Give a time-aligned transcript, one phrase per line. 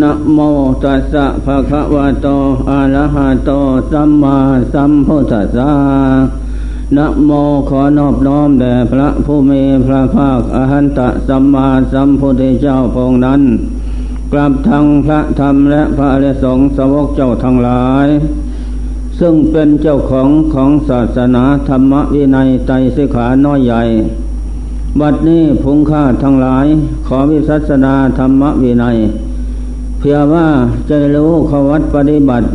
[0.00, 0.38] นะโม
[0.82, 2.28] ตัสสะภะคะวะโต
[2.70, 3.50] อะระหะโต
[3.92, 4.38] สัมมา
[4.72, 5.72] สัมพุทธัสสะ
[6.96, 7.30] นะโม
[7.68, 13.42] ขอนอบน้อมแด่พระผู้มีพระภาคอหันตสัมมาสัมพุทธเจ้าพงนั้น
[14.32, 18.06] กลับทางพระธรรมและพระอริสงสวกเจ้าทั้งหลาย
[19.20, 23.82] ซึ่งเป็นเจ้าของของศาสนาธรรมวินัยไตรสิขาน้อยใหญ่
[25.00, 26.66] บัดนี้พุงค่าทั้งหลาย
[27.06, 28.96] ขอวิสัสนาธรรมวินัย
[29.98, 30.46] เพื่อว่า
[30.88, 32.46] จะรู้ขวัดปฏิบัติ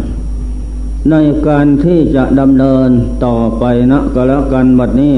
[1.11, 1.15] ใน
[1.47, 2.89] การที่จะดำเนิน
[3.25, 5.15] ต่อไปนะก็แล้วกันบัดนี้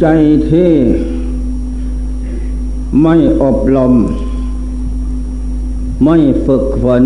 [0.00, 0.06] ใจ
[0.50, 0.72] ที่
[3.02, 3.94] ไม่อบรม
[6.04, 7.04] ไม่ฝึกฝน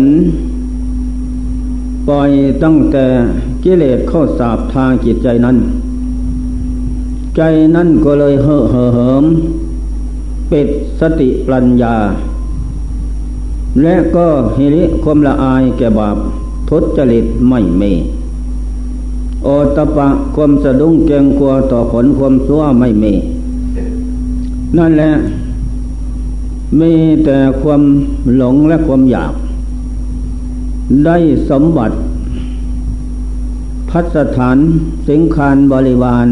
[2.07, 2.31] ปล่อย
[2.63, 3.07] ตั้งแต่
[3.63, 5.57] กิเลสเข้าสาบทางจิตใจนั้น
[7.35, 7.41] ใจ
[7.75, 9.25] นั้นก็เลยเห่อเหิม
[10.51, 10.67] ปิด
[10.99, 11.95] สติปัญญา
[13.83, 16.17] และก็ฮิริคมละอายแก่บาป
[16.69, 17.93] ทุจริตไม่มี
[19.43, 23.13] โอตปะความสะดุ้งเกงกลัวต่อผลความซัวไม่มี
[24.77, 25.11] นั่นแหละ
[26.79, 26.93] มี
[27.25, 27.81] แต่ความ
[28.37, 29.33] หลงและความอยาก
[31.05, 31.17] ได้
[31.49, 31.95] สมบัติ
[33.89, 34.57] พัสถาน
[35.09, 36.27] สิงคารบริวาร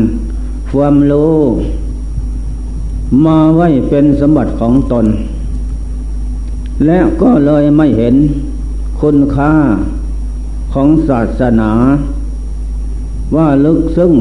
[0.71, 1.35] ความรู้
[3.25, 5.05] มาไว้เป็นสมบัติของตน
[6.85, 8.15] และก็เลยไม่เห็น
[9.01, 9.53] คุณค่า
[10.73, 11.71] ของศาสนา
[13.35, 14.13] ว่าลึกซึ้ง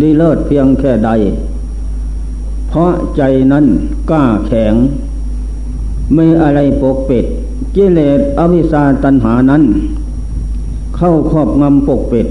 [0.00, 1.10] ดีเลิศเพียงแค่ใด
[2.68, 3.66] เพราะใจนั้น
[4.10, 4.74] กล้าแข็ง
[6.14, 7.24] ไม่อะไรปกปิด
[7.76, 9.62] กิเลสอวิชาตัณหานั้น
[10.96, 12.26] เข้าครอบงำปกปิด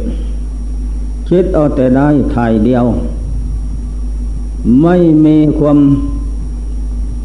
[1.30, 2.86] คิดเอาแต่ได้ถ่ายเดียว
[4.82, 5.80] ไม่มีความ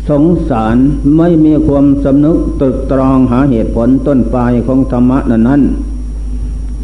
[0.09, 0.77] สงสาร
[1.17, 5.63] ไม่มีความสำนึกตึกตรองหาเหตุผลต้นปลายของธรรมะนั้นนั้น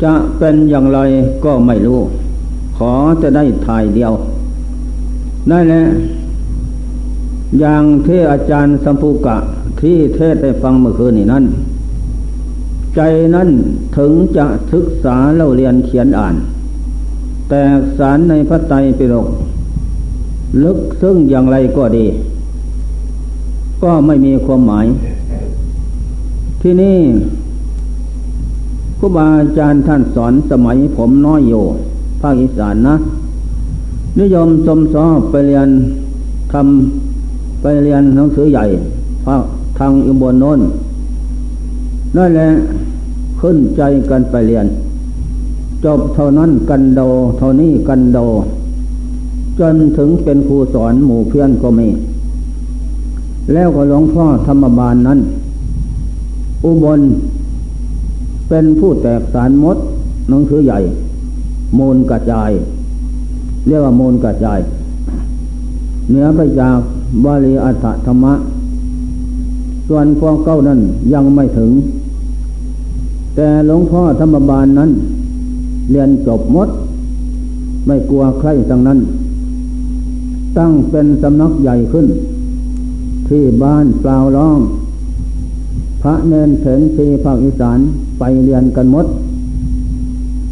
[0.03, 0.99] จะเป็นอย่างไร
[1.45, 2.01] ก็ไม่รู้
[2.77, 2.93] ขอ
[3.23, 4.13] จะได้ถ่ายเดียว
[5.51, 5.83] นั่นแหละ
[7.61, 9.37] อย่างที่อาจารย์สัมภูกะ
[9.81, 11.45] ที่เทศได้ฟังเมื่อคืนนี้นั้น
[12.97, 13.01] ใจ
[13.35, 13.49] นั้น
[13.97, 16.35] ถึงจะศึกษาเล่าเรียนเขียนอ่าน
[17.51, 17.63] แต่
[17.99, 19.27] สารในพระไตรปิฎก
[20.63, 22.07] ลึกซึ้งอย่างไรก็ดี
[23.83, 24.87] ก็ไม่มีความหมาย
[26.63, 26.99] ที่นี่
[28.99, 31.63] ครูบาอาจารย์ท่านสอนสมัยผมน้อยอยู่
[32.21, 32.97] ภาคอีสานนะ
[34.21, 35.69] นิยมสมสอบไปเรียน
[36.53, 38.65] ทำไปเรียนหนังสือใหญ่
[39.27, 39.43] ภาค
[39.79, 40.61] ทางอุบลโน้น
[42.17, 42.49] นั่นแหละ
[43.41, 44.67] ขึ้นใจกันไปเรียน
[45.85, 47.01] จบเท่านั้นกันโด
[47.39, 48.19] เท่านี้กันโด
[49.61, 51.89] จนถึงเป็นครูสอนหมู่เพื่อนก็มี
[53.53, 55.19] แล้วก็หลวงพ่อธรรมบาลนนั้น
[56.65, 57.01] อุบล
[58.49, 59.77] เป็นผู้แตกสารมด
[60.29, 60.79] หนังสือใหญ่
[61.79, 62.51] มูลกระจาย
[63.67, 64.61] เรียกว่ามูลกระจาย
[66.09, 66.79] เหนือไปจาก
[67.25, 68.35] บาลีอัฏฐธรรมะ
[69.89, 70.81] ส่วนพวกเก้านั้น
[71.15, 71.71] ยังไม่ถึง
[73.35, 74.91] แต่หลวงพ่อธรรมบาลนั้น
[75.91, 76.69] เรียนจบมด
[77.87, 78.99] ไม่กลัวใครทั้งนั้น
[80.59, 82.07] ตั้งเป็นสำนักใหญ่ขึ้น
[83.29, 84.59] ที่บ้านเปล่าร้อง
[86.03, 87.79] พระเนนเถนทีภาคอีสาน
[88.19, 89.07] ไปเรียนกันมด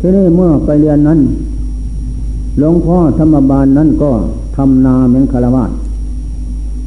[0.01, 1.21] ที่นี่เมื่อไปเรียนนั้น
[2.59, 4.11] หลวงพ่อธรรมบาลนั้นก็
[4.57, 5.65] ทำนาเหมือนคารวะ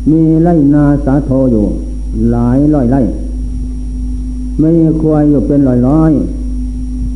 [0.10, 1.66] มีไรนาสาโทอยู่
[2.32, 3.02] หลายร้อยไร่
[4.60, 6.12] ไม่ควายอยู่เป็นร้อยร้อย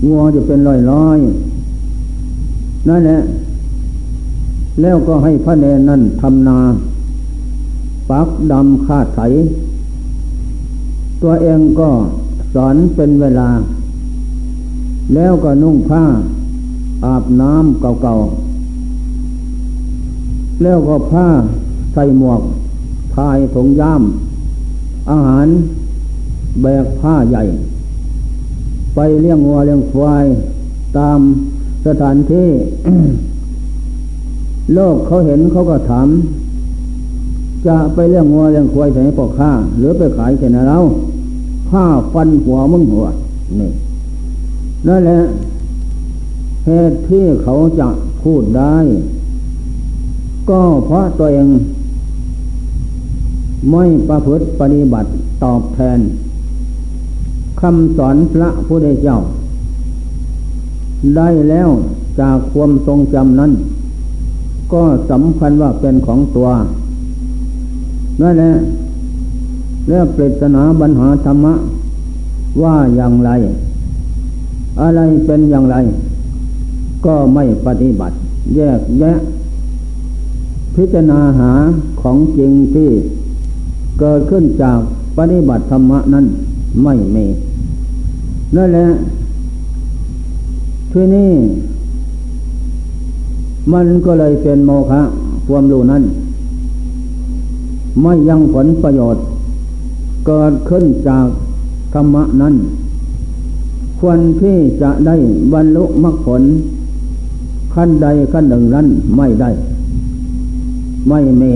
[0.04, 1.20] งัวอยู่เป็นร้อยร้อย
[2.88, 3.20] นั่นแหละ
[4.82, 6.60] แล้วก็ให้พระเนนนั่นทำนา
[8.10, 9.22] ปักดำคาดไถ
[11.22, 11.90] ตัวเองก็
[12.54, 13.50] สอนเป็นเวลา
[15.14, 16.04] แล้วก็นุ่งผ้า
[17.06, 18.46] อาบน้ำเก่าๆ
[20.62, 21.28] แล้วก็ผ้า
[21.94, 22.42] ใส่หมวก
[23.14, 24.04] พายถงย่าม
[25.10, 25.48] อาหาร
[26.62, 27.44] แบกผ้าใหญ่
[28.96, 30.26] ไปเลี้ยงวัวเลี้ยงควาย
[30.98, 31.20] ตาม
[31.86, 32.50] สถานที่
[34.74, 36.08] โลกเขาเห็นเขาก็ถาม
[37.68, 40.78] จะไปเลี้ยงวัวเลี้ยงควายไหนปอกข้าหรือไปขายไหนเรา
[41.70, 43.06] ผ้าฟันหัวมึงหัว
[43.60, 43.72] นี่
[44.88, 45.20] นั่นแหละ
[46.66, 47.88] เหตุที่เขาจะ
[48.24, 48.76] พูดได้
[50.50, 51.48] ก็เพราะตัวเอง
[53.72, 55.10] ไม่ประพฤติปฏิบัติ
[55.44, 56.00] ตอบแทน
[57.62, 59.18] คำสอนพระผู้ได้เจ้า
[61.16, 61.70] ได้แล้ว
[62.20, 63.52] จากความทรงจำนั้น
[64.74, 66.50] ก็สำคัญว่าเป็นของตัว
[68.22, 68.52] นั่นแหละ
[69.88, 71.54] เรื่องปริศนาปัญหาธรรมะ
[72.64, 73.32] ว่าอย่างไร
[74.82, 75.78] อะไรเป็นอย่างไร
[77.06, 78.16] ก็ไม่ปฏิบัติ
[78.56, 79.14] แยกแยะ
[80.76, 81.52] พิจารณาหา
[82.02, 82.90] ของจริงที่
[84.00, 84.80] เกิดขึ้นจาก
[85.18, 86.26] ปฏิบัติธรรมะนั้น
[86.84, 87.26] ไม่มี
[88.56, 88.88] นั่นแหละ
[90.92, 91.32] ที่นี่
[93.74, 95.02] มันก็เลยเป็นโมฆะ
[95.48, 96.04] ความรู้นั้น
[98.02, 99.24] ไม่ยังผลประโยชน์
[100.28, 101.26] เกิดขึ้นจาก
[101.94, 102.56] ธรรมะนั้น
[104.00, 105.16] ควรที่จะได้
[105.54, 106.42] บรรลุมรรคผล
[107.74, 108.88] ขั้นใดขั้นหนึ่งนั้น
[109.18, 109.50] ไม่ได้
[111.10, 111.54] ไม่มี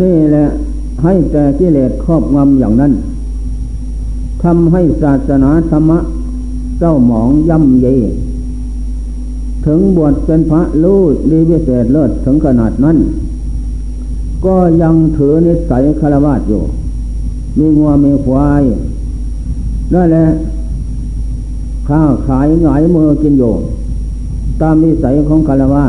[0.00, 0.46] นี่แหละ
[1.02, 2.92] ให้แต่กิเลสครอบงำอย่างนั้น
[4.42, 5.98] ทำให้ศาสนาธรรมะ
[6.78, 7.86] เจ้าหมองย่ำเย
[9.66, 11.00] ถึงบวชเป็นพระรู้
[11.30, 12.96] ดีวิเศษเลิศถึงขนาดนั้น
[14.44, 16.62] ก็ยังถือนิสัยคารวะอยู่
[17.58, 18.62] มีงัวมีควาย
[19.94, 20.26] นั่นแหละ
[21.88, 23.54] ข้าขายหงายมือกินอยู่
[24.60, 25.86] ตามนิสัยของคารวะ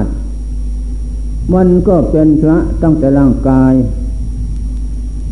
[1.54, 3.74] มันก็เป็นพระตั้งแต่ร่างกาย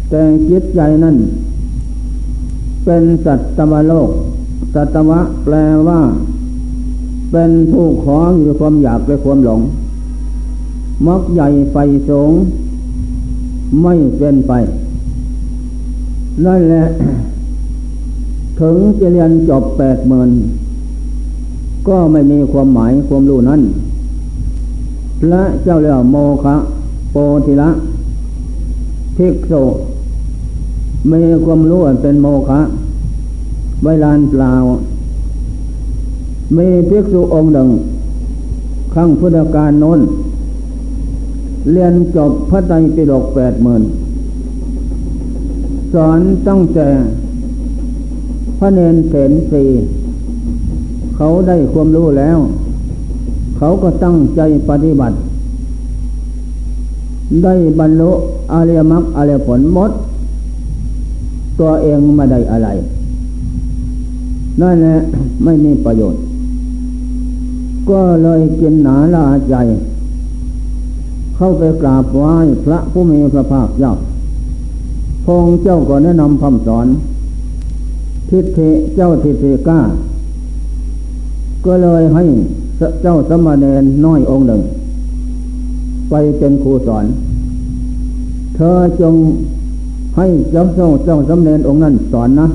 [0.10, 1.16] แต่จิตใจนั่น
[2.90, 4.10] เป็นสัตวโลก
[4.74, 5.56] สัตวะแปล
[5.88, 6.02] ว่า
[7.32, 9.62] เป็นผู้ของอยู่ความอยากและความหลง
[11.08, 11.78] มักใหญ่ไฟ
[12.10, 12.32] สง
[13.82, 14.54] ไม่เป็นไป
[16.46, 16.86] นั่นแหละ
[18.60, 20.30] ถึงจะเรียนจบแปดหมื่น
[21.88, 23.62] ก็ไม่มีความหมายความรู้นั้น
[25.22, 26.56] พระเจ้าเรียกโมคะ
[27.12, 27.70] โปธิละ
[29.18, 29.64] ภิกษุ
[31.12, 32.62] มีความรู้เป็นโมคะ
[33.84, 34.54] ไวลานเปล่า
[36.58, 37.70] มีภิกษุองค์หนึ่ง
[38.94, 40.00] ขั้งพุทธการน้น
[41.72, 43.84] เรียนจบพระไตรปิฎกแปดหมื่น
[45.94, 46.88] สอนตั้งแต่
[48.60, 49.64] พระเนนเถนสี
[51.16, 52.38] เขาได้ความรู้แล้ว
[53.58, 55.16] เขาก็ตั้งใจปฏิบัติ
[57.44, 58.12] ได้บรรลุ
[58.54, 59.92] อริยมรรคอริยผลหมด
[61.60, 62.70] ตัวเองไม่ได้อะไร
[64.62, 64.98] นั่นแหละ
[65.44, 66.22] ไม่มีประโยชน์
[67.90, 69.56] ก็เลยกินหนาลาใจ
[71.36, 72.34] เข้าไปกราบไหว้
[72.66, 73.94] พระผู้มีพระภาคเจ้า
[75.26, 76.88] พงเจ้าก็แนะนำคำสอน
[78.30, 79.80] ทิฏฐิเจ้าทิฏฐิก้า
[81.66, 82.24] ก็เลยให้
[83.02, 84.62] เจ้าสมณเณรน้อยองค์หนึ่ง
[86.10, 87.06] ไปเป็นครูสอน
[88.56, 89.16] เธอจง
[90.18, 92.48] ให้เจ้าเจ้าเจ้าสมณเณรองค์นั้นสอนนะ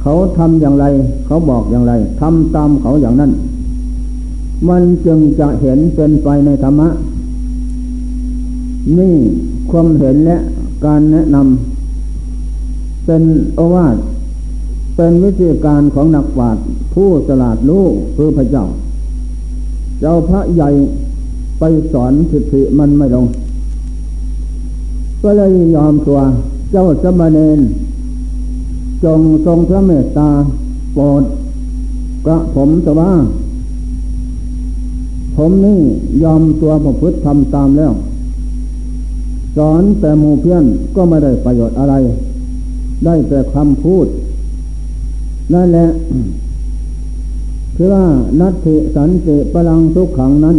[0.00, 0.84] เขาทำอย่างไร
[1.26, 3.32] เขาบอกอย่างไรทำตามเขาอย่างนั้น
[4.68, 6.88] มันจึงจะเห็นเป็นไปในธรรมะ
[8.98, 9.14] นี่
[9.70, 10.36] ความเห็นและ
[10.84, 13.22] การแนะนำเป็น
[13.54, 13.96] โอวาท
[14.96, 17.84] เป็นวิธีการของนักปราชญ์ผู้สลาดรู้
[18.16, 18.64] คือพระเจ้า
[20.00, 20.70] เจ้าพระใหญ่
[21.58, 23.26] ไปสอนสิทธิมันไม่ลง
[25.22, 26.20] ก็เลยยอมตัว
[26.70, 27.58] เจ้าสมณเณร
[29.04, 30.30] จงทรงพระเมตตา
[30.94, 31.22] โปรด
[32.26, 33.12] กระผมตว่า
[35.36, 35.80] ผมนี่
[36.22, 37.92] ยอมตัวประพฤติทำตามแล้ว
[39.56, 40.64] สอนแต่หมู่เพื่อน
[40.96, 41.94] ก็ไม่ได้ประโยชน์อะไร
[43.04, 44.06] ได้แต่คำพูด
[45.52, 45.86] นั่นแหละ
[47.76, 48.04] คือว่า
[48.40, 50.58] นัตถิสันติพลังทุกขังนั้น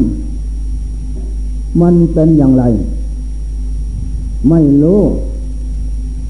[1.81, 2.63] มันเป็นอย่างไร
[4.49, 5.01] ไม่รู้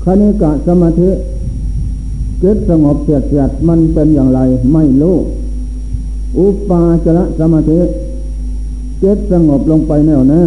[0.04, 1.10] คณิกะสมาธิ
[2.44, 4.40] จิตสงบเสียดเสียดมันเป็นอย่างไร
[4.74, 5.16] ไม่รู้
[6.38, 7.80] อุปาจระสมาธิ
[9.04, 10.44] จิตสงบลงไปแน่วแน่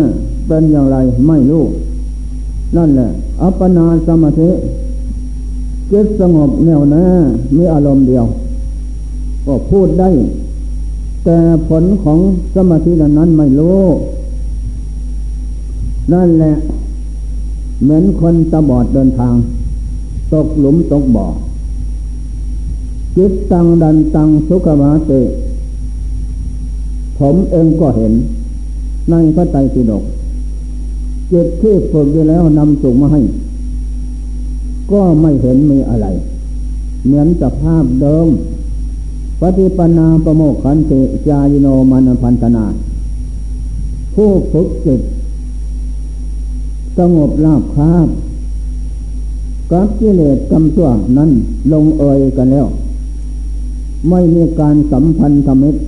[0.47, 1.65] เป็นอย่างไรไม่รู้
[2.77, 3.11] นั่นแหละ
[3.43, 4.51] อัปปนาสมาธิ
[5.93, 7.05] จิตสงบแน่วแน่
[7.57, 8.25] มีอารมณ์เดียว
[9.47, 10.11] ก็พูดได้
[11.25, 11.39] แต่
[11.69, 12.19] ผลของ
[12.55, 13.83] สมาธินั้นไม่รู้
[16.13, 16.55] นั่นแหละ
[17.83, 19.35] เหมือนคนตาบอดเดินทาง
[20.33, 21.27] ตกหลุมตกบ่อ
[23.17, 25.13] จิตตังดันตังสุขวาเต
[27.19, 28.13] ผมเองก็เห็น
[29.11, 30.05] ในพระไตรปิฎก
[31.33, 33.21] จิตที่ฝึกอยู่แล้วนำส่งมาให้
[34.93, 36.07] ก็ไม่เห็นมีอะไร
[37.05, 38.29] เหมือนสภาพเดิม
[39.41, 42.65] ปฏิปนาประโมกขันติจายโนมันพันธนา
[44.15, 45.01] ผู้ฝึกจิต
[47.01, 48.09] สงบราบคาบ
[49.73, 50.89] กับกิเลสกำตัว
[51.19, 51.31] นั้น
[51.73, 52.67] ลงเอยกันแล้ว
[54.09, 55.81] ไม่มีการสัมพันธ์ธมิตร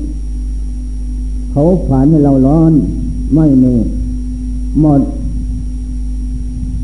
[1.52, 2.73] เขาผ่านให้เราร้อน
[3.35, 3.75] ไม่มี
[4.81, 5.00] หมด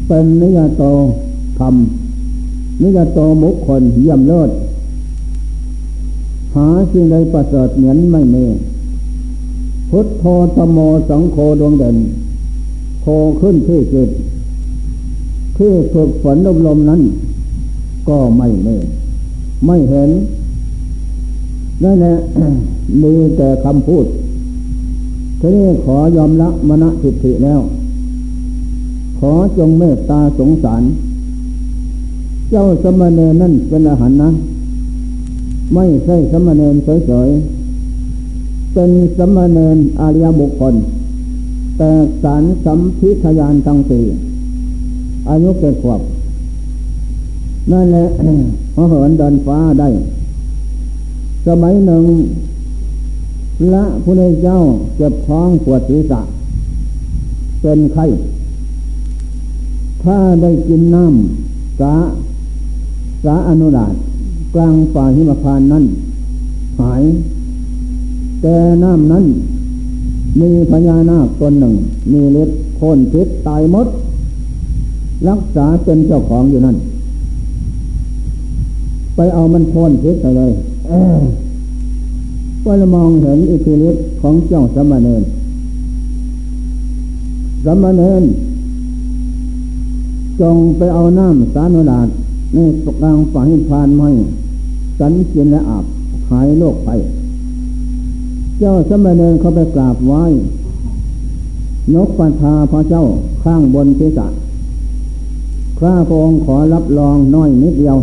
[0.06, 0.82] เป็นนิยโต
[1.58, 1.74] ธรรม
[2.82, 4.50] นิยโตมุคคลเยี่ยมเลิศ
[6.54, 8.44] หาสิ่งใดประเสริฐเหมือนไม่มี
[9.90, 10.24] พุทโธ
[10.56, 11.96] ธโมสังโฆดวงเด่น
[13.10, 14.10] โคขึ้นที่จิต
[15.56, 17.02] ที่ฝึกฝนอบรมนั้น
[18.08, 18.78] ก็ไม่เน่
[19.66, 20.10] ไม่เห็น
[21.82, 22.14] นั่นแหละ
[23.02, 24.04] มีแต่คำพูด
[25.40, 27.60] ทีนี้ขอยอมละมณทิฏฐิแล้ว
[29.18, 30.82] ขอจงเมตตาสงสาร
[32.50, 34.30] เจ้าสมณเณรนั่นเป็นอาหารนะ
[35.74, 36.74] ไม่ใช่สมณเณร
[37.06, 40.76] เฉยๆเป็นสมณเณรอาริยบุคคล
[41.78, 41.90] แต่
[42.22, 44.00] สารสัมพิทยานทั้งสี
[45.28, 46.00] อายุเกิดขวบ
[47.72, 48.06] นั่นแหละ
[48.74, 49.88] พอเหินเดินฟ้าได้
[51.46, 52.04] สมัยหนึ่ง
[53.74, 54.58] ละพระเจ้า
[54.96, 56.20] เจ็บท้องปวดศีรษะ
[57.60, 58.06] เป็นไข้
[60.02, 61.94] ถ้าได้กินน้ำสา
[63.24, 63.94] สาอนุราช
[64.54, 65.84] กลางป่าหิมพานนั้น
[66.80, 67.02] หาย
[68.42, 69.24] แต่น้ำนั้น
[70.40, 71.74] มีพญานาคตนหนึ่ง
[72.12, 73.88] มีเล็ดโคนพิษตายมด
[75.28, 76.76] รักษาเป็นเจ้าของอยู่นั่น
[79.16, 80.52] ไปเอามันโคนพิษไปเลย
[82.64, 85.22] ก็จะมองเห็นอิทธิฤทธิ์ของเจ้าสมณเณร
[87.64, 88.22] สมณเณร
[90.40, 92.08] จงไปเอาน้ำสานุดาษ
[92.54, 94.08] ในกลางฝ่ายพานไม่
[94.98, 95.84] สันกินและอาบ
[96.30, 96.90] หายโรคไป
[98.60, 100.24] เจ้าสมณเณรเขาไปกราบไหว้
[101.94, 103.04] นกปัทาพระเจ้า
[103.42, 104.28] ข้างบนศีระ
[105.80, 107.98] ข้าพระองค์ขอรับรองน้อยนิดเดียว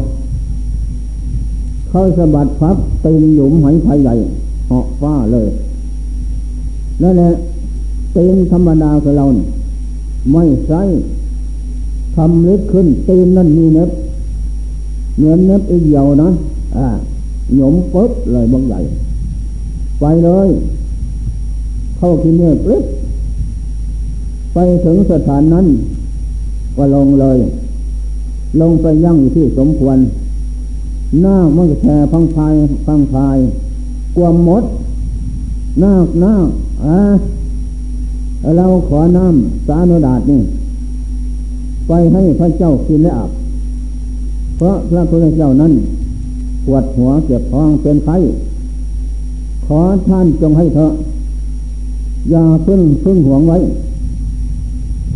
[1.90, 4.14] เขาสะบัดพับตีนหยุมหอยไผ่ใหญ่
[4.68, 5.48] เหาะฟ้าเลย
[7.02, 7.32] นั่นแหละ
[8.16, 9.48] ตีนธรรมดาของเราเนี่ย
[10.34, 10.82] ไม่ใช่
[12.16, 13.90] ทำเล็กขึ้นตีนนั่นมีเน็บ
[15.18, 16.30] เหมือนเน็บอีเดียวนะ
[16.78, 16.88] อ่า
[17.56, 18.80] หยมปุ๊บเลยบางใหญ่
[20.00, 20.50] ไปเลย
[21.98, 22.84] เข้าที่เนื้อปึ๊บ
[24.54, 25.68] ไปถึงสถานนั้น
[26.76, 27.38] ก็ลงเลย
[28.62, 29.98] ลงไปยั่งอยู่ที่สมควร
[31.22, 32.54] หน้ามันแช่พังพาย
[32.86, 33.38] พังพาย
[34.16, 34.64] กวมมด
[35.84, 36.48] นาคนาค
[36.86, 37.00] อะ
[38.58, 40.42] เราขอน้ำสานุดาตนี่
[41.88, 43.32] ไปให้พระเจ้ากินและอาบ
[44.58, 45.74] เพราะพระพุทธเจ้านั้น
[46.66, 48.18] ปวดหัวเจ็บท้องเป็นไข้
[49.68, 50.92] ขอท่านจงให้เถอะ
[52.32, 53.58] อย่าพึ่งพึ่งหวงไว้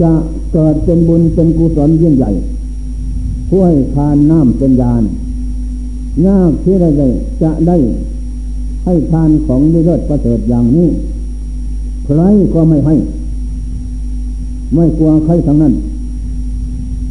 [0.02, 0.12] จะ
[0.54, 2.32] เกิดเป็นบุญเป็นกุศลยิ่งใหญ่
[3.48, 5.04] ผู้ให้ทานน้ำเป็นยาน
[6.26, 7.04] ยากที่ใด
[7.44, 7.78] จะได้
[8.86, 10.88] ให้ทานของเลิศประเสริฐอย่างนี้
[12.06, 12.22] ใคร
[12.54, 12.96] ก็ไม่ให้
[14.76, 15.74] ไม่กลัวใครทั้งนั้น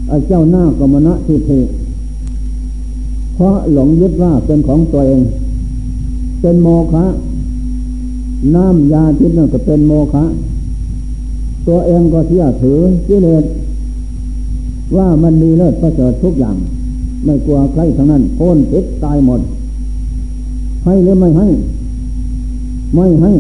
[0.09, 1.51] ไอ้เจ้าหน้ากรมณะทิเท
[3.35, 5.21] เพราะหลงยึดว่าเป็นของตัวเอง
[6.41, 7.05] เป็นโมฆะ
[8.55, 10.25] น้ำยาทิพย์นั่นก็เป็นโมฆะ
[11.67, 12.79] ตัวเองก็เสียถือ
[13.09, 13.45] กิเลส
[14.97, 16.57] ว่ามันมีเลิศประเสริฐทุกอย่าง
[17.25, 19.41] ไม่กลัวใครทั้งนั้นโค่นพิษตายหมด
[20.85, 21.47] ให้หรือไม่ให้
[22.95, 23.33] ไม่ให้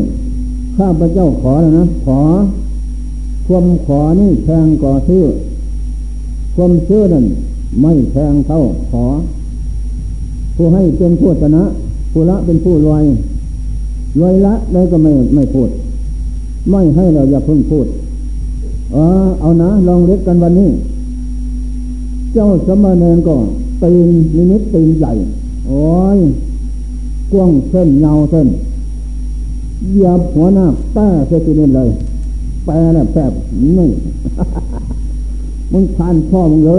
[0.76, 2.20] ข้าพเจ้าขอแล้วนะ ขอ
[3.46, 5.24] ความขอนี่แพงกว่าซื้อ
[6.54, 7.24] ความซื้อนั่น
[7.82, 9.04] ไม่แพงเท่าขอ
[10.56, 11.64] ผู้ให้เป็นผู้ชนะ
[12.12, 13.04] ผู้ละเป็นผู้รวย
[14.18, 15.68] รวยละได้ก็ไม่ไม่พูด
[16.70, 17.86] ไม่ให้เราอย่าเพิ่งพูด
[18.92, 20.70] เออเอานะ ลองเล็กกันวันนี้
[22.32, 23.36] เจ้าสมณเณรก็
[23.82, 24.08] ตีน
[24.50, 25.12] นิดตีนใหญ่
[25.66, 25.82] โอ้
[26.16, 26.18] ย
[27.32, 28.48] กว้างเส้นเงาเส้น
[29.88, 31.88] เหยียบหัวหน้าแป้เสกินเลย
[32.64, 33.32] แปแล้วแปบ
[33.78, 33.90] นี่
[35.72, 36.78] มึงทานพ่อมึงเหรอ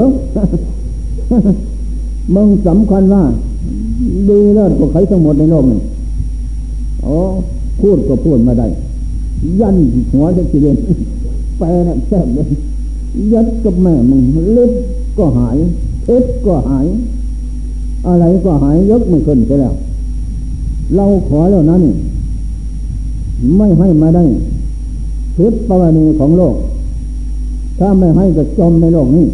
[2.36, 3.24] มึงสำคัญว่า
[4.29, 5.79] ดีเลิศกว่าใครทั้งหมดในโลกนี่
[7.03, 7.15] โอ้
[7.79, 8.67] พูดก็พูดมาได้
[9.59, 9.75] ยัน
[10.11, 10.77] หัวเสกิน
[11.57, 12.47] แปแล้วแปบเลย
[13.33, 14.21] ยัดกับแม่มึง
[14.57, 14.71] ลิบ
[15.17, 15.57] ก็หาย
[16.05, 16.85] เอ็ดก็หาย
[18.07, 19.73] อะไรก็หายยกไม่ขึ้นไปแล้ว
[20.95, 21.83] เราขอแล้วนั้น
[23.57, 24.23] ไม่ให้มาได้
[25.37, 26.55] ทิศประวัณีของโลก
[27.79, 29.25] ถ้าไม่ให้ก็จมในโลกนี้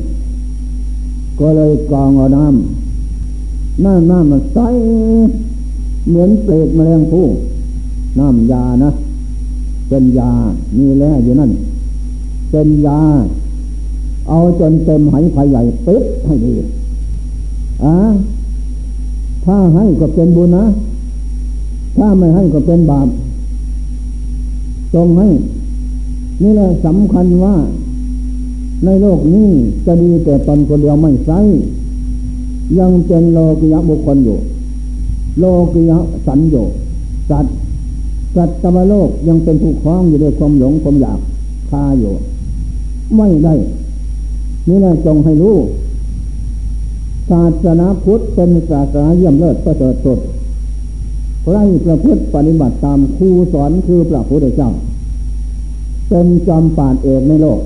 [1.40, 2.85] ก็เลยกองเอาน้ำ
[3.84, 4.60] น้ำน้ำมันใส
[6.08, 7.26] เหมือนเปรตแมลงผู้
[8.20, 8.92] น้ำยานะ
[9.90, 10.32] เป็นยา
[10.78, 11.52] มีแล้วอยู่นั่น
[12.52, 13.00] เป็นยา
[14.30, 16.54] เอาจนเต็มไหไผใหญ่ปิดให้ดี
[17.84, 17.96] อ่า
[19.46, 20.66] ถ้าให้ก็เป็นบุญนะ
[21.98, 23.08] ถ้าไม่ให้ก็เป็นบาป
[24.94, 25.28] จงให้
[26.42, 27.56] นี่แหละสำคัญว่า
[28.86, 29.50] ในโลกนี้
[29.86, 31.40] จะดีแต่ตนคนเดียวไม่ใช่
[32.80, 34.38] ยังเป็นโลกิยะบุคคลอยู่
[35.40, 36.56] โลกิยะสัญโย
[37.30, 37.46] สัต
[38.36, 41.20] สัตว์ตมโลกยังเป็นผู้คล้องอยู่ด้วยความหลงความอยาก
[41.70, 42.14] คาอยู่
[43.18, 43.54] ไม่ได้
[44.68, 45.56] นี่แหละจงให้รู้
[47.30, 50.20] ศาสนาพุทธเป็นศาสนาเยี่ยมเลิศประเสริฐสุด
[51.52, 54.72] ไรประพฤติปฏิบัติตามครูสอนคือพระพุทธเจ้า
[56.10, 57.60] เป็นจอมป่านเอกในโลก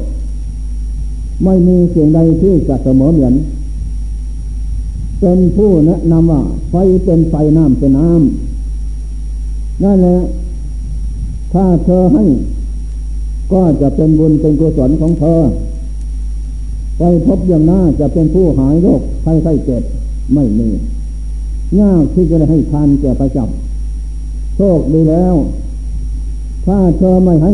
[1.43, 3.33] ไม่มีสิ่งใดที่จะเสมอเหมือน
[5.19, 10.17] เป็นผู้แนะนำว่า ไฟเป็นไฟน้ำเป็นน้ำนั่นแหละ
[11.53, 12.23] ถ้าเธอให้
[13.51, 15.39] ก็จะเป็นบุญเป็นกุศลของเธอ
[16.97, 19.83] ไปพบอย่างหน้าจะเป็นผู้หายโรคไข้ไข้เจ็บ
[20.33, 20.69] ไม่มี
[21.79, 23.49] ยากที่จะให้ทานแก่ประจับ
[24.55, 25.35] โชคดีแล้ว
[26.65, 27.53] ถ้าเธอไม่ให้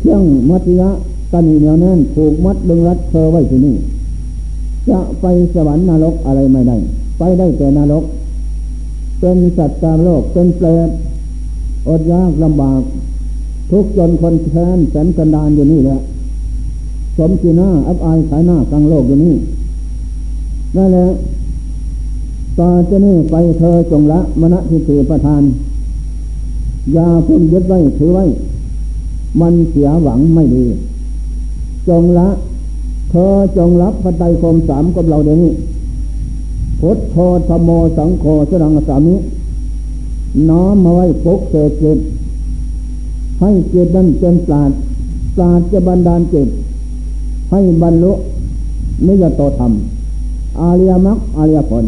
[0.00, 0.90] เชื่องมัตยะ
[1.32, 3.76] ตันีเหนียวแน่นผูกมัดดึงรัดเธอไว้ที่นี่
[4.90, 6.76] จะไปสวรรค์นรกอะไรไม่ได้
[7.18, 8.04] ไปได้แต่นรก
[9.20, 10.90] เป็นสัตว์ตามโลกเป็นเปรต
[11.88, 12.80] อดยากลำบาก
[13.70, 15.98] ทุกจนคนแค้นแสนกันดานอยู่นี่แหละ
[17.16, 19.34] สมจีหน่าอับอายขายหน้ากลางโลกอยู่นี่
[20.76, 21.06] นั่นแหละ
[22.58, 25.42] ต่อจะนี่ไปเธอจงละมณฑิติประทาน
[26.92, 28.24] อย่าพุ่งยึดไว้ถือไว้
[29.40, 30.64] มันเสียหวังไม่ดี
[31.88, 32.28] จงละ
[33.10, 35.52] เธอจงรับพระไตรคมสามกับเราเดี๋ยวนี้
[36.80, 37.16] พุทโธ
[37.48, 39.14] ธโมสังโฆสรังสามิ
[40.48, 41.98] น้อมมาไว้ปกเสกจิต
[43.40, 44.70] ให้จิตนั้นเป็นปราด
[45.36, 46.48] ปราดจะบันดาลจิต
[47.50, 48.12] ให้บรรลุ
[49.06, 49.72] นิยตธรรม
[50.60, 51.84] อาริยมรรคอาริยผล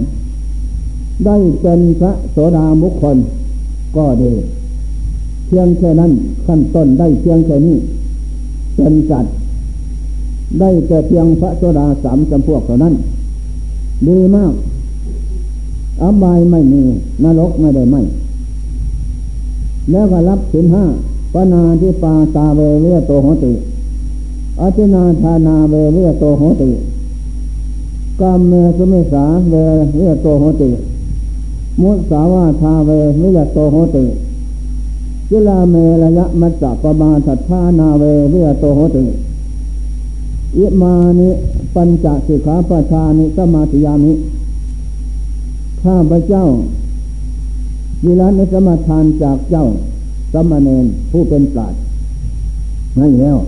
[1.25, 3.17] ได้เป็นพระโสดามุคคล
[3.97, 4.33] ก็ดี
[5.47, 6.13] เพียงแค่นั้น
[6.47, 7.77] ขั้นต้นได้เพียงแค่นี้
[8.77, 9.25] เป็นจัด
[10.61, 12.95] ได้แต่เพียงพระโสดาสามจำพวกเท่านั้น
[14.09, 14.53] ดีมาก
[16.03, 16.83] อบายไม่มี
[17.25, 18.01] นรกไม่ได้ไม่
[19.91, 20.85] แล้วก็รับสินห้า
[21.33, 23.53] ปนาที่ปาตาเวเวโตโหติ
[24.61, 26.71] อธินาธานาเวเรโตโหติ
[28.21, 29.55] กามเมสุเมสาเว
[29.97, 30.71] เรโตโหติ
[31.83, 34.05] มุสาวาทาเวเรโตโหติ
[35.29, 39.05] จิลาเมระยะมัจจปมาสัทธานาเวเรโตโหติ
[40.57, 41.31] อิมานิ
[41.75, 44.13] ปัญจสิกขาปชานิสมาธิยามิ
[45.83, 46.45] ข้าพระเจ้า
[48.05, 49.65] วิรัตนสมาทานจากเจ้า
[50.33, 51.81] สมณเณรผู้เป็นปราชญ์
[52.97, 53.39] ไม่แล้ว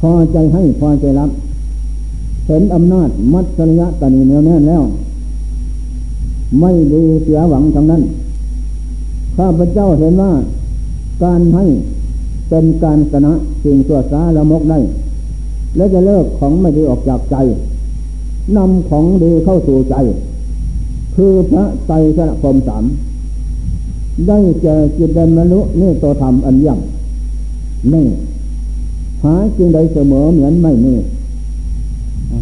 [0.00, 1.30] พอใจให้พอใจรับ
[2.46, 4.82] เห็นอำนาจมัตสริยะตนีเนียวแน่นแล้ว
[6.60, 8.02] ไม่ดีเสียหวังทั้งนั้น
[9.36, 10.32] ข้าพเจ้าเห็นว่า
[11.22, 11.64] การให้
[12.48, 14.78] เป็นการชนะสิ่งตัวสาละมกได้
[15.76, 17.36] และจะเลิกของไม่ดีออกจากใจ
[18.56, 19.94] นำของดีเข้าสู่ใจ
[21.14, 22.84] คือพระไตรสนคมสาม
[24.28, 28.06] ได้เจอจิตเดนมนุนี่ตัวธรรมอันย่ำนี่
[29.22, 30.94] หาจึงใดเสมอเหมือนไม่มี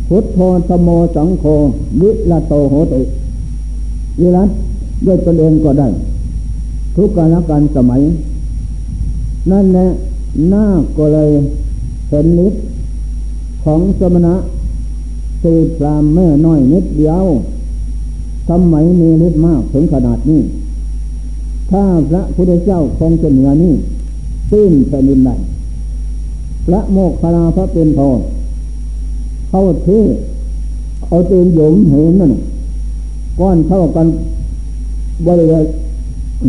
[0.08, 1.44] พุทโธธโมสังโฆ
[2.00, 3.00] วิละโตโหติ
[4.20, 4.48] วิรัต
[5.06, 5.88] ด้วยตนเองก็ได้
[6.96, 8.00] ทุกการการสมัย
[9.50, 9.86] นั่นแหละ
[10.48, 10.64] หน้า
[10.96, 11.30] ก็เลย
[12.08, 12.54] เห็นนิด
[13.66, 14.34] ของสมณะ
[15.42, 17.24] สีพรามแม่น้อยนิดเดียว
[18.48, 20.40] ทำไมมีฤทธิ์มากถึงขนาดนี้
[21.70, 23.72] ถ้าพระพุทธเจ้าคงจะเหนือนี้
[24.50, 25.34] ตื้นแผ่นดินได้
[26.66, 28.18] พระโมกขลาพระเป็นทอง
[29.48, 29.98] เข้าที
[31.08, 32.32] เอาตีนหยมเห็นนั่น
[33.38, 34.06] ก้อนเท่ากัน
[35.26, 35.64] บริเวณ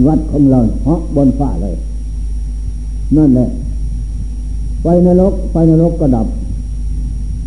[0.08, 1.76] วัดของเราเพราะบนฟ้าเลย
[3.18, 3.48] นั่นแหละ
[4.84, 6.28] ไปนรกไปนรกก็ดับ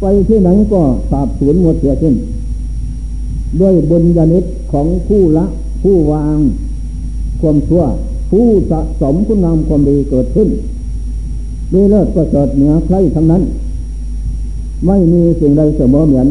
[0.00, 2.14] ไปที่ไหนก็สาบสูญหมดเสียสิ้น
[3.60, 5.46] ด้วยบุญญาณิตของผู้ละ
[5.82, 6.38] ผู้วาง
[7.40, 7.84] ความชั่ว
[8.30, 10.48] ผู้สะสมคุณงามความดีเกิดขึ้น
[11.72, 13.42] ดีเลิศก็เกิดเหนือใครทั้งนั้น
[14.86, 16.28] ไม่มีสิ่งใดเสมอเหมือน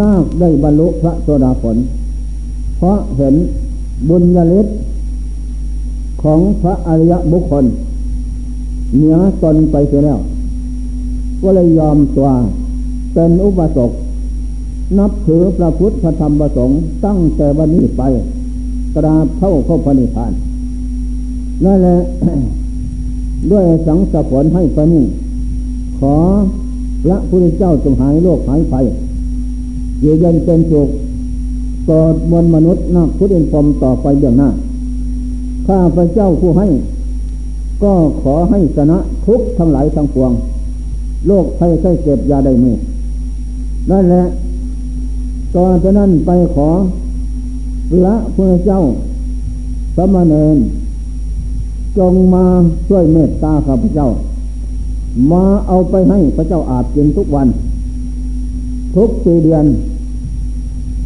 [0.00, 1.76] นาคได้บรรลุพระโสดาผล
[2.76, 3.34] เพราะเห็น
[4.08, 4.66] บุญญาลิศ
[6.22, 7.64] ของพระอริยบุคคล
[8.96, 10.18] เหนือตนไปเสียแล้ว
[11.42, 12.28] ก็เลยยอมตัว
[13.14, 13.90] เป็นอุปสก
[14.98, 18.02] นับถือพระพุทธพระธรรมประสงค์ตั้งแต่วันนี้ไป
[18.96, 20.32] ตราเข้าเข้าพระนิพพาน
[21.64, 21.98] นั่นแหละ
[23.50, 25.04] ด้วยสังสผลให้ปนี้
[25.98, 26.14] ขอ
[27.04, 28.74] พระพุทธเจ้าจงหายโรคหายไฟ
[30.00, 30.88] เยืนเป็นสุข
[31.88, 34.48] ตอดมวลมนุษย์นักพุทธินพรมต่อไปเบื้องหน้า
[35.66, 36.66] ข้าพระเจ้าผู้ให้
[37.82, 40.32] กก็ขอให้ชนะทุกทั้งหลายทั้งปวง
[41.26, 42.72] โรคภัยไข้เจ็บยาได้มี
[43.90, 44.24] นั่นแหละ
[45.54, 46.68] ตอนจะนั้นไปขอ
[48.04, 48.80] ละพระเจ้า
[49.96, 50.56] สมณเณร
[51.98, 52.44] จงมา
[52.88, 54.08] ช่วยเมตตาข้าพเจ้า
[55.32, 57.48] มาเอาไปให้พระเจ้าอาบกินทุกวัน
[58.96, 59.64] ทุกสี่เดือน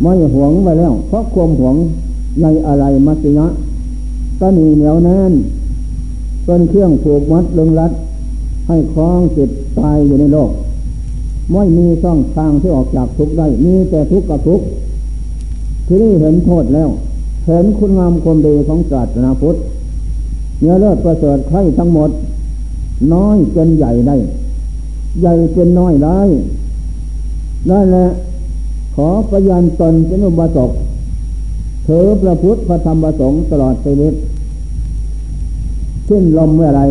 [0.02, 1.76] ไม่หวงไว้แล้ว เพราะความหวง
[2.42, 3.46] ในอะไรมัติยะ
[4.40, 5.32] ก็มีเหนียวแน่น
[6.44, 7.92] เป็นเครื่องผูกมัดลึงรัด
[8.68, 10.50] ให้คล้องจิตตายอยู่ในโลก
[11.52, 14.66] ไม่มีช่องทางที่ออกจากทุกข์ได้ มีแต่ทุกข์กับทุกข์
[15.86, 16.88] ที่นี่เห็นโทษแล้ว
[17.46, 19.56] เห็นคุณงามความดีของศาสนาพุทธ
[20.60, 22.10] เนื้อเลือดประเสริฐใครทั้งหมด
[23.12, 24.16] น้อยเป็นใหญ่ได้
[25.20, 26.20] ใหญ่เป็นน้อยได้
[27.70, 28.06] นั่นแหละ
[28.94, 30.70] ขอประยันตนเป็นอุบาสก
[31.84, 34.14] เธอพระพุทธพระธรรมพระสงฆ์ตลอดชีวิต
[36.08, 36.82] ขึ้นลมเมื่อไร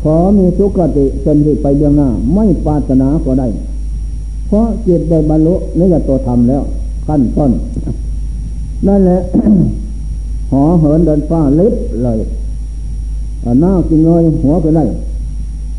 [0.00, 3.48] ขอมีสุขติเส้นที่ไปเบื้องหน้า ไม่ปรารถนาก็ได้
[4.46, 6.62] เพราะจิตได้บรรลุนิยตัวธรรมแล้ว
[7.06, 7.50] ขั้นต้น
[8.86, 9.20] นั่นแหละ
[10.52, 12.18] หอเหินเดินฟ้าลิบเลย
[13.60, 14.84] หน้ากินเงยหัวไปได้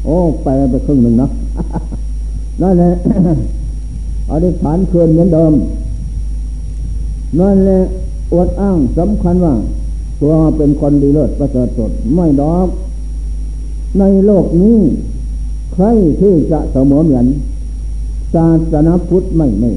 [0.05, 1.27] โอ้ไปไปครึ่งหนึ่งนะ
[2.61, 2.91] นั่นแหละ
[4.31, 5.53] อธิษฐานเคืนเหมือนเดิม
[7.39, 7.79] นั่นแหละ
[8.31, 9.53] อวดอ้างสำคัญว่า
[10.21, 12.67] ตัวเป็นคนดีเลิศประเสริฐสดไม่ดอก
[13.99, 14.79] ในโลกนี้
[15.73, 15.85] ใคร
[16.21, 17.25] ที่จะเสมอเหมือน
[18.33, 19.71] ศาสนาพุทธไม่ไม่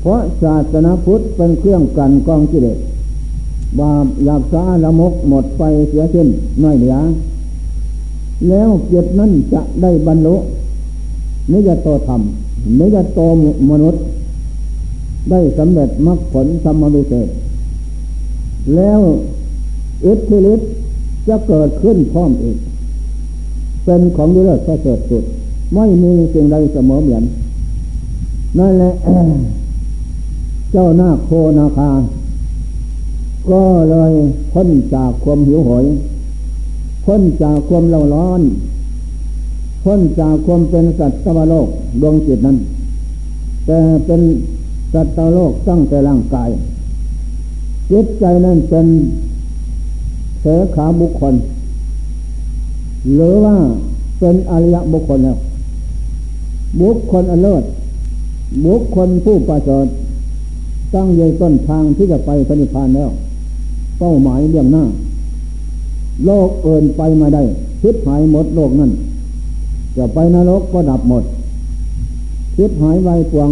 [0.00, 2.78] เพราะศาสนาพุทธเป็นเครื่องกันกองกิเลส
[3.80, 6.28] บาปหยาบซาละมกหมดไปเสียสิ้น
[6.62, 6.96] น้อยเหลือ
[8.48, 10.36] แล้วเกิดนั้นจะได้บรรลุ
[11.52, 12.20] นิยโตธรรม
[12.80, 13.18] นิยโต
[13.70, 14.02] มนุษย์
[15.30, 17.28] ได้สำเร็จมรรคผลธรรมวิเศษ
[18.76, 19.00] แล้ว
[20.04, 20.70] อิทธิฤทธิ์
[21.28, 22.58] จะเกิดขึ้นพร้อมอีก
[23.84, 25.24] เป็นของดีเลิศประเสริฐสุด
[25.74, 27.24] ไม่มีสิ่งใดเสมอเหมือน
[28.58, 28.92] นั่นแหละ
[30.72, 31.90] เจ้าหน้าโคนาคา
[33.50, 34.12] ก็เลย
[34.52, 35.84] พ้นจากความหิวโหย
[37.04, 38.42] พ้นจากความเล่าร้อน
[39.84, 41.68] พ้นจากความเป็นสัตว์โลก
[42.00, 42.56] ดวงจิตนั้น
[43.66, 44.20] แต่เป็น
[44.92, 46.50] สัตว์โลกตั้งแต่ร่างกาย
[47.90, 48.86] จิตใจนั้นเป็น
[50.46, 51.34] สขาบุคคล
[53.14, 53.56] หรือว่า
[54.18, 55.38] เป็นอริยบุคคลแล้ว
[56.80, 57.64] บุคคลอเลิศ
[58.64, 59.86] บุคคลผู้ประเสริฐ
[60.94, 63.10] ตั้งใยต้นทางที่จะไปพนิพพานแล้ว
[63.98, 64.84] เป้าหมายเรื่องหน้า
[66.24, 67.42] โลกเอินไปมาได้
[67.82, 68.90] คิดหายหมดโลกนั้น
[69.96, 71.24] จะไปนรกก็ดับหมด
[72.56, 73.50] คิดหายไวปวง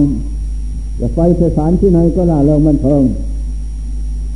[1.01, 3.03] จะไปสถานที่ไหนก็ล่าเริงมันเทิง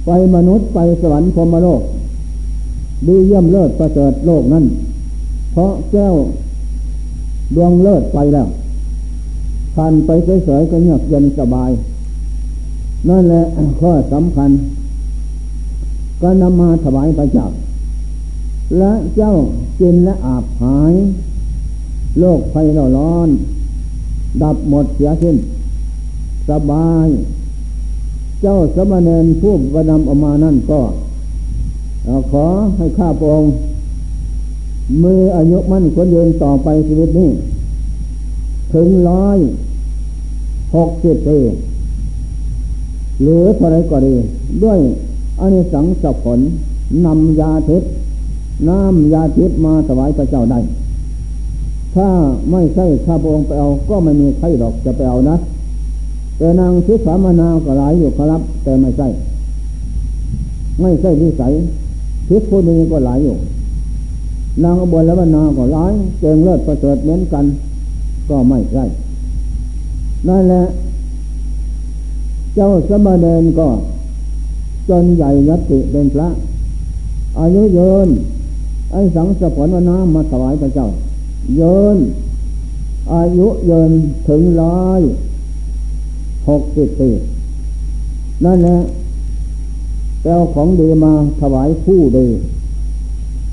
[0.06, 1.82] ไปมนุษย์ไปสวรรค์พรมโลก
[3.06, 4.64] ดีเยี่ยมเลิศประเสริฐโลกนั้น
[5.52, 6.14] เพราะแก้ว
[7.54, 8.48] ดวงเลิศไปแล้ว
[9.74, 10.10] ผ่านไป
[10.44, 11.70] เฉยๆก็เงียบเย็นสบาย
[13.08, 13.42] นั่นแหละ
[13.80, 14.50] ข้อสำคัญ
[16.22, 17.46] ก็นำมาถวายพระจ้า
[18.78, 19.32] และเจ้า
[19.80, 20.94] กินและอาบหาย
[22.18, 22.56] โลกไฟ
[22.96, 23.28] ร้อน
[24.42, 25.36] ดับหมดเสียสิ้น
[26.48, 27.08] สบาย
[28.42, 30.80] เจ้าสมณเณรผู้บนำออกมานั่นก็
[32.30, 32.44] ขอ
[32.76, 33.50] ให้ข้าพระองค์
[35.02, 37.30] มืออายุมั่นคนยืนต่อไปชีวิตนี้
[38.72, 39.38] ถึงร้อย
[40.74, 41.38] หกสิบปี
[43.22, 44.14] หรือเท่าไรก็ดี
[44.62, 44.78] ด้วย
[45.40, 46.40] อนิสังสผล
[47.06, 47.82] นำยาทิพ
[48.68, 50.60] น้ำยาทิพมาถวายพระเจ้าได้
[51.94, 52.08] ถ้า
[52.50, 55.36] ไม่ใช่ข้าพระองค์ไปเอา ก็ไม่มีใครดอกจะไปเอานะ
[56.38, 59.08] แต่นางทิสามนาก็หลายอยู่ครับ แต่ไม่ใช่
[60.80, 61.52] ไม่ใช่วิสัย
[62.28, 63.36] ทิศผู้นี้ก็หลายอยู่
[64.62, 67.44] นางอบนและวนาก็หลายเจงเลิศประเสริฐเหมือนกัน
[68.28, 68.84] ก็ไม่ใช่
[70.28, 70.64] นั่นแหละ
[72.54, 73.68] เจ้าสมณเณรก็
[74.88, 76.28] จนใหญ่ยัติเป็นพระ
[77.38, 78.08] อายุเยิน
[78.92, 80.88] ไอ้สังสผลวนามาถวายพระเจ้า
[81.56, 81.98] เยิน
[83.12, 83.92] อายุเยิน
[84.28, 85.00] ถึงร้อย
[86.48, 87.10] หกสิบปี
[88.44, 88.78] นั่นแหละ
[90.22, 92.26] แปลของดีมาถวายผู้ดี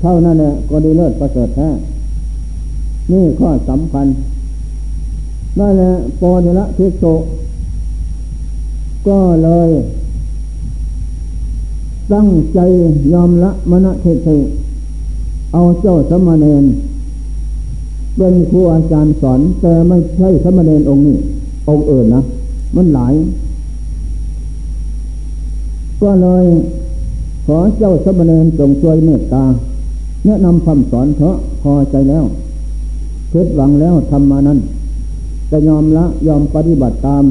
[0.00, 1.68] เท่านั้นแหละก็ดีเลิศประเสริฐแท้
[3.12, 4.06] นี่ข้อสำคัญ
[5.58, 7.04] นั่นแหละปอนิละทิโส
[9.08, 9.70] ก็เลย
[12.12, 12.58] ตั้งใจ
[13.12, 14.28] ยอมละมณฑเท
[15.52, 16.64] เอาเจ้าสมณเณร
[18.16, 21.16] เป็นครูอาจารย์สอน แต่ไม่ใช่สมณเณรองค์นี้
[21.68, 22.22] องค์อื่นนะ
[22.76, 23.14] มันหลาย
[26.02, 26.44] ก็เลย
[27.46, 29.44] ขอเจ้าสมณเณรจงช่วยเมตตา
[30.26, 32.24] แนะนำคำสอนเถอะพอใจแล้ว
[33.32, 34.58] คิดหวังแล้วทำมานั้น
[35.50, 37.24] จะยอมละยอมปฏิบัติตาม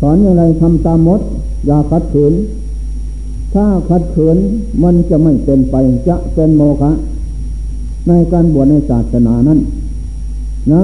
[0.00, 1.20] สอนอย่างไรทำตามมด
[1.66, 2.34] อย่าขัดขืน
[3.54, 4.36] ถ้าขัดขืน
[4.82, 5.76] มันจะไม่เป็นไป
[6.08, 6.90] จะเป็นโมฆะ
[8.08, 9.58] ในการบวชในศาสนานั้น
[10.72, 10.82] นะ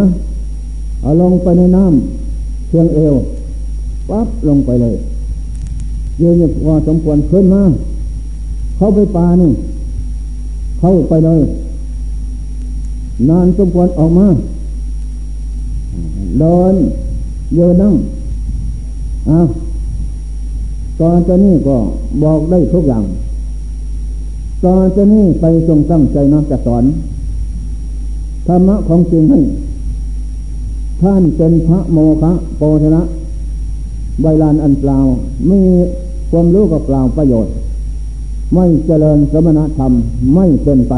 [1.00, 3.14] เอาลงไปในน้ำเพียงเอว
[4.08, 4.96] ปั๊บลงไปเลย
[6.20, 7.62] ยืนพอสมควรขึ้นมา
[8.76, 9.50] เข้าไปป่านี่
[10.80, 11.40] เข้าไปเลย
[13.28, 14.26] นานสมควรออกมา
[16.38, 16.74] เดิน
[17.54, 17.94] เยืนนั่ง
[19.28, 19.46] อ้าว
[21.00, 21.76] ตอนจะนี่ก็
[22.22, 23.04] บอกได้ทุกอย่าง
[24.64, 26.84] ตอนจะนี่ไปทรงตั้งใจนะจะสอน
[28.46, 29.38] ธรรมะของจริงให้
[31.02, 33.02] ท่านเป็นพระโมคะโปชนะ
[34.20, 34.98] ใบลานอันเปล่า
[35.48, 35.60] มี
[36.30, 37.52] ความรู้กับเปล่าประโยชน์
[38.54, 39.92] ไม่เจริญสมณธรรม
[40.34, 40.94] ไม่เป็นไป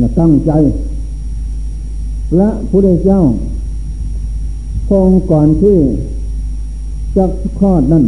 [0.00, 0.52] นะตั้งใจ
[2.30, 3.20] พระพุทธเจ้า
[4.88, 5.76] คงก่อนที่
[7.16, 7.24] จะ
[7.58, 8.04] คลอดนั่น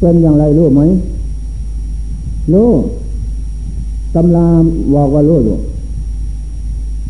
[0.00, 0.82] เป็นอย่างไรรู้ไหม
[2.52, 2.70] รู้
[4.14, 4.48] ตำรา
[4.94, 5.56] บอกว่ารู้อยู่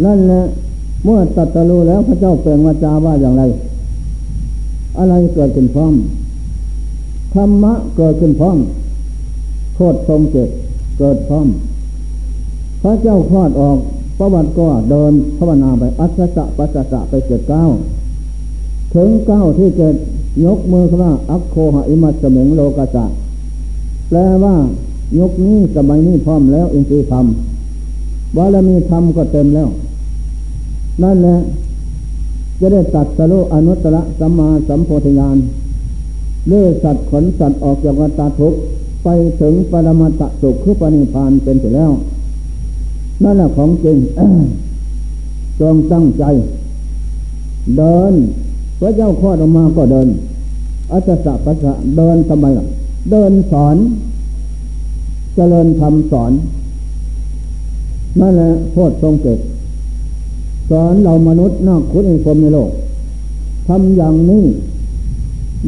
[0.04, 0.42] นั่นแหละ
[1.04, 3.42] เมื่อตัดตะรู้แล้วพระเจ้าเปล่งวาจาว่าอย่างไร
[4.98, 5.94] อะไรเกิดขึ้นพร้อม
[7.36, 8.58] ธรรมะเกิดขึ้นพร้อม
[9.74, 10.48] โคตรทรงเจ็ด
[10.98, 11.46] เกิดพร้อม
[12.82, 13.78] พระเจ้าคลอดออก
[14.18, 17.64] ประวัติก็เดินภาวนาไปอัศจปัสสะไปเจ็ดเก้า
[18.94, 19.94] ถึงเก้าที่เจ็ด
[20.44, 23.04] ยกมือว่าอัคโคหอิมัสเมงโลกาสะ
[24.08, 24.54] แปลว่า
[25.18, 27.26] ยกนี้สมัยนี้พร้อมแล้วอินทรีย์ธรรม
[28.36, 29.68] บารมีธรรมก็เต็มแล้ว
[31.02, 31.36] นั่นแหละ
[32.60, 35.36] จะได้ตัดสโลอนุตตรสัมมาสัมโพธิญาณ
[36.46, 38.58] เลื่อสัตว์ขนสัตว์ออกจากวัฏทุกข์
[39.04, 39.08] ไป
[39.40, 41.90] ถึงปรมาตสุขคือปณิพานเป็นไปแล้ว
[43.22, 43.98] นั่นแหละของจริง
[45.60, 46.24] จงตั้งใจ
[47.76, 48.12] เดิน
[48.80, 50.08] พระเจ้าข้อออกมาก็เดิน
[50.92, 51.14] อัจฉริ
[51.64, 52.64] ยะเดินทำไมล่ะ
[53.10, 53.76] เดินสอน
[55.34, 56.32] เจริญธรรมสอน
[58.20, 59.40] นั่นแหละโคตรทรงเกต
[60.70, 62.70] สอนเรามนุษย์นอกคุณในคนในโลก
[63.66, 64.44] ทำอย่างนี้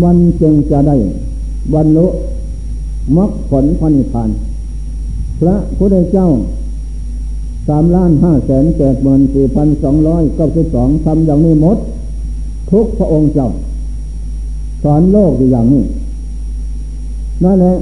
[0.02, 0.96] มันจึงจะได้
[1.74, 2.06] บรรลุ
[3.16, 4.30] มรรคผลพนิพาน
[5.40, 6.28] พระพุทธเจ้า
[7.68, 11.78] สามล้านห้าแสนแปดหมื่นสี่พันสองร้อยเก้าสิบสองทำอย่างนี้หมด
[12.70, 13.48] ทุกพระองค์เจ้า
[14.82, 15.82] สอนโลกอย่างนี้
[17.44, 17.74] นั่นแหละ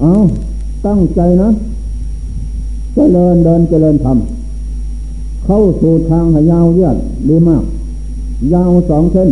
[0.00, 0.12] เอา
[0.86, 1.48] ตั้งใจนะ
[2.94, 6.96] เจริญเดินเจริญทำเข้าสู่ทางหยาวเยืด
[7.28, 7.64] ดีมาก
[8.54, 9.30] ยาวสองเส้น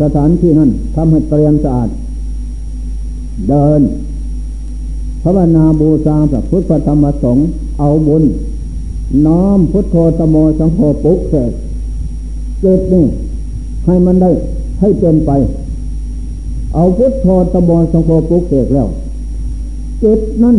[0.00, 1.88] สถานที่นั้นทำให้เตรียมสะอาด
[3.48, 3.80] เดิน
[5.22, 7.44] ภาวนาบูชาพระพุทธธรรมสงฆ์
[7.78, 8.24] เอาบุญ
[9.26, 11.52] น้อมพุทโธตโมสังโฆปุกเสก
[12.60, 13.04] เจิตนี่
[13.86, 14.30] ให้มันได้
[14.80, 15.30] ให้เป็นไป
[16.74, 18.88] เอาพุทโธตโมสังโฆปุกเสกแล้ว
[20.02, 20.58] จิตนั่น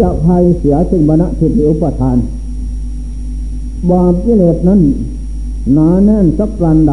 [0.00, 2.16] จะภัยเสียถึงบรรทิฏฐิอุปทาน
[3.90, 4.80] บาปกิเลสนั้น
[5.74, 6.92] หนาแน่นสักปรันใด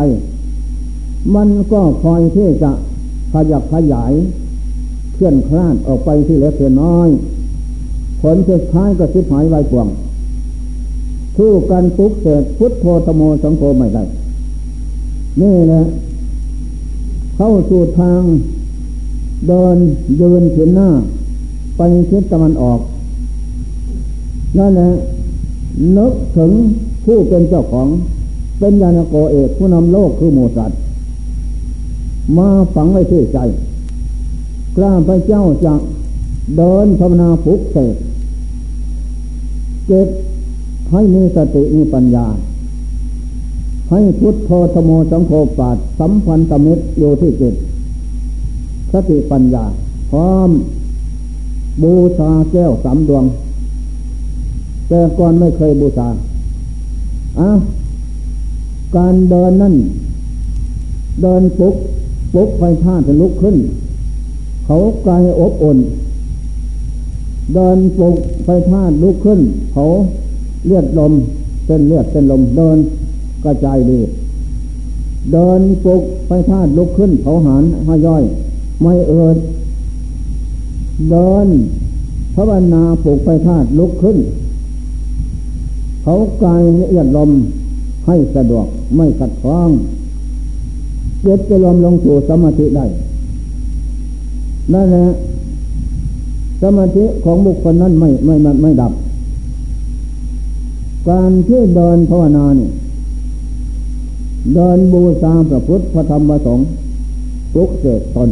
[1.36, 2.72] มันก็คอยที่จะ
[3.34, 4.14] ขยับขยาย
[5.14, 7.10] เคลื่อนคลาดออกไปที่เล็กที่น้อย
[8.22, 9.88] ผลสุดท้ายก็สิบหายไวปวง
[11.36, 14.04] คู่กันปุ๊กเสร็จพุทโธตโมสังโฆไม่ได้
[15.42, 15.82] นี่แหละ
[17.36, 18.22] เข้าสู่ทาง
[19.48, 19.78] เดิน
[20.22, 20.90] ยืนเขียนหน้า
[21.78, 22.80] ไปทิศตะวันออก
[24.58, 24.90] นั่นแหละ
[25.98, 26.52] นึกถึง
[27.06, 27.88] ผู้เป็นเจ้าของ
[28.60, 30.72] เป็นยานโกเอกผู้นำโลกคือโมสัต
[32.38, 33.40] มาฝังไว้ที่ใจ
[34.76, 35.74] กล้าพระเจ้าจะ
[36.58, 37.96] เดินภาวนาฟุกเสก
[39.88, 40.08] เจ็ด
[40.92, 42.28] ให้มีสติมีปัญญา
[43.92, 47.56] ให้พุทโธธโมสังโฆปาดสัมพันธมิตรอยู่ที่จิต
[48.92, 49.66] สติปัญญา
[50.12, 50.50] พร้อม
[51.82, 53.24] บูชาแก้วสามดวง
[54.88, 56.10] แต่ก่อนไม่เคยบูชา
[57.40, 57.50] อะ
[58.96, 59.76] การเดินนั่น
[61.22, 61.76] เดินปุก
[62.36, 63.56] ปุกไฟท่าจะลุกขึ้น
[64.66, 65.78] เขากายอบอุ่น
[67.54, 69.40] เดินปลุกไฟท่าลุกขึ้น
[69.74, 69.86] เขา
[70.66, 71.14] เลือดลม
[71.66, 72.78] เส้นเลือดเส้นลมเดิน
[73.44, 74.00] กระจายดี
[75.32, 78.24] เดินปลุกไฟท่าลุกขึ้น เขาหานห้ย่อย
[78.82, 79.38] ไม่เอิด
[81.10, 81.48] เดิน
[82.36, 84.18] ภาวนาปลุกไฟธาตุลุกขึ้น
[86.04, 87.32] เขากายละเอียดลม
[88.08, 89.70] ให้สะดวกไม่ขัดข้อง
[91.24, 92.86] จิตจะรวมลงสู่สมาธิได้
[94.74, 95.06] นั่นแหละ
[96.62, 98.94] สมาธิของบุคคลนั้นไม่ไม่ไม่ไม่ดับ
[101.10, 102.72] การที่เดินภาวนาเนี่ย
[104.56, 106.66] เดินบูชาพระพุทธพระธรรมพระสงฆ์
[107.54, 108.30] ปลุกเสกตน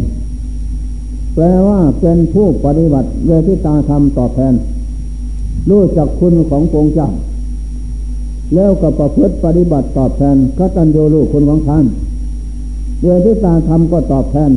[1.34, 4.54] แปลว่าเป็นผู้ปฏิบัติเวทิตาธรรมตอบแทน
[5.70, 7.10] รู้จักคุณขององค์เจ้า
[8.56, 11.86] แล้วก็ประพฤติปฏิบัติตอบแทนกตัญญูรู้คุณของท่าน
[13.04, 14.52] เวทิตาธรรมก็ตอบแทน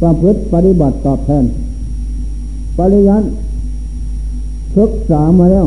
[0.00, 1.44] ประพฤติปฏิบัติตอบแทน
[2.78, 3.26] ปริยัติ
[4.76, 5.66] ศึกษามาแล้ว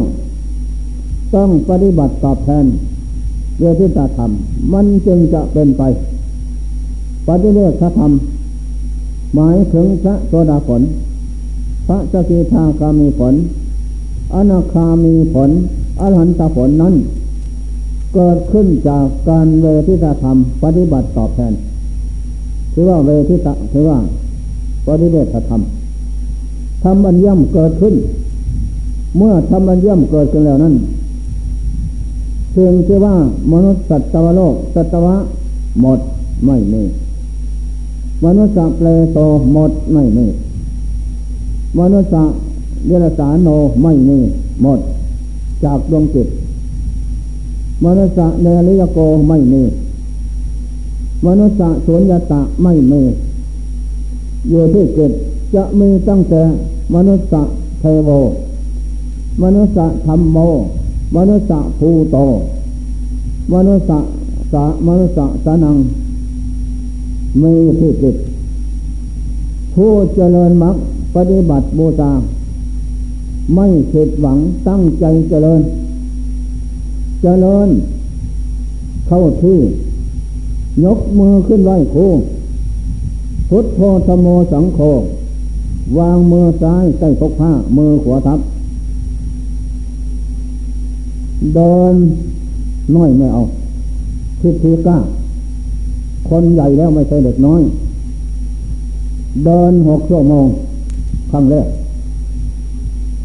[1.36, 2.65] ต้องปฏิบัติตอบแทน
[3.60, 4.32] เวทิตาธรรม
[4.74, 5.84] มันจึงจะเป็นไป
[7.28, 8.12] ปฏิเวทธรรม
[9.36, 10.82] หมายถึงพระโสดาผล
[11.88, 13.34] พระสกิทาคามีผล
[14.34, 15.50] อนาคามีผล
[16.02, 16.94] อรหันตผลนั้น
[18.15, 21.54] เกิดขึ้นจากการเวทิตธรรม ปฏิบัติตอบแทน
[22.73, 23.97] คือว่าเวทิตาคือว่า
[24.88, 25.62] ปฏิเวทธรรม
[26.84, 27.95] ทำบัญญัมเกิดขึ้น
[29.17, 30.75] เมื่อทำบัญญัมเกิดขึ้นแล้วนั้น
[32.51, 33.15] เพียงแค่ว่า
[33.51, 35.15] มนุษย์สัตวโลกสัตวะ
[35.82, 35.99] หมด
[36.45, 36.84] ไม่มี
[38.25, 39.19] มนุษย์เปลโต
[39.54, 40.25] หมดไม่มี
[41.80, 42.12] มนุษย์
[42.86, 43.49] เดรัสานโน
[43.84, 44.17] ไม่มี
[44.62, 44.80] หมด
[45.63, 46.28] จากดวงจิต
[47.84, 49.64] มนุษย์เนริยโกไม่มี
[51.26, 53.02] มนุษย์สุญญตะไม่มี
[54.50, 55.12] อยู่ที่จิต
[55.56, 56.42] จะมีตั้งแต่
[56.96, 58.10] มนุษย์เทโว
[59.44, 60.38] มนุษย์ธรรมโม
[61.16, 62.18] มนุษย์ภูโต
[63.54, 63.86] มนุษย์
[64.54, 65.78] สะมนุษย์สนัง
[67.42, 68.16] มีที่จิต
[69.74, 70.76] ผู้เจริญมรรค
[71.16, 72.12] ปฏิบัติบูชา
[73.56, 75.62] ไม่ผิดหวังตั้งใจเจริญ
[77.28, 77.70] เจริญ
[79.08, 79.60] เข้าที่
[80.86, 82.08] ยกมือขึ้นไหวครู
[83.50, 84.80] พุทโธธโมสังโฆ
[85.98, 88.40] วางมือซ้ายใต้ปกผ้า มือขวาทับ
[91.56, 91.96] เดิน
[92.96, 93.42] น้อยไม่เอา
[94.42, 94.98] ทิฏฐิกล้า
[96.30, 97.62] คนใหญ่แล้วไม่ใช่เด็กน้อย
[99.46, 100.46] เดินหกชั่วโมง
[101.32, 101.68] ครั้งแรก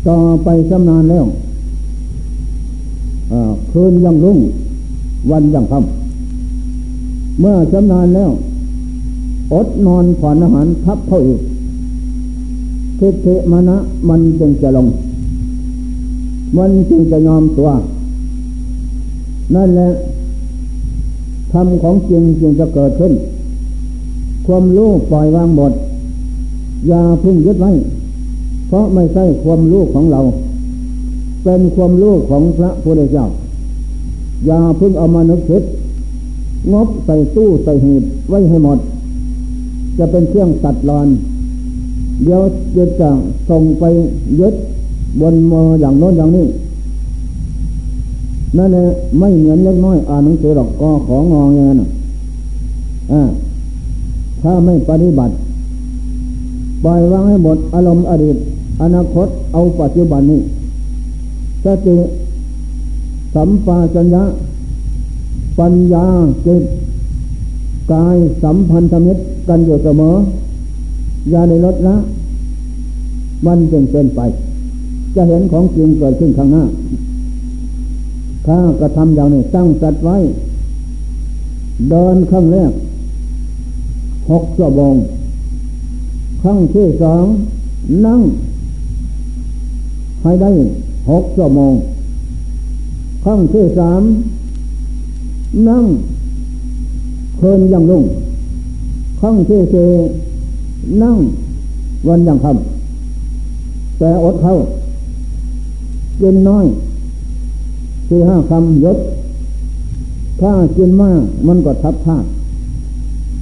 [0.09, 1.27] ต่อไปชำนาญแล้ว
[3.71, 4.38] คืนยังรุ่ง
[5.31, 8.31] วันยังค่ำเมื่อชำนาญแล้ว
[9.53, 11.40] อดนอนผ่อนอาหารทับเข้าอีก
[12.99, 13.77] ทิฏฐิมณะ
[14.09, 14.87] มันจึงจะลง
[16.57, 17.69] มันจึงจะยอมตัว
[19.55, 19.90] นั่นแหละ
[21.53, 23.12] ธรรมของจริงจึงจะเกิดขึ้น
[24.47, 25.73] ความรู้ปล่อยวางหมด
[26.88, 27.71] อย่าพึ่งยึดไว้
[28.69, 30.21] เพราะไม่ใช่ความรู้ของเรา
[31.44, 33.26] เป็นความรู้ของพระพุทธเจ้า
[34.46, 35.62] อย่าพึ่งเอามานึกคิด
[36.72, 38.79] งบใส่ตู้ใส่หีบไว้ให้หมด
[39.98, 41.09] จะเป็นเครื่องตัดรอน
[42.24, 42.42] เดี๋ยว
[42.76, 43.11] จะจะ
[43.48, 43.85] ส่งไป
[44.40, 44.55] ยึด
[45.20, 46.46] บนมืออย่างโน้นอย่างนี้
[48.57, 48.85] นั่นแหละ
[49.18, 51.76] ไม่เหมือนเล็กน้อยอ่านหนังสือหรอกก็ของงอเงิน
[53.12, 53.22] อ่า
[54.42, 55.35] ถ้าไม่ปฏิบัติ
[56.85, 58.37] ปล่อยวางให้หมดอารมณ์อดีต
[58.83, 60.40] อนาคตเอาปัจจุบันนี้
[61.64, 61.99] สติ
[63.35, 64.25] สัมปาสัญญา
[65.59, 66.07] ปัญญา
[66.46, 66.64] จิต
[67.92, 70.16] กายสัมพันธมิตรกันอยู่เสมอ
[71.31, 71.96] อย่าได้ลดละ
[73.46, 74.20] มันจึงเป็นไป
[75.14, 76.64] จะเห็นของจริงเกิดขึ้นข้างหน้า
[78.46, 80.16] ถ้ากระทำอย่างนี้ตั้งสัตว์ไว้
[81.90, 82.73] เดินข้างแรก
[84.31, 84.94] หกชั่วโมง
[86.42, 87.25] ข้างที่สอง
[88.07, 88.20] นั่ง
[90.23, 90.51] ให้ได้
[91.11, 91.75] หกชั่วโมง
[93.25, 94.03] ขั้งที่สาม
[95.68, 95.85] นั่ง
[97.37, 98.05] เพลินยังลุ่ง
[99.20, 99.88] ขั้งที่สี่
[101.03, 101.16] นั่ง
[102.09, 104.55] วันยังทำแต่อดเข้า
[106.18, 106.66] เย็นน้อย
[108.09, 108.99] สี่ห้าคำยศ
[110.40, 112.16] ถ้ากินมากมันก็ทับพา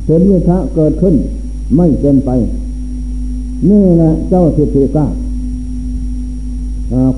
[0.06, 1.14] เห็นวิทะเกิดขึ้น
[1.76, 2.30] ไม่เป็นไป
[3.68, 5.06] นี่แหละเจ้าสิทธิกา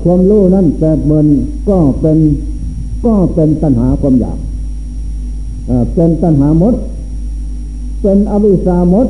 [0.03, 1.27] ความรู้นั่นแปดหมื่น
[1.69, 2.17] ก็เป็น
[3.05, 4.37] ก็เป็นตัณหาความอยาก
[5.95, 6.75] เป็นตัณหามด
[8.01, 9.07] เป็นอวิสามด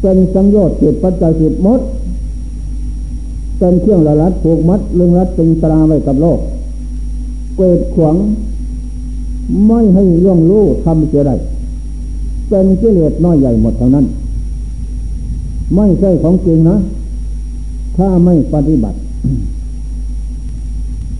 [0.00, 1.80] เป็นสังโยชน์จิตปัจจัยจิตมด
[3.58, 6.38] เป็นเครื่องละลัดผูกมัดลึงรัดตึงตราไว้กับโลก
[7.56, 8.16] เกิดขวาง
[9.66, 11.34] ไม่ให้ล่วงรู้ทำเสียได้
[12.48, 14.06] เป็นกิเลสน้อยใหญ่หมดทั้งนั้น
[15.74, 16.76] ไม่ใช่ของจริงนะ
[17.96, 18.96] ถ้าไม่ปฏิบัติ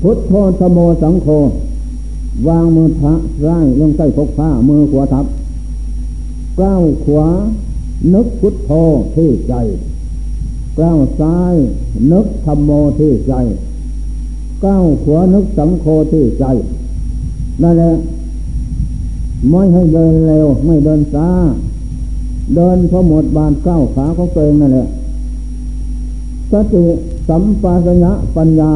[0.02, 1.28] พุทโธธโมสังโฆ
[2.48, 3.14] วางมือพระ
[3.46, 5.26] ร่ายลงใต้พกผ้ามือขวาทับ
[6.60, 7.26] ก้าวขวา
[8.14, 8.70] นึกพุทโธ
[9.14, 9.54] ที่ใจ
[10.80, 11.54] ก้าวซ้าย
[12.12, 13.34] นึกธรรมโมที่ใจ
[14.64, 16.44] ก้าวขวานึกสังโฆที่ใจ
[17.62, 17.92] นั่นแหละ
[19.50, 21.28] ไม่ให้เดินเร็ว ไม่เดินช้า
[22.54, 24.86] เดินพอหมดบานก้าวขาของตัวเองนั่นแหละ
[26.52, 26.84] สติ
[27.28, 28.72] สัมปชัญญะปัญญา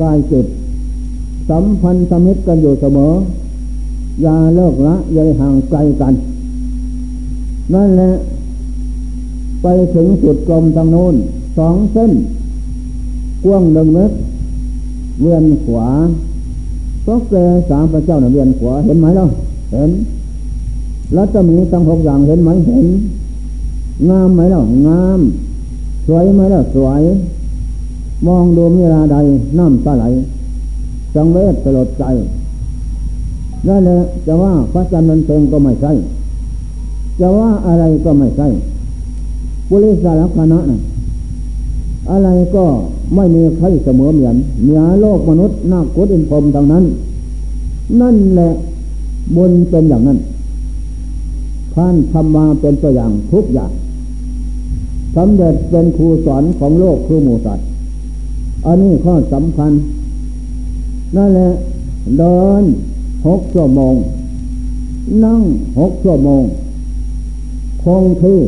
[0.00, 0.46] กายจิต
[1.50, 3.12] สัมพันธมิตรกันอยู่เสมอ
[4.22, 6.14] อย่าเลิกละอย่าห่างไกลกัน
[7.74, 8.12] นั่นแหละ
[9.62, 11.14] ไปถึงสุดกลมทางโน้น
[11.58, 12.12] สองเส้น
[13.44, 14.14] กว้างหนึ่งเมตร
[15.20, 15.88] เวียนขวา
[17.06, 17.34] ก็แก
[17.68, 19.26] สามพระเจ้าเนี่ยเวียนขวาเห็นไหมล่ะ
[19.72, 19.90] เห็น
[21.14, 22.86] แล้วจะมีตั้งหกอย่างเห็นไหมเห็น
[24.10, 25.20] งามไหมล่ะงาม
[26.06, 27.02] สวยไหมล่ะสวย
[28.26, 29.16] มองดูมีราใด
[29.58, 30.04] น้ำตาไหล
[31.14, 32.04] สังเวชสลดใจ
[33.68, 35.92] นั่นแหละจะว่าพระจันทร์นันเทงก็ไม่ใช่
[37.20, 38.48] จะว่าอะไรก็ไม่ใช่
[39.68, 40.80] ปุริสารคณะนะ
[42.10, 42.64] อะไรก็
[43.14, 46.84] ไม่มีใครเสมอเหมือนเหนือโลกมนุษย์นาคุดอินพรมดังนั้น
[48.00, 48.50] นั่นแหละ
[49.36, 50.18] บุญเป็นอย่างนั้น
[51.74, 53.70] ท่านทำมาเป็นตัวอย่างทุกอย่าง
[55.16, 57.66] สำเร็จเป็นครูสอนของโลกคือหมูสัตว์
[58.66, 59.72] อันนี้ข้อสำคัญ
[61.16, 61.50] นั่นแหละ
[62.18, 62.62] เดิน
[63.26, 63.94] หกชั่วโมง
[65.24, 65.42] นั่ง
[65.78, 66.42] หกชั่วโมง
[67.82, 68.38] คงที่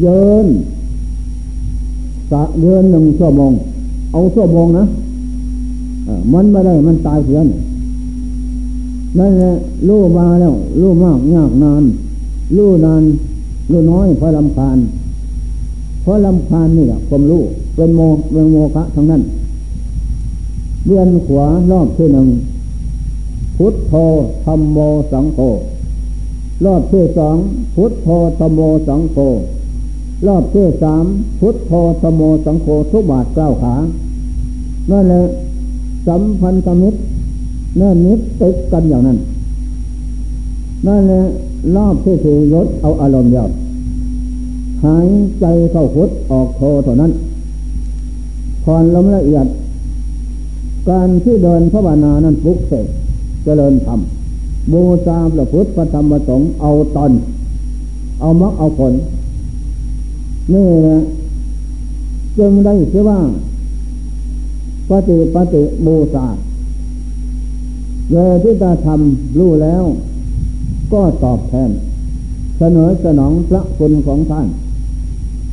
[0.00, 0.46] เยิน
[2.30, 3.52] สะเดือนหนึ่งชั่วโมง
[4.12, 4.84] เอาชั่วโมงนะ
[6.32, 7.46] มันไม่ได้มันตายเสียน
[9.18, 9.52] นั่นแหละ
[9.88, 11.82] รู้มาแล้ว รู้มากยากนาน
[12.56, 13.02] รู้นาน
[13.70, 14.78] รู้น้อยพราะลำพาน
[16.06, 17.42] เพราะลำพานนี่แหละความรู้
[17.76, 18.00] เป็นโม
[18.32, 19.22] เป็นโมฆะทั้งนั้น
[20.86, 22.28] เวียนขวารอบที่หนึ่ง
[23.56, 23.94] พุทโธ
[24.44, 24.78] ธรรมโม
[25.12, 25.38] สังโฆ
[26.64, 27.36] รอบที่สอง
[27.74, 29.16] พุทโธธรรมโมสังโฆ
[30.26, 31.04] รอบที่สาม
[31.40, 33.74] พุทโธธรรมโมสังโฆทุบาทเก้าขา
[34.90, 35.22] นั่นแหละ
[36.06, 36.98] สัมพันธมิตร
[37.80, 39.18] นั่นนิดติดกันอย่างนั้น
[40.86, 41.22] นั่นแหละ
[41.76, 43.48] รอบที่สี่ยศเอาอารมณ์เดียว
[44.84, 45.08] หาย
[45.40, 47.12] ใจเข้าพุทออกโทเท่านั้น
[48.64, 49.46] ผ่อนลมละเอียด
[50.88, 52.86] การที่เดินพระบานานั้นฟุกเสก
[53.44, 54.00] เจริญธรรม
[54.72, 57.12] บูชาพระพุทธพระธรรมพระสงฆ์เอาตอน
[58.20, 58.92] เอามักเอาผล
[60.52, 60.98] นี่นะ
[62.38, 63.20] จึงได้ชื่อว่า
[64.88, 66.26] ปฏิปฏิบูชา
[68.10, 69.84] เยที่ตาทำรู้แล้ว
[70.92, 71.70] ก็ตอบแทน
[72.58, 74.46] เสนอสนองพระคุณของท่าน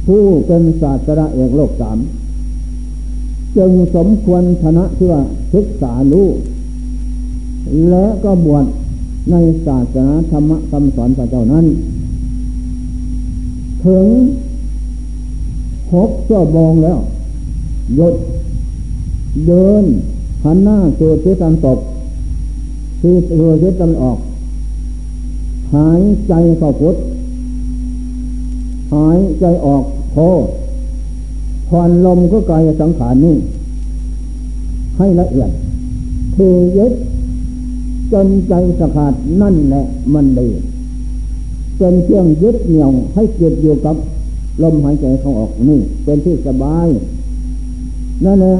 [0.05, 1.97] ผู้เป็นศาสตราเอกโลกสาม
[3.57, 5.21] จึงสมควรชนะที่ว่า
[5.53, 6.27] ศึกษารู้
[7.89, 8.65] และก็บวช
[9.31, 9.35] ใน
[9.65, 11.65] ศาสนาธรรมคำสอนพระเจ้านั้น
[13.85, 14.05] ถึง
[15.93, 16.99] หกชั่วโมงแล้ว
[17.95, 18.15] หยุด
[19.47, 19.83] เดิน
[20.43, 21.79] หันหน้าสู่ทิศตะวันตก
[23.01, 24.17] ที่สู่ทิศตะวันออก
[25.75, 26.95] หายใจเข้าพุทธ
[28.93, 30.17] หายใจออกโท
[31.69, 33.35] ผ่อนลมก็กายสังขารนี่
[34.97, 35.51] ให้ละเอียด
[36.35, 36.93] คือยึด
[38.13, 39.83] จนใจสะขาดนั่นแหละ
[40.13, 40.49] มันดี
[41.77, 43.95] เป็นเครื่องยึดเหนี่ยวให้เกิดอยู่กับ
[44.63, 46.87] ลมหายใจเข้าออกนี่ เป็นที่สบาย
[48.25, 48.55] นั่นแหละ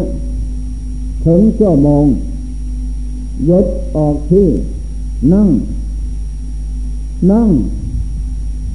[1.25, 2.05] ถึงชั่วโมง
[3.49, 3.65] ยด
[3.95, 4.47] ออกที่
[5.33, 5.49] นั่ง
[7.31, 7.49] นั่ง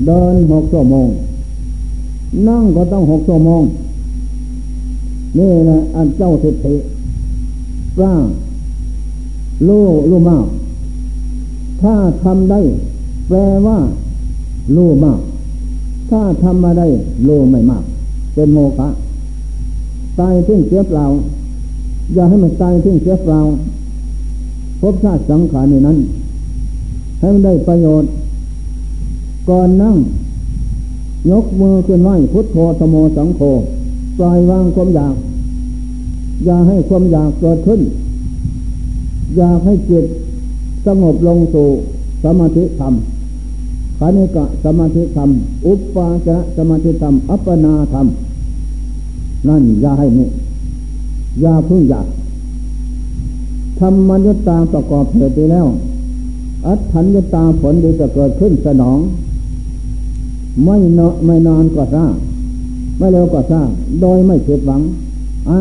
[0.06, 1.08] เดินหกชั่วโมง
[2.48, 3.62] นั่งก็ต้องหกชั่วโมง
[5.38, 6.74] นี่นะอันเจ้าสิทธิ
[7.96, 8.14] กล้า
[9.68, 10.44] รู้รู้มาก
[11.82, 12.60] ถ้าทำได้
[13.28, 13.78] แปลว่า
[14.76, 15.20] รู้มาก
[16.10, 16.86] ถ้าทำมาได้
[17.28, 17.84] รู้ไม่มาก
[18.34, 18.88] เป็นโมฆะ
[20.18, 21.04] ตายทิ้งเสียเปล่า
[22.14, 23.40] อย่าให้มันตายทิ้งเสียเปล่า
[24.80, 25.98] พบชาติสังขารในนั้น
[27.18, 28.10] ให้มันได้ประโยชน์
[29.48, 29.96] ก่อนนั่ง
[31.30, 33.40] ยกมือขึ้นไหวพุทโธธโมสังโฆ
[34.18, 35.14] ปล่อยวางความอยาก
[36.44, 37.80] อย่าให้ความอยากเกิดขึ้น
[39.36, 40.04] อยากให้จิต
[40.86, 41.68] สงบลงสู่
[42.24, 42.94] สมาธิธรรม
[43.98, 45.30] คณิกะสมาธิธรรม
[45.66, 48.06] อุปปาจะสมาธิธรรม อัปปนาธรรม
[49.48, 50.28] นั่นอย่าให้นี่
[51.40, 52.06] อย่าพึ่งอยาก
[53.78, 55.66] ทำมัญญตาประกอบเหตุไปแล้ว
[56.66, 58.98] อัตถัญญตาผลดีจะเกิดขึ้นสนอง
[60.64, 62.14] ไม่เนาะไม่นานก็สร้าง
[62.98, 63.68] ไม่เร็วก็สร้าง
[64.00, 64.82] โดยไม่ผิดหวัง
[65.48, 65.58] อะ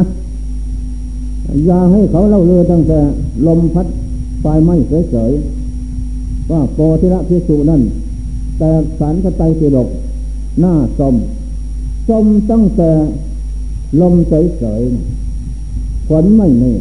[1.65, 2.99] อย่าให้เขาเล่าเรือตั้งแต่
[3.47, 3.87] ลมพัด
[4.41, 4.75] ไฟไหม้
[5.11, 7.81] เฉยๆว่าโกธิระพิสุนั่น
[8.57, 8.69] แต่
[8.99, 9.89] สารสไตรปิฎก
[10.59, 11.15] หน้าสม
[12.07, 12.89] ชมตั้งแต่
[14.01, 16.71] ลมเฉยๆฝนไม่มี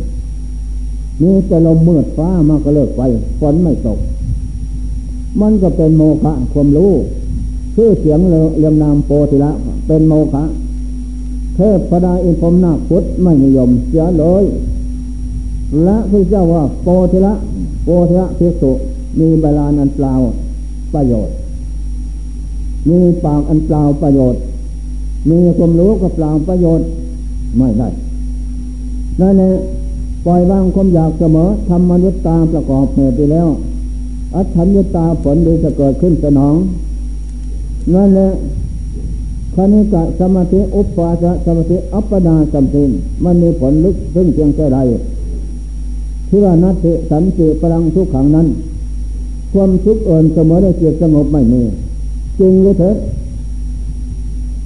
[1.22, 3.02] มีแต่ลมมืดฟ้ามาก็เลิกไป
[3.40, 3.98] ฝนไม่ตก
[5.40, 6.92] มันก็เป็นโมฆะความรู้
[7.76, 9.50] ชื่อเสียงเรียงนามโปธิละ
[9.86, 10.44] เป็นโมฆะ
[11.56, 14.44] เทพพดาอินพรมนาพุทธไม่นิยมเสียเลย
[15.84, 17.34] และพระเจ้าว่าโปธิละ
[17.84, 18.72] โปธิละพิสุ
[19.18, 20.12] มีเวลานันเปล่า
[20.94, 21.34] ประโยชน์
[22.88, 24.40] มีปากอันเปล่าประโยชน์
[25.30, 26.86] มีความรู้ก็เปล่าประโยชน์
[27.56, 27.88] ไม่ได้
[29.20, 29.50] นั่นแหละ
[30.26, 33.48] ปล่อยวางความอยากเสมอทำมนุษย์ตาประกอบเหตุไปแล้ว
[34.34, 36.54] อัตถัญญตาผลดีจะเกิดขึ้นสนอง
[37.94, 38.28] นั่นแหละ
[39.54, 42.90] คณิกะสมาธิอุปปาสสมาธิอัปปนาสัมติน
[43.24, 44.78] มันมีผลลึกซึ่งเพียงแค่ใด
[46.28, 48.46] ที่ว่านัตติสันติพลังทุกขังนั้น
[49.52, 51.62] ความทุกข์เอินเสมอได้เกียสงบไม่มี
[52.38, 52.96] จริงหรือเถิด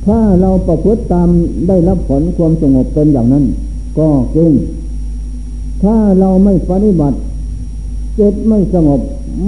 [0.07, 1.29] ถ้าเราประพฤติตาม
[1.68, 3.45] ได้รับผลความสงบเป็นอย่างนั้น
[3.99, 4.53] ก็จริง
[5.83, 7.16] ถ้าเราไม่ปฏิบัติ
[8.18, 9.01] จิตไม่สงบ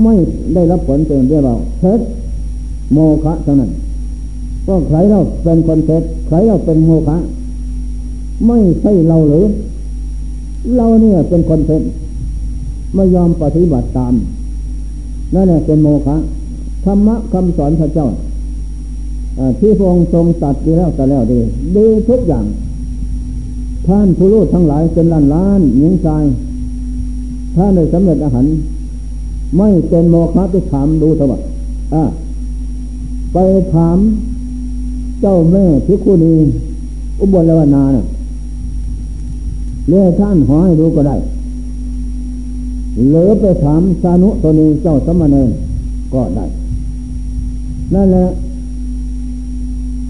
[0.03, 0.15] ไม่
[0.55, 2.01] ได้รับผลเป็นเรียกว่าเท็จ
[2.93, 3.73] โมฆะเท่านั้น
[4.67, 7.17] ก็ใครเราเป็นคนเท็จใครเราเป็นโมฆะ
[8.47, 9.47] ไม่ใช่เราหรือ
[10.77, 11.83] เราเนี่ยเป็นคนเท็จ
[12.95, 14.15] ไม่ยอมปฏิบัติตาม
[15.35, 16.17] นั่นแหละเป็นโมฆะ
[16.85, 18.09] ธรรมะคำสอนพระเจ้า
[19.59, 21.39] ที่พระองค์ทรงตัดดีแล้วแต่แล้วดี
[21.77, 22.45] ดีทุกอย่าง
[23.87, 26.25] ท่านผู้รู้ทั้งหลายเป็นล้านล้านหญิงชาย
[27.55, 28.47] ถ้านในสำเร็จอาหาร
[29.59, 31.41] ไม่เป็นโมฆะไปถามดูเถอะ
[31.95, 32.03] อ่า
[33.33, 33.37] ไป
[33.75, 33.99] ถาม
[35.21, 36.35] เจ้าแม่พิคุณี
[37.21, 38.07] อุบลวนาเนะ่ย
[39.89, 41.17] เรียกท่านหอให้ดูก็ได้
[43.11, 45.51] หรือไปถามสานุตนีเจ้าสมณเณร
[46.15, 46.45] ก็ได้
[47.95, 48.27] นั่นแหละ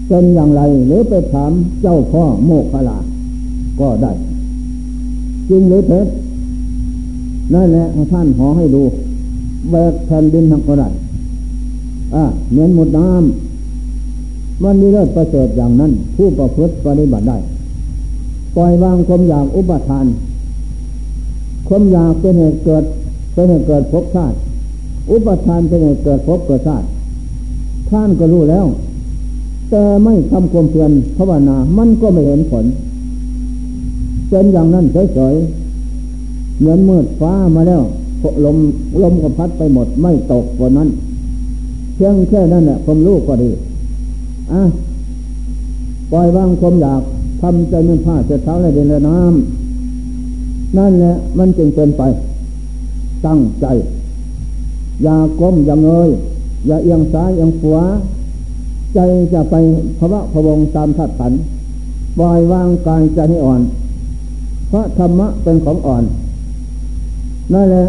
[0.07, 1.51] เป็นอย่างไร หรือไปถาม
[1.81, 2.97] เจ้าพ่อโมกขลา
[3.79, 4.11] ก็ได้
[5.49, 6.07] จริงหรือเท็จ
[7.53, 8.83] นั่นแหละท่านหอให้ดู
[9.71, 10.89] แบกแผ่นดินทำก็ได้
[12.51, 17.37] เหมือนหมดน้ำมันมีเลิศประเสริฐอย่างนั้น ผู้ประพฤติปฏิบัติได้
[18.55, 20.05] ปล่อยวางความอยากอุปทาน
[21.67, 22.83] ความอยากเป็นเหตุเกิด
[23.33, 24.35] เป็นเหตุเกิดภพชาติ
[25.11, 26.85] อุปทานเป็นเหตุเกิดภพเกิดชาติ
[27.89, 28.65] ท่านก็รู้แล้ว
[29.69, 32.65] แต่ไม่ทำความเพียรภาวนา มันก็ไม่เห็นผล
[34.29, 37.81] เป็นอย่างนั้นเฉยๆเหมือนมืดฟ้ามาแล้ว
[38.45, 38.57] ลม
[39.03, 40.89] ลมก็พัดไปหมดไม่ตกฝนนั้น
[42.03, 43.49] พียงแค่นั้นแหละความรู้ก็ดี
[44.51, 44.61] อะ
[46.11, 47.01] ปล่อยวางความอยาก
[47.41, 52.01] ทำใจมันผ้าเส็จเท้าในเดินน้ำนั่นแหละมันจึงเป็นไป
[53.25, 53.65] ตั้งใจ
[55.03, 56.09] อย่าก้มอย่าเงย
[56.67, 57.83] อย่าเอียงซ้ายเอียงขวา
[58.93, 58.99] ใจ
[59.33, 59.55] จะไป
[59.99, 61.33] พระพวงตามทัดขัน
[62.19, 63.61] ปล่อยวางกายใจให้อ่อน
[64.69, 66.03] เพราะธรรมะเป็นของอ่อน
[67.53, 67.85] นั่นแหละ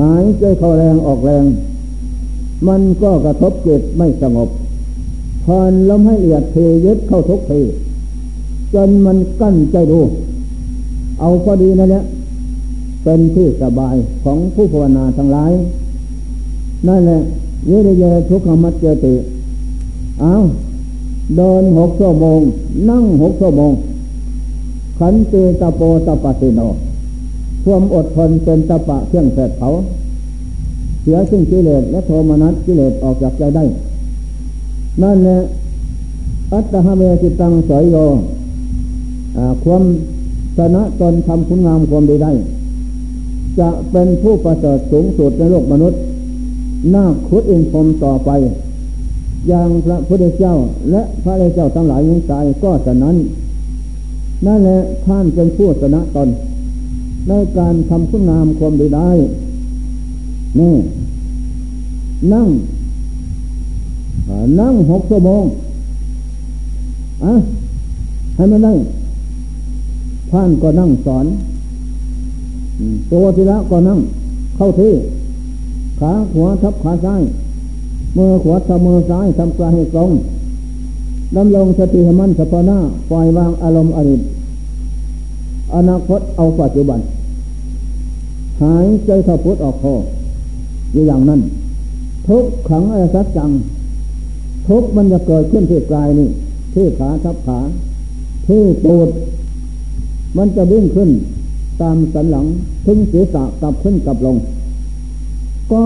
[0.00, 1.44] หายใจเข้าแรงออกแรง
[2.68, 4.48] มันก็กระทบจิตไม่สงบ
[5.44, 7.60] พอนลมให้เอียดเทยึดเข้าทุกที
[8.74, 10.00] จนมันกั้นใจดู
[11.20, 12.04] เอาพอดีนั่นแหละ
[13.02, 15.52] เป็นที่สบายของผู้ภาวนาทั้งหลาย
[16.88, 17.20] นั่นแหละ
[17.66, 19.14] เยเดเยทุกขมัดเจติ
[20.20, 20.34] เอา
[21.36, 22.40] เดินหกชั่วโมง
[22.90, 23.72] นั่งหกชั่วโมง
[24.98, 26.60] ขันเตตะโปตะปะติโน
[27.64, 29.68] ความอดทนเป็นตะปะเครื่องแผดเผา
[31.06, 33.64] สียซึ่งกิเลสและโทมนัสกิเลสออกจากใจได้
[35.02, 35.38] นั่นแหละ
[36.52, 37.96] อัตตหเมจิตังสอยโย
[39.64, 39.82] ความ
[40.56, 42.32] ชนะตนทำคุณงามความดีได้
[43.60, 46.00] จะเป็นผู้ประเสริฐสูงสุดในโลกมนุษย์
[46.94, 48.30] น่าคุดอินพรมต่อไป
[49.48, 50.54] อย่างพระพุทธเจ้า
[50.90, 53.16] และพระเจ้าทั้งหลายยังตายก็ฉะนั้น
[54.46, 56.28] นั่นแหละท่านเป็นผู้ชนะตน
[57.28, 59.10] ในการทำคุณงามความดีได้
[60.60, 60.74] นี่
[62.32, 62.48] นั่ง
[64.60, 65.44] นั่งหกชั่วโมง
[67.24, 67.34] อะ
[68.36, 68.74] ให้มันได้
[70.30, 71.26] ท่านก็นั่งสอน
[73.12, 73.98] ตัวทีละก็นั่ง
[74.56, 74.92] เข้าที่
[76.00, 77.22] ขาขวาทับขาซ้าย
[78.16, 80.10] มือขวาทับมือซ้ายทำกลางให้ตรง
[81.36, 82.78] ดำรงสติให้มั่นสภานา
[83.10, 84.20] ปล่อยวางอารมณ์อดีต
[85.74, 87.00] อนาคตเอาปัจจุบัน
[88.62, 89.94] หายใจเข้าพุทออกคอ
[90.96, 91.40] อยู่อย่างนั้น
[92.28, 93.50] ทุกขังอสัจจัง
[94.68, 96.28] ทุกมันจะเกิดขึ้นที่กายนี่
[96.74, 97.58] ที่ขาทับขา
[98.46, 99.08] ที่ตูด
[100.36, 101.10] มันจะวิ่งขึ้น
[101.80, 102.46] ตามสันหลัง
[102.86, 104.36] ถึงศีรษะกลับขึ้นกลับลง
[105.72, 105.84] ก็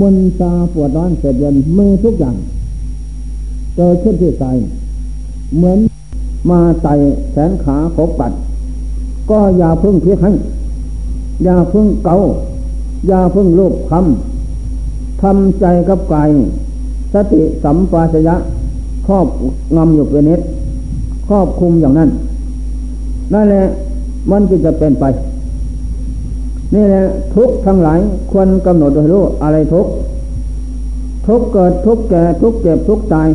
[0.00, 2.36] มึนตาปวดร้อนเสียเย็นมือทุกอย่าง
[3.76, 4.56] เกิดขึ้นที่กาย
[5.56, 5.78] เหมือน
[6.50, 6.94] มาไต่
[7.32, 8.32] แขนขาขบกัด
[9.30, 10.32] ก็อย่าพึ่งเพียให้
[11.44, 12.16] อย่าพึ่งเกา
[13.08, 14.33] อย่าพึ่งลูกคำ
[15.24, 16.30] ทำใจกับกาย
[17.14, 18.36] สติสัมปชัญญะ
[19.06, 19.26] ครอบ
[19.76, 20.40] งำอยู่เป็นนิด
[21.28, 22.10] ครอบคุมอย่างนั้น
[23.32, 23.64] นั่นแหละ
[24.30, 25.04] มันก็จะเป็นไป
[26.74, 27.02] นี่แหละ
[27.34, 27.98] ทุกทั้งหลาย
[28.30, 29.86] ควรกำหนดโดยรู้อะไรทุก
[31.26, 33.28] ทุกเกิดทุกแก่ทุกเจ็บทุกตาย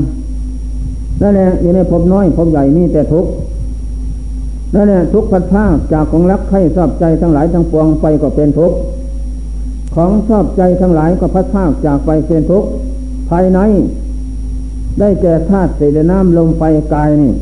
[1.22, 3.26] นั่นแหละอยู่ในภพน้อยภพใหญ่มีแต่ทุก
[4.76, 8.74] นั่นแหละทุกพัดภาคจากของรักใครชอบใจทั้งหลายทั้งปวงไปก็เป็นทุกข
[9.96, 12.64] ของชอบใจทั้งหลายก็พัดภาคจากไปเป็นทุก
[13.30, 13.60] ภายใน
[15.00, 16.64] ได้แก่ธาตุสี่น้ำลมไฟ
[16.94, 17.34] กายนี่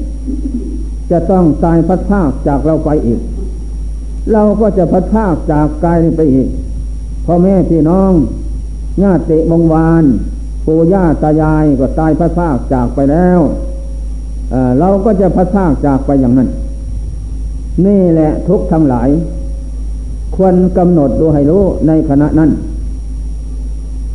[1.11, 3.19] จะต้องตายพัดภาคจากเราไปอีก
[4.31, 6.47] เราก็จะพัดภาคจากกายนี้ไปอีก
[7.25, 8.11] พ่อแม่พี่น้อง
[9.03, 10.03] ญาติบงวาน
[10.65, 13.39] ปู่ย่าตายายก็ตายพัดภาคจากไปแล้ว
[14.51, 16.49] เเราก็จะพัดภาคจากไปอย่างนั้น
[17.85, 19.09] นี่แหละทุกทั้งหลาย
[20.35, 22.49] ควรกำหนดดูให้รู้ในขณะนั้น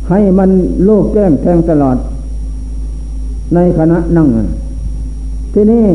[0.09, 0.49] ให้มัน
[0.87, 1.97] ลูกแก้งแทงตลอด
[3.55, 4.27] ในคณะนั่ง
[5.53, 5.85] ที่นี่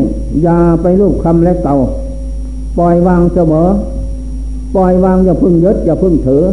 [0.43, 1.77] อย่าไปลูกคำและเก่า
[2.79, 3.69] ปล่อยวางเสมอ
[4.75, 6.45] ปล่อยวางอย่าพึ่งยึดอย่าพึ่งถือ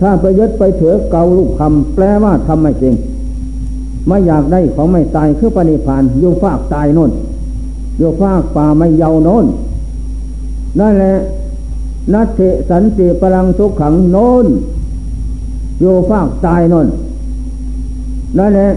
[0.00, 2.94] ถ้าไปยึดไปถือเก่าลูกคำแปลว่าทำไม่จริง
[4.06, 7.10] ไม่อยากได้ของไม่ตายคือปณิพานอยู่ฟากตายโน่น
[7.98, 9.46] อยู่ฟากป่าไม่เยาโน่น
[10.80, 11.14] นั่นแหละ
[12.12, 12.40] นัตเถ
[12.70, 14.46] สันติพลังทุกขังโน่น
[15.80, 16.88] อยู่ฟากตายนน
[18.38, 18.68] นั่นแหละ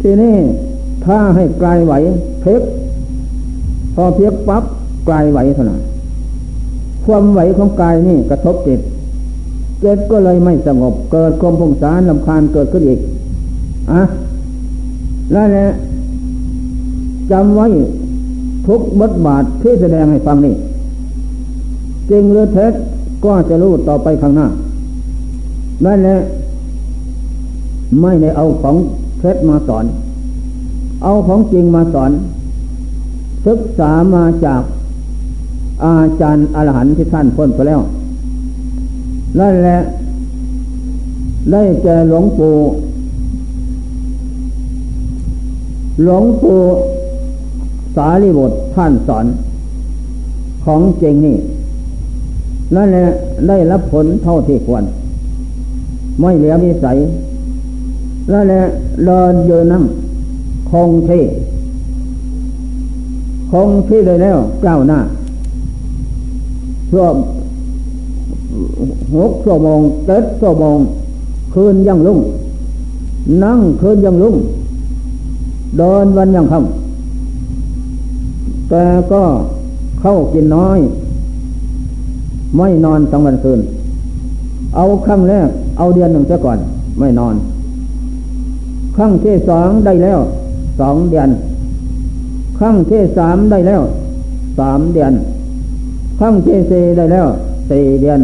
[0.00, 0.34] ทีนี้
[1.04, 1.94] ถ้าให้กลายไหว
[2.40, 2.62] เพก
[3.94, 4.64] พอเพียกปั๊บ
[5.08, 5.80] กลายไหวเท่านั้น
[7.04, 8.80] ความไหวของกายนี่กระทบจิต
[9.80, 13.00] เกิดก็เลยไม่สงบเกิดความพงสารลำคาญเกิดขึ้นอีก
[13.92, 14.02] อะ
[15.34, 15.68] นั่นแหละ
[17.30, 17.66] จำไว้
[18.66, 20.54] ทุกบทบาทที่แสดงให้ฟังนี่
[22.10, 22.72] จริงหรือเท็จ
[23.24, 24.46] ก็จะรู้ต่อไปข้างหน้า
[25.84, 26.18] นั่นแหละ
[28.00, 28.76] ไม่ได้เอาของ
[29.18, 29.84] เท็จมาสอน
[31.02, 32.10] เอาของจริงมาสอน
[33.46, 34.62] ศึกษามาจาก
[35.84, 37.80] อาจารย์อรหันต์ที่ท่านพ้นไปแล้ว
[39.38, 39.78] นั่นแหละ
[41.50, 42.54] ได้แก่หลวงปู่
[46.02, 46.60] หลวงปู่
[47.96, 49.26] สารีบทท่านสอน
[50.64, 51.36] ของจริงนี่
[52.76, 53.06] นั่นแหละ
[53.48, 54.84] ได้รับผลเท่าที่ควร
[56.20, 56.96] ไม่เหลือวิสัย
[58.32, 58.62] นั่นแหละ
[59.06, 59.84] เดินเยนั่ง
[60.70, 61.24] คงที่
[63.50, 64.98] คงที่เลยแล้วก้าวหน้า
[66.88, 67.04] เพื่อ
[69.14, 70.78] หกชั่วโมงเจ็ดชั่วโมง
[71.54, 72.18] คืนยังลุ่ง
[73.44, 74.36] นั่งคืนยังลุ่ง
[75.78, 79.22] เดินวันยังค่ำแต่ก็
[80.00, 80.78] เข้ากินน้อย
[82.56, 83.60] ไม่นอนทั้งวันคืน
[84.76, 85.48] เอาครั้งแรก
[85.78, 86.58] เอาเดือนหนึ่งซะก่อน
[87.00, 87.34] ไม่นอน
[88.96, 90.20] ครั้งที่สองได้แล้ว
[90.80, 91.28] สองเดือน
[92.58, 93.82] ครั้งที่สามได้แล้ว
[94.58, 95.12] สามเดือน
[96.18, 97.26] ครั้งที่สี่ได้แล้ว
[97.70, 98.20] สี่เดือน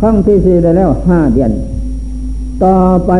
[0.00, 1.50] ครั้งที่สี่ได้แล้วห้าเดือน
[2.64, 3.12] ต่อไป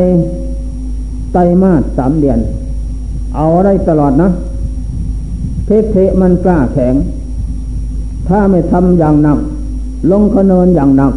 [1.33, 2.39] ไตมาสสามเดือน
[3.37, 4.29] เอาได้ตลอดนะ
[5.67, 6.95] เทเทมันกล้าแข็ง
[8.29, 9.39] ถ้าไม่ทำอย่างหนัก
[10.11, 11.13] ลงขเนินอย่างหนัก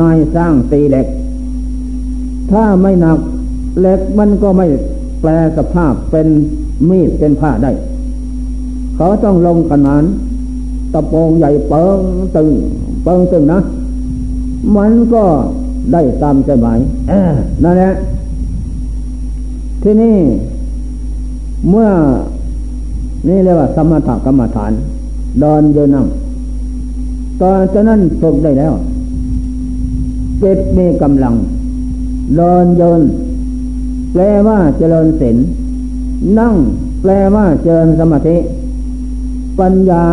[0.00, 1.06] นายสร้างตีเหล็ก
[2.50, 3.18] ถ้าไม่หนัก
[3.80, 4.66] เหล็กมันก็ไม่
[5.20, 6.26] แปลสภาพเป็น
[6.88, 7.72] มีดเป็นผ้าได้
[8.96, 10.04] เขาต้องลงขนาน
[10.92, 12.00] ตะโปงใหญ่เปิง
[12.36, 12.48] ตึง
[13.04, 13.58] เปิงตึงนะ
[14.76, 15.24] มันก็
[15.92, 16.78] ได้ตามใจหมาย
[17.64, 17.92] นั่นแหละ
[19.82, 20.16] ที่นี่
[21.70, 21.88] เมื่อ
[23.28, 24.72] นี่เรียกว่าสมถกรรมฐาน
[25.42, 26.06] ดอนเยนั่ง
[27.42, 28.74] ตอนจะนั้นฝึกได้แล้ว
[30.38, 31.34] เจิตมีกำลัง
[32.38, 33.02] ดอนเยิน
[34.12, 35.36] แปลว่าเจริญศีล
[36.38, 36.54] นั่ง
[37.02, 38.36] แปลว่าเจริญสมาธิ
[39.60, 40.04] ปัญญา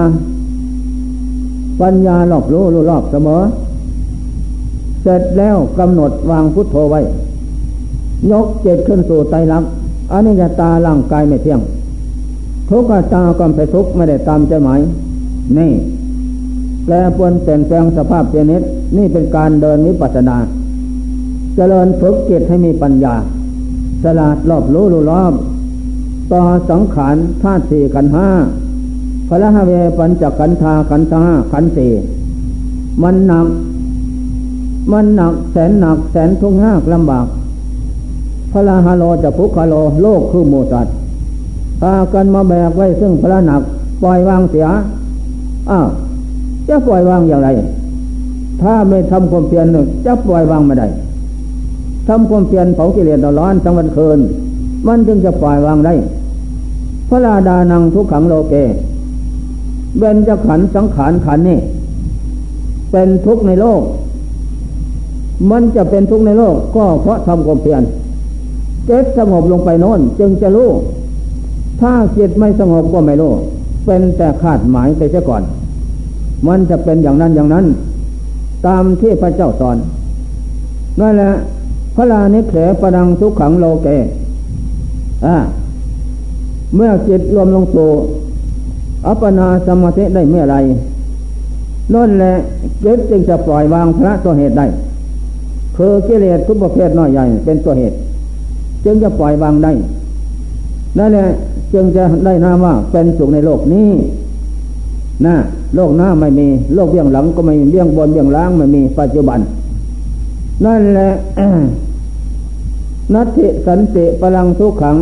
[1.82, 3.42] ปัญญาหลอกรู้รู้รอบเสมอ
[5.02, 7.02] เสร็จแล้วกำหนดวางพุทโธไว้
[8.32, 9.70] ยกเจตขึ้นสู่ไตรลักษณ์
[10.12, 11.60] อันนี้จะตาร่างกายไม่เที่ยง
[12.70, 14.80] ทุกขตาก็ไปทุกไม่ได้ตามใจหมาย
[15.58, 15.72] นี่
[16.86, 18.62] แปลปวนเปลี่ยนแปลงสภาพเจนิด
[18.98, 20.38] นี่เป็นการเดินวิปัสสนา
[21.56, 23.16] เจริญฝึกจิตให้มีปัญญา
[24.04, 25.34] สลาดรอบรู้รู้รอบ
[26.32, 28.28] ต่อสังขารธาตุสี่ขันห้า
[29.28, 31.92] พระหเวปัญจขันธาขันธาขันสี่
[33.04, 33.48] มันหนัก
[34.92, 37.26] มันหนักแสนหนักแสนทุกข์ยากลำบาก
[38.52, 40.88] พระลาฮาโลจะพุคาโลโลกคือโมสัต
[41.82, 43.62] พากันมาแบกไว้ซึ่งพระหนัก
[44.04, 44.68] ปล่อยวางเสีย
[45.70, 45.88] อ้าว
[46.70, 47.50] จะปล่อยวางอย่างไร
[48.62, 49.66] ถ้าไม่ทำความเพียร
[50.06, 50.88] จะปล่อยวางไม่ได้
[52.08, 54.20] ทำความเพียรเผากิเลสร้อนทั้งวันคืน
[54.88, 55.94] มันจึงจะปล่อยวางได้
[57.10, 58.54] พระราดานังทุกขังโลเก
[59.98, 61.60] เบนจะขันสังขารขันนี่
[62.92, 63.82] เป็นทุกข์ในโลก
[65.52, 67.82] มันจะเป็นทุกข์ในโลก ก็เพราะทำความเพียร
[68.86, 70.70] เจ็ตสงบลงไปโน้นจึงจะรู้
[71.82, 73.32] ถ้าจิตไม่สงบก็ไม่รู้
[73.86, 75.44] เป็นแต่คาดหมายไปเสียก่อน
[76.48, 77.66] มันจะเป็นอย่างนั้นอย่างนั้น
[78.68, 79.78] ตามที่พระเจ้าสอน
[81.00, 81.32] นั่นแหละ
[81.96, 83.88] พระลานิเขประดังทุกขังโลเก
[85.26, 85.36] อ่า
[86.76, 87.90] เมื่อจิตรวมลงสู่
[89.08, 90.56] อัปปนาสมาธิได้เมื่อไร
[91.94, 92.34] นั่นแหละ
[92.84, 94.66] จิตจึงจะปล่อยวางพระตัวเหตุได้
[95.78, 97.96] คือกิเลสทุกประเภทน้อยใหญ่เป็นตัวเหตุ
[98.86, 99.72] จึงจะปล่อยวางได้
[100.98, 101.28] นั่นแหละ
[101.74, 103.90] จึงจะได้นามว่าเป็นสุขในโลกนี้
[105.26, 105.36] นะ
[105.76, 109.40] โลกหน้าไม่มี โลกเบี้ยงหลังก็ไม่มีเบี้ยงบนเบี้ยงล่างไม่มีปัจจุบัน
[110.66, 111.10] นั่นแหละ
[113.14, 114.98] นัตติสันติพลังทุกขัง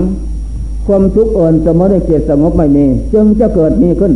[0.85, 4.13] ความทุกข์อ่อนจะไม่ได้เกิดสงบไม่มี จึงจะเกิดมีขึ้น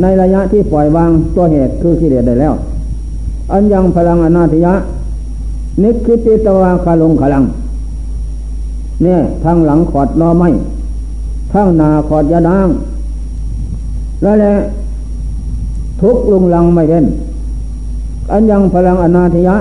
[0.00, 2.54] ในระยะที่ปล่อยวางตัวเหตุคือกิเลสได้แล้ว
[3.52, 4.74] อันยังพลังอนาธิยะ
[5.82, 7.44] นิคิติตวาคาลงขลัง
[9.02, 10.48] เนี่ยทางหลังขอดนอไม้
[11.52, 12.68] ทางนาขอดยาดาง
[14.22, 14.52] แล้วแหละ
[16.02, 17.06] ทุกลุงลังไม่เล่น
[18.32, 19.56] อันยังพลังอนาธิยะ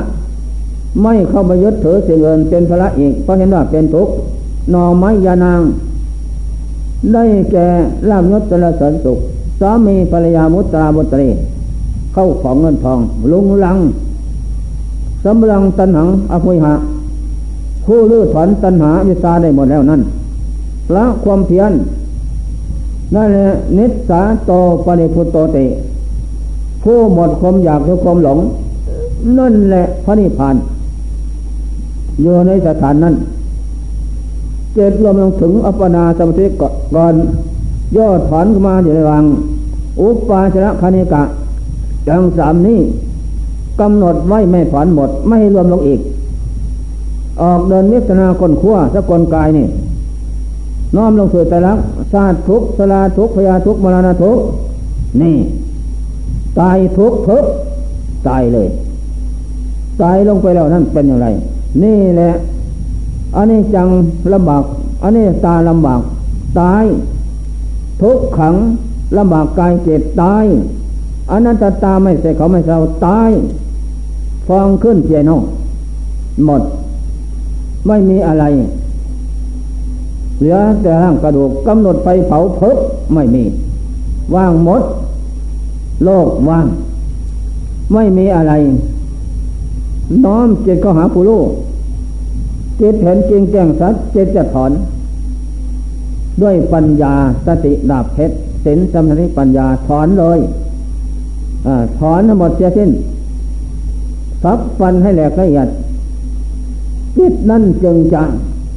[1.01, 4.13] ไม่เข้าไปยึดถือสิ่งอื่นเป็นพระอีก เพราะเห็นว่าเป็นทุกข์
[4.73, 5.61] นอไม้ยานาง
[7.13, 7.67] ได้แก่
[8.09, 9.17] ลาบยศตรสนสุข
[9.59, 11.27] สามีภรรยามุตราบุตรี
[12.13, 12.99] เข้าของเงินทอง
[13.31, 13.77] ลุงลัง
[15.23, 16.73] สำรังตันหังอภุยหะ
[17.85, 20.01] ผู้ลื้อถอนตันหาวิสาได้หมดแล้วนั่น
[20.95, 21.71] ละความเพียร
[23.15, 24.51] นั่นแหละนิสาโต
[24.85, 25.65] ปริพุตโตติ
[26.83, 28.39] ผู้หมดความอยากทุกความหลง
[29.37, 30.55] นั่นแหละพระนิพพาน
[32.21, 33.15] อยู่ในสถานนั้น
[34.73, 36.45] เจตรวมลงถึงอัปปนาสมาธิ
[36.95, 37.15] ก่อน
[37.95, 39.23] ย่อถอนมาอยู่ในวัง
[40.01, 41.21] อุปาชนะคณิกะ
[42.07, 42.79] จังสามนี้
[43.79, 45.99] กำหนดไว้ไม่ถอนหมด ไม่รวมลงอีก
[47.41, 49.67] ออกเดินมิสนาคนขั้วสกลกายนี่
[50.95, 51.73] น้อมลงสู่แต่ละ
[52.13, 54.37] ชาติทุกสลาทุกพยาทุกมรณะทุก
[55.21, 55.35] นี่
[56.59, 57.45] ตายทุกทุก
[58.27, 58.67] ตายเลย
[60.01, 61.27] ตายลงไปแล้วนั่นเป็นอย่างไร
[61.83, 62.31] นี่แหละ
[63.35, 63.87] อันนี้จัง
[64.33, 64.63] ลำบาก
[65.03, 66.01] อันนี้ตาลำบาก
[66.59, 66.83] ตาย
[68.01, 68.55] ทุกขัง
[69.17, 70.45] ลำบากกายเจ็บตาย
[71.31, 73.29] อันนั้นตาตาไม่ใส่เขาไม่เศร้าตาย
[74.47, 75.41] ฟองขึ้นเพียนอง
[76.45, 76.61] หมด
[77.87, 78.43] ไม่มีอะไร
[80.37, 82.77] เหลือแต่ร่างกระดูกกำหนดไปเผาเพิบ
[83.13, 83.43] ไม่มี
[84.35, 84.81] ว่างหมด
[86.03, 86.67] โลกว่าง
[87.93, 88.53] ไม่มีอะไร
[90.25, 91.41] น้อมจิตก็หาผู้รู้
[92.81, 94.71] จิตเห็นจริงแจ้งสัจจิตจะถอน
[96.41, 97.13] ด้วยปัญญา
[97.45, 98.35] สติดาบเพชร
[98.65, 100.39] สินสมาธิปัญญาถอนเลย
[101.67, 102.89] อถอนทั้งหมดเสียสิ้น
[104.43, 105.67] ฟักฟันให้แหลกละเอียด
[107.17, 108.23] จิตนั่นจึงจะ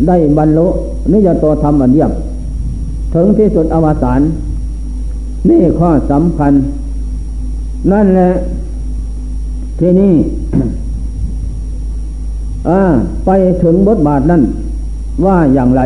[0.09, 0.67] ได้บรรลุ
[1.13, 2.13] นิยตัวธรรมอันเยี่ยม
[3.15, 4.21] ถึงที่สุดอวสาน
[5.49, 6.53] นี่ข้อสำคัญ
[7.93, 8.31] นั่นแหละ
[9.79, 10.15] ที่นี่
[13.27, 13.31] ไป
[13.63, 14.43] ถึงบทบาทนั้น
[15.25, 15.83] ว่าอย่างไร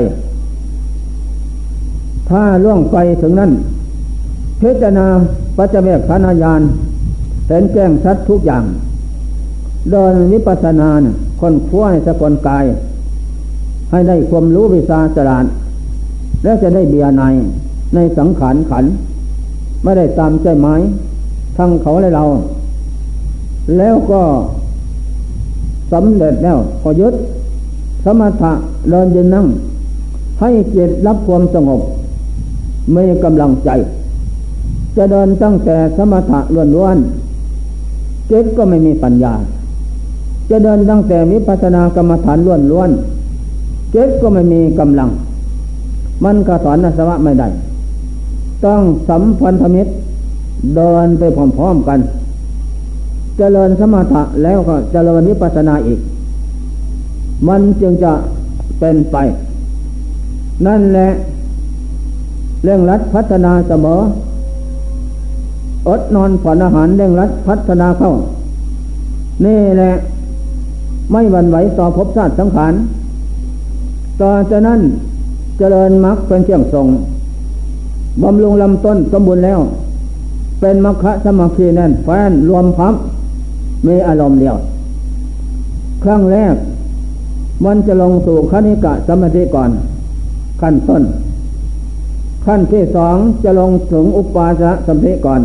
[2.28, 3.50] ถ้าล่วงไปถึงนั้น
[4.60, 5.06] พิจารณา
[5.56, 6.62] ปัจเจกขานายาน
[7.46, 8.64] เห็นแจ้งชัดทุกอย่าง
[9.90, 10.90] เดินวิปัสสนา
[11.40, 12.64] คนขั้วให้สกลกาย
[13.90, 15.46] ให้ได้ความรู้วิชาสลาด
[16.42, 17.22] และจะได้เบียใน
[17.94, 18.84] ในสังขารขัน
[19.82, 20.74] ไม่ได้ตามใจไม้
[21.58, 22.24] ทั้งเขาและเรา
[23.78, 24.20] แล้วก็
[25.92, 27.14] สำเร็จแล้วก็ยึด
[28.04, 28.52] สมถะ
[28.90, 29.46] เดินยืนนั่ง
[30.40, 31.80] ให้จิตรับความสงบ
[32.92, 33.70] ไมีกำลังใจ
[34.96, 36.40] จะเดินตั้งแต่สมถะ
[36.74, 39.34] ล้วนๆจิตก็ไม่มีปัญญา
[40.50, 42.38] จะเดินตั้งแต่มิปัสนากรรมฐาน
[42.72, 45.08] ล้วนๆจิตก็ไม่มีกำลัง
[46.24, 47.48] มันก็สอนอสวะไม่ได้
[48.64, 49.90] ต้องสัมพันธมิตร
[50.74, 51.98] เดินไปพร้อมๆกัน
[53.38, 56.00] เจริญสมถะแล้วก็เจริญวิปัสนาอีก
[57.48, 58.12] มันจึงจะ
[58.78, 59.16] เป็นไป
[60.66, 61.08] นั่นแหละ
[62.64, 63.98] เร่งรัดพัฒนาเสมอ
[65.88, 68.12] อดนอนผ่อนอาหารเร่งรัดพัฒนาเข้า
[69.44, 69.92] นี่แหละ
[71.12, 72.74] ไม่หวั่นไหวต่อภพชาติสังขาร
[74.20, 74.80] ต่อจากนั้น
[75.58, 76.86] เจริญมรรคเป็นเครื่องทรง
[78.22, 79.60] บำรุงลำต้นสมบูรณ์แล้ว
[80.60, 82.94] เป็นมรรคสมาธิแน่นแฟนรวมพับ
[83.86, 84.56] มีอารมณ์เดียว
[86.02, 86.54] ครั้งแรก
[87.64, 89.70] มันจะลงสู่คณิกะสมาธิก่อน
[90.60, 91.02] ขั้นต้น
[92.46, 95.42] ขั้นที่สองจะลงถึงอุปาสะสมาธิก่อน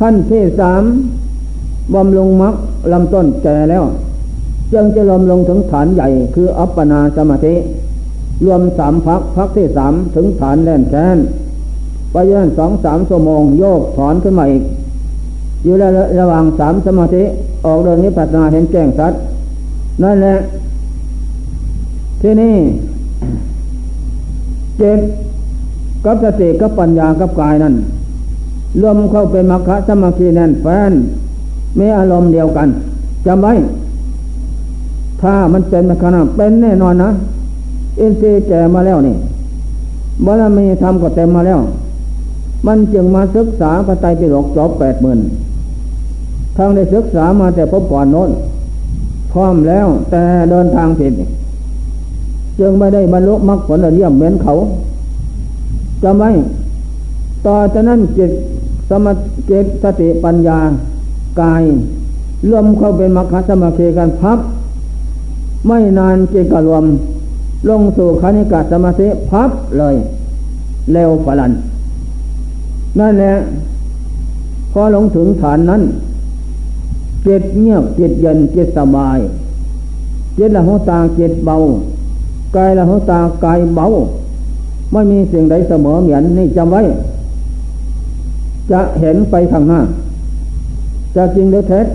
[0.00, 0.82] ขั้นที่สาม
[1.94, 2.54] บำรุงมรรค
[2.92, 3.84] ลำต้นแก่แล้ว
[4.72, 7.54] จึงจะลมลงถึงฐานใหญ่คืออัปปนาสมาธิ
[8.44, 11.18] รวมสามพักพักที่สามถึงฐานแล่นแค้น
[12.12, 14.62] ไปยันสองสามชั่วโมงโยกถอนขึ้นมาอีก
[15.62, 15.88] อยู่ระ
[16.20, 17.22] ระหว่างสามสมาธิ
[17.64, 19.12] ออกเดินนี้ปัจนาเห็นแจ้งสัด
[20.02, 20.36] นั่นแหละ
[22.20, 22.54] ที่นี่
[24.78, 24.98] เจ็ด
[26.04, 27.74] กับสติกับปัญญากับกายนั่น
[28.80, 30.92] รวมเข้าเป็นมรรคสมาธิแน่นแฟน
[31.76, 32.68] ไมีอารมณ์เดียวกัน
[33.26, 33.52] จำไว้
[35.20, 37.10] ถ้ามันเป็นมขณะเป็นแน่นอนนะ
[38.00, 39.16] อินทรีย์แก่มาแล้วนี่
[40.24, 41.60] บารมีธรรมก็เต็มมาแล้ว
[42.66, 45.20] มันจึงมาศึกษาพระไตรปิฎกจบแปดหมื่น
[46.56, 48.30] ทางได้ศึกษามาแต่พบก่อนโน้น
[49.32, 51.12] พร้อมแล้วแต่เดินทางผิด
[52.58, 54.52] จึงไม่ได้บรรลุมรรคผลเยี่ยมเหมือนเขา
[56.02, 56.30] จะไม่
[57.46, 58.30] ต่อจากนั้นจิต
[58.90, 60.58] สมาธิสติปัญญา
[61.40, 61.62] กาย
[62.48, 64.38] รวมเข้าเป็นมรรคสมาธิกันพับ
[65.66, 66.84] ไม่นานจิตก็รวม
[67.68, 69.94] ลงสู่คณิกาสมาธิพับเลย
[70.92, 71.52] เร็วพลัน
[72.98, 73.34] นั่นแหละ
[74.72, 75.82] พอลงถึงฐานนั้น
[77.22, 79.18] เจิตเงียบจิตเย็นเจิตสบาย
[80.34, 81.56] เจิตละหัวตาเจิตเบา
[82.56, 83.86] กายละหัวตากายเบา
[84.92, 86.82] ไม่มีสิ่งใดเสมอเหมือนนี่จำไว้
[88.72, 89.80] จะเห็นไปข้างหน้า
[91.16, 91.86] จะจริงหรือเท็จ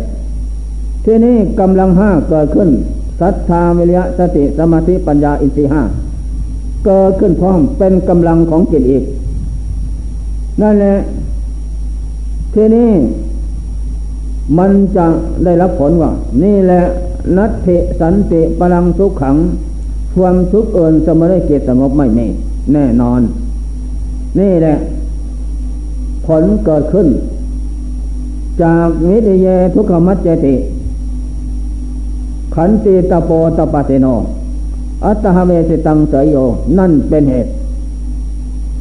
[1.06, 2.70] ที่นี่กำลังห้าเกิดขึ้น
[3.22, 5.82] ศรัทธาวิริยะสติสมาธิปัญญาอินทรีห้า
[6.86, 9.04] เกิดขึ้นพร้อมเป็นกำลังของจิตอีก
[10.62, 10.95] นั่นแหละ
[12.53, 12.91] ทีนี้
[14.58, 15.08] มันจะ
[15.43, 16.12] ได้รับผลว่า
[16.43, 16.82] นี่แหละ
[17.38, 17.68] นัตเถ
[17.99, 19.36] สันติพลังสุขขัง
[20.16, 22.28] ความทุกข์เอินสมได้เกิดสงบไม่มี
[22.74, 23.22] แน่นอน
[24.39, 24.76] นี่แหละ
[26.26, 27.08] ผลเกิดขึ้น
[28.64, 30.56] จากวิทยทุกขมัจเจติ
[32.56, 34.08] ขันติตโปตปะเตโน
[35.06, 36.36] อัตหเวสิตังเสยโย
[36.78, 37.51] นั่นเป็นเหตุ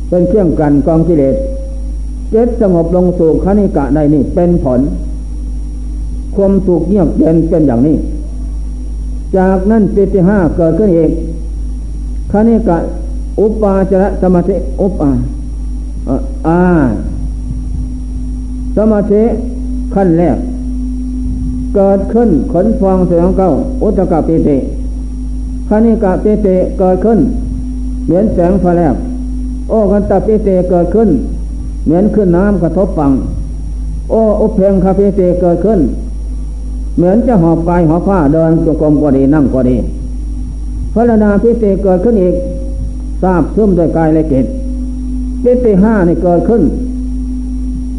[0.08, 1.34] เป็นเครื่องกันกองกิเลส
[2.34, 4.80] จ็ดสงบลงสู่คณิกะในนี่เป็นผล
[6.34, 7.96] ความสุขเงียบเย็นเป็นอย่างนี้
[9.36, 11.10] จากนั้นปิติห้าเกิดขึ้นอีก
[12.32, 12.76] คณิกะ
[13.40, 15.10] อุปาจระสมาธิอุปา
[16.46, 16.62] อา
[18.76, 19.22] สมาธิ
[19.94, 20.36] ขั้นแรก
[21.74, 23.50] เกิดขึ้นขนฟองสียงเก้า
[23.82, 24.56] อุตกะปิติ
[25.68, 27.18] คณิกะปิติเกิดขึ้น
[28.04, 28.96] เหมือนแสงไฟแลบ
[29.68, 31.08] โอกันตะปิติเกิดขึ้น
[31.84, 33.12] เหมือนขึ้นน้ำกระทบฝั่ง
[34.10, 35.80] โออุเพงคาปิติเกิดขึ้น
[36.96, 39.76] เหมือนจะหอบกายหอบผ้าเดินจงกรมก็ดีนั่งก็ดี
[40.92, 42.34] พระนาปิเตเกิดขึ้นอีก
[43.22, 44.46] ทราบซึมด้วยกายและจิต
[45.42, 46.62] ปิเตห้านี่เกิดขึ้น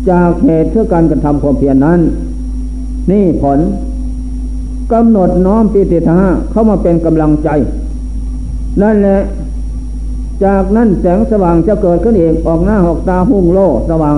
[0.09, 1.99] จากเหตุเพื่อการกระทำความเพียรนั้น
[3.11, 3.59] นี่ผล
[4.91, 6.19] กำหนดน้อมปิติทา
[6.51, 7.49] เข้ามาเป็นกำลังใจ
[8.81, 9.17] นั่นแหละ
[10.43, 13.59] จากนั้นแสงสว่างจะเกิดขึ้นเองออกหน้าหอกตาหุ่งโล
[13.89, 14.17] สว่าง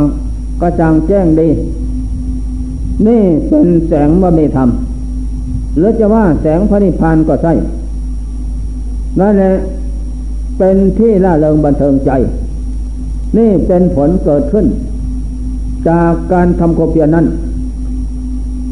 [0.61, 1.49] กระจ่างแจ้งดี
[3.07, 7.53] นี่เป็นแสงว่าไม่ทำหรือจะว่าแสงพระนิพพานก็ใช่
[9.19, 9.51] นั่นแหละ
[10.57, 12.11] เป็นที่ล่าเริงบันเทิงใจ
[13.37, 14.65] นี่เป็นผลเกิดขึ้น
[15.89, 17.25] จากการทำโคเพียนั้น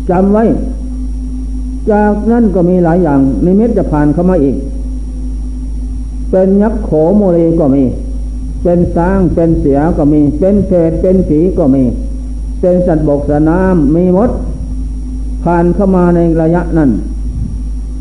[0.10, 0.44] จำไว้
[1.92, 4.56] จากนั้นก็มีหลายอย่างนเม็ดจะผ่านเข้ามาอีก
[6.38, 7.84] เป็นยักษ์โขโมเลก็มี
[8.64, 11.84] เป็นสร้างเป็นเสียก็มี เป็นเศษเป็นผีก็มี
[12.62, 14.30] เป็นสัตว์บกสนามมีหมด
[15.44, 16.90] ผ่านเข้ามาในระยะนั้น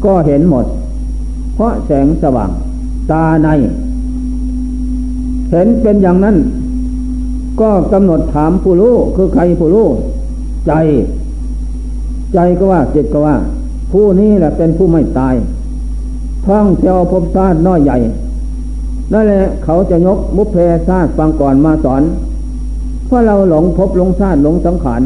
[0.05, 0.67] ก็เห็นหมด
[1.55, 2.51] เพราะแสงสว่าง
[3.11, 3.49] ตาใน
[5.51, 6.37] เห็นเป็นอย่างนั้น
[7.61, 9.87] ก็กำหนดถามผู้รู้คือใครผู้รู้
[10.67, 10.73] ใจ
[12.35, 13.37] ใจก็ว่าจิตก็ว่า
[13.93, 15.35] ผู้นี้แหละเป็นผู้ไม่ตาย
[16.47, 17.99] ท่องเที่ยวพบชาติน้อยใหญ่
[19.13, 20.57] นั่นแหละเขาจะยกมุพเพ
[20.89, 22.03] ชาติฟังก่อนมาสอน
[23.07, 25.03] เพราะเราหลงพบหลงชาติหลงสังขาร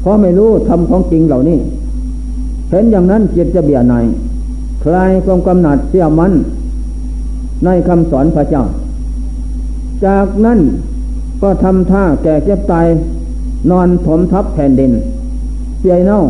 [0.00, 1.58] เพราะไม่รู้ทำของจริงเหล่านี้
[2.70, 4.04] เห็นอย่างนั้นจิตจะเบียดหน่าย
[4.84, 6.32] คลายความกำหนัดเสียมัน
[7.64, 8.64] ในคำสอนพระเจ้า
[10.04, 10.58] จากนั้น
[11.42, 12.86] ก็ทำท่าแก่เก็บตาย
[13.70, 14.92] นอนถมทับแผ่นดิน
[15.80, 16.20] เสียเน่า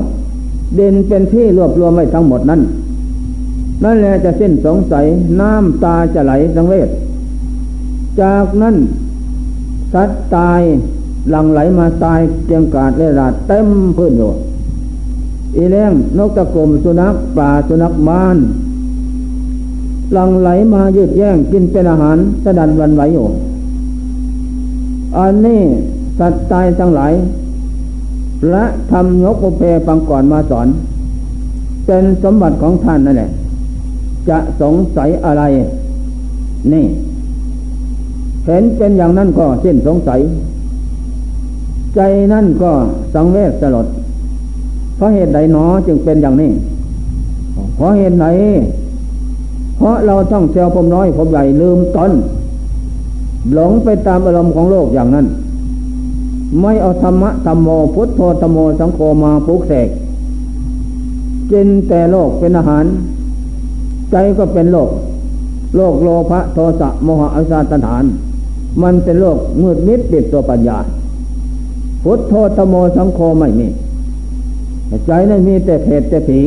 [0.75, 2.61] เด่นเป็นที่รวบรวมไว้ทั้งหมดนั้น
[3.85, 5.05] นั่นแหละจะสิ้นสงสัย
[5.41, 6.89] น้ำตาจะไหลสังเวช
[8.20, 8.76] จากนั้น
[9.93, 10.62] สัตว์ตาย
[11.31, 14.31] หลังไหลมาตายเกียงกาดเลราดเต็มพื้นอยู่
[15.57, 18.37] อีเล้งนกตะกรมสุนัขป่าสุนัขมาน
[20.12, 23.26] หลังไหลมายืดแย่งกินเป็นอาหารสะดันวันไหวอยู่
[25.16, 25.61] อันนี้
[26.18, 27.12] สัตว์ตายทั้งหลาย
[28.51, 30.68] และทำยกโอเพฟังก่อนมาสอน
[31.87, 33.31] เป็นสมบัติของท่านนั่นแหละ
[34.29, 35.43] จะสงสัยอะไร
[36.72, 36.87] นี่
[38.45, 40.20] เห็นเป็นอย่างนั้นก็สิ้นสงสัย
[41.95, 42.01] ใจ
[42.33, 42.70] นั่นก็
[43.14, 43.87] สังเวชสลด
[44.97, 46.51] เพราะเหตุใดหนอจึงเป็นอย่างนี้
[47.76, 48.26] เพราะเหตุไหน
[49.76, 52.11] เพราะเราต้องเซลผมน้อยผมใหญ่ลืมตน
[53.55, 55.26] หลงไปตามอารมณ์ของโลกอย่างนั้น
[56.61, 59.89] ไม่เอาธรรมะธรรมโมพุทโธธรรมโมสังโฆมาปลุกเสก
[61.51, 62.85] กินแต่โลกเป็นอาหาร
[64.11, 64.91] ใจก็เป็นโลก
[65.77, 68.05] โลกโลภะโทสะโมหะอสาตฐาน
[68.83, 70.79] มันเป็นโลกมืดมิดติดตัวปัญญา
[72.03, 73.69] พุทโธธรรมโมสังโฆไม่มี
[75.07, 76.41] ใจนั้นมีแต่เพศแต่ผี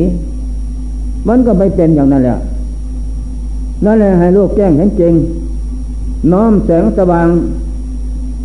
[1.28, 2.38] มันก็ไม่เป็นอย่างนั้นแหละ
[3.84, 5.14] นั่นแหละให้ลูกแจ้งเห็นจริง
[6.32, 7.28] น้อมแสงสว่าง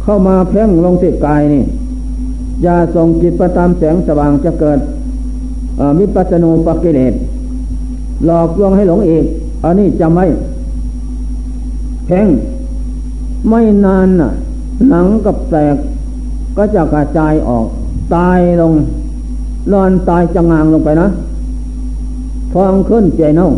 [0.04, 1.64] เข้ามาเพ่งลงที่กายนี่
[2.64, 4.80] อย่าส่งจิตประตามแสงสว่างจะเกิด
[6.00, 7.14] มิปัสนูปกิเลส
[8.26, 9.26] หลอกลวงให้หลงอีก
[9.64, 10.26] อันนี้จำไว้
[12.06, 12.28] เพ่ง
[13.50, 14.30] ไม่นานน่ะ
[14.90, 15.76] หนังกับแตก
[16.58, 17.66] ก็จะกระจายออก
[18.16, 18.74] ตายลง
[19.72, 21.08] นอนตายจะงางลงไปนะ
[22.54, 23.50] ฟองขึ้นใจเน่า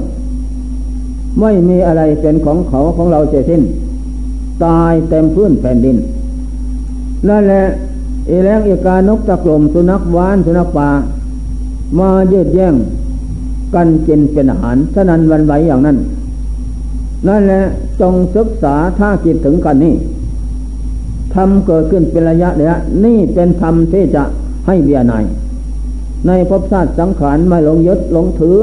[1.39, 3.62] ไม่มีอะไรเป็นของเขาของเราเจสิ้น
[4.66, 5.97] ตายเต็มพื้นแผ่นดิน
[7.28, 7.64] นั่นแหละ
[8.30, 10.89] อีแรงอีกานกตะกลมสุนัขวานสุนัขป่า
[11.99, 12.76] มายืดแย่ง
[13.76, 15.97] กันกินเป็นอาหารฉะนั้นวันไหวอย่างนั้น
[17.28, 17.61] นั่นแหละ
[18.01, 19.95] จงศึกษาถ้าคิดถึงกันนี่
[21.34, 24.24] ทำเกิดขึ้นเป็นระยะระยะนี่เป็นธรรมที่จะ
[24.67, 25.24] ให้เบียนาย
[26.28, 28.57] ในภพชาติสังขารไม่หลงยึดหลงถือ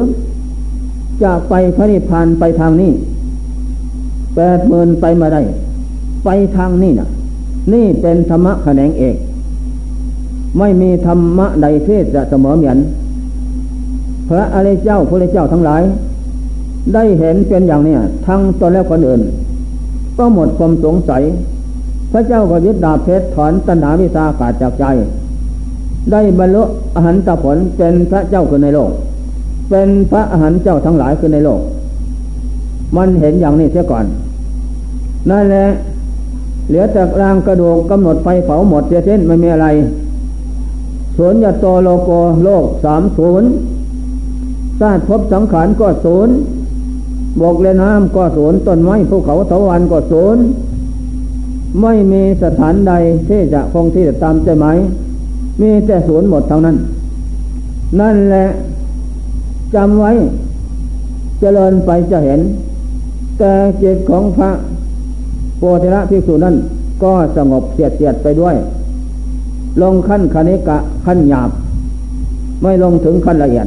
[1.23, 2.93] จะไปพระนิพพานไปทางนี้
[4.37, 5.43] แปดหมื่นไปมาได้
[6.25, 7.09] ไปทางนี้นะ
[7.73, 9.17] นี่เป็นธรรมะแขนงเอก
[10.59, 12.79] ไม่มีธรรมะใดเทศจะเสมอเหมือน
[14.29, 15.83] พระอริยเจ้าพระเจ้าทั้งหลาย
[16.95, 17.97] ได้เห็นเป็นอย่างนี้
[18.27, 19.21] ทั้งตนและคนอื่น
[20.19, 21.23] ก็หมดความสงสัย
[22.13, 24.85] พระเจ้าก็ยึดดาบเพชรถอนตัณหาวิสาขาดจากใจ
[26.11, 26.63] ได้บรรลุ
[26.95, 28.91] อหันตผลเป็นพระเจ้าคือในโลก
[29.71, 31.61] เป็นพระอหันเจ้าทั้งหลายคือในโลก
[32.97, 34.05] มันเห็นอย่างนี้เสียก่อน
[35.31, 35.67] นั่นแหละ
[36.69, 39.67] เหลือแต่ร่างกระดูกกำหนดไฟเผาหมดเสียเส้นไม่มีอะไร
[41.17, 42.11] ศูนย์ยโตโลโก
[42.45, 43.49] โลกสามศูนย์
[44.81, 46.35] ชาติพบสังขารก็ศูนย์
[47.41, 50.43] บกและน้ำก็ศูนย์ต้นไม้ภูเขาเถาวันก็ศูนย์
[51.83, 52.93] ไม่มีสถานใด
[53.29, 54.67] ที่จะคงที่ตามใจไหม
[55.61, 56.77] มีแต่ศูนย์หมดเท่านั้น
[58.01, 58.47] นั่นแหละ
[59.75, 60.13] จำไว้
[61.41, 62.41] เจริญไปจะเห็น
[63.39, 63.53] แต่
[63.83, 64.51] จิตของพระ
[65.59, 66.57] โพธิละภิกษุนั้น
[67.03, 68.57] ก็สงบเสียดเสียดไปด้วย
[69.83, 71.51] ลงขั้นคณิกะขั้นหยาบ
[72.63, 73.67] ไม่ลงถึงขั้นละเอียด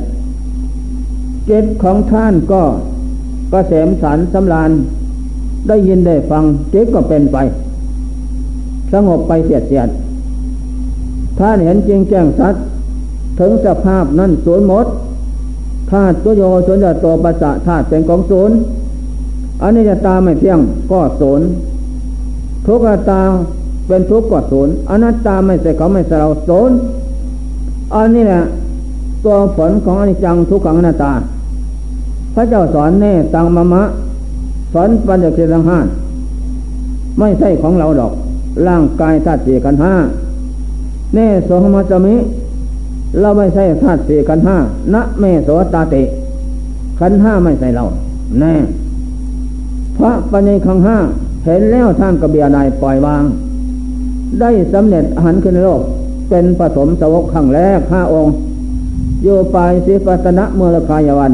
[1.50, 2.62] จิตของท่านก็
[3.52, 4.72] กระเสมสารสำราน
[5.68, 6.44] ได้ยินได้ฟัง
[6.74, 7.38] จิตก็เป็นไป
[8.94, 9.90] สงบไปเสียดเสียด
[11.38, 12.64] ถ้านเห็นจริงแจ้งสัตว์
[13.40, 14.86] ถึงสภาพนั้นสูญหมด
[15.92, 18.56] ธาตุตัวโยสุญญตัวปัสสะธาตุเป็นของศูนย์
[19.62, 20.60] อันนี้จะตาไม่เที่ยง
[20.92, 21.48] ก็ศูนย์
[22.66, 22.80] ทุก
[23.10, 23.22] ตา
[23.88, 26.76] เป็นทุกข์ก็ศูนย์อนัตตาไม่ใช่เขาไม่ใช่เราศูนย์
[27.96, 28.42] อันนี้แหละ
[29.24, 31.12] ตัวผลของอนิจจังทุกขังอนัตตา
[32.36, 33.84] พระเจ้าสอนเน่ตังมะมะ
[34.74, 35.78] สอนปัญญาเกตังห้า
[37.20, 38.14] ไม่ใช่ของเราดอก
[38.68, 39.94] ร่างกายธาตุสี่กันห้า
[41.14, 42.16] เนโสหมัจมิ
[43.22, 44.58] เราไม่ใช่ธาตุสี่ขันห้า
[44.94, 46.04] นะเมโสตาติ
[47.00, 47.84] ขันห้าไม่ใช่เรา
[48.40, 48.54] แน่
[49.98, 50.98] พระปัญญขังห้า
[51.46, 53.24] เห็นแล้วท่านกระเบียนายปล่อยวาง
[54.40, 55.82] ได้สำเร็จอาหารขึ้นโลก
[56.30, 58.34] เป็นผสมสวกขั้งแรกห้าองค์
[59.24, 61.34] โยปายสิปัตนะเมรคายวัน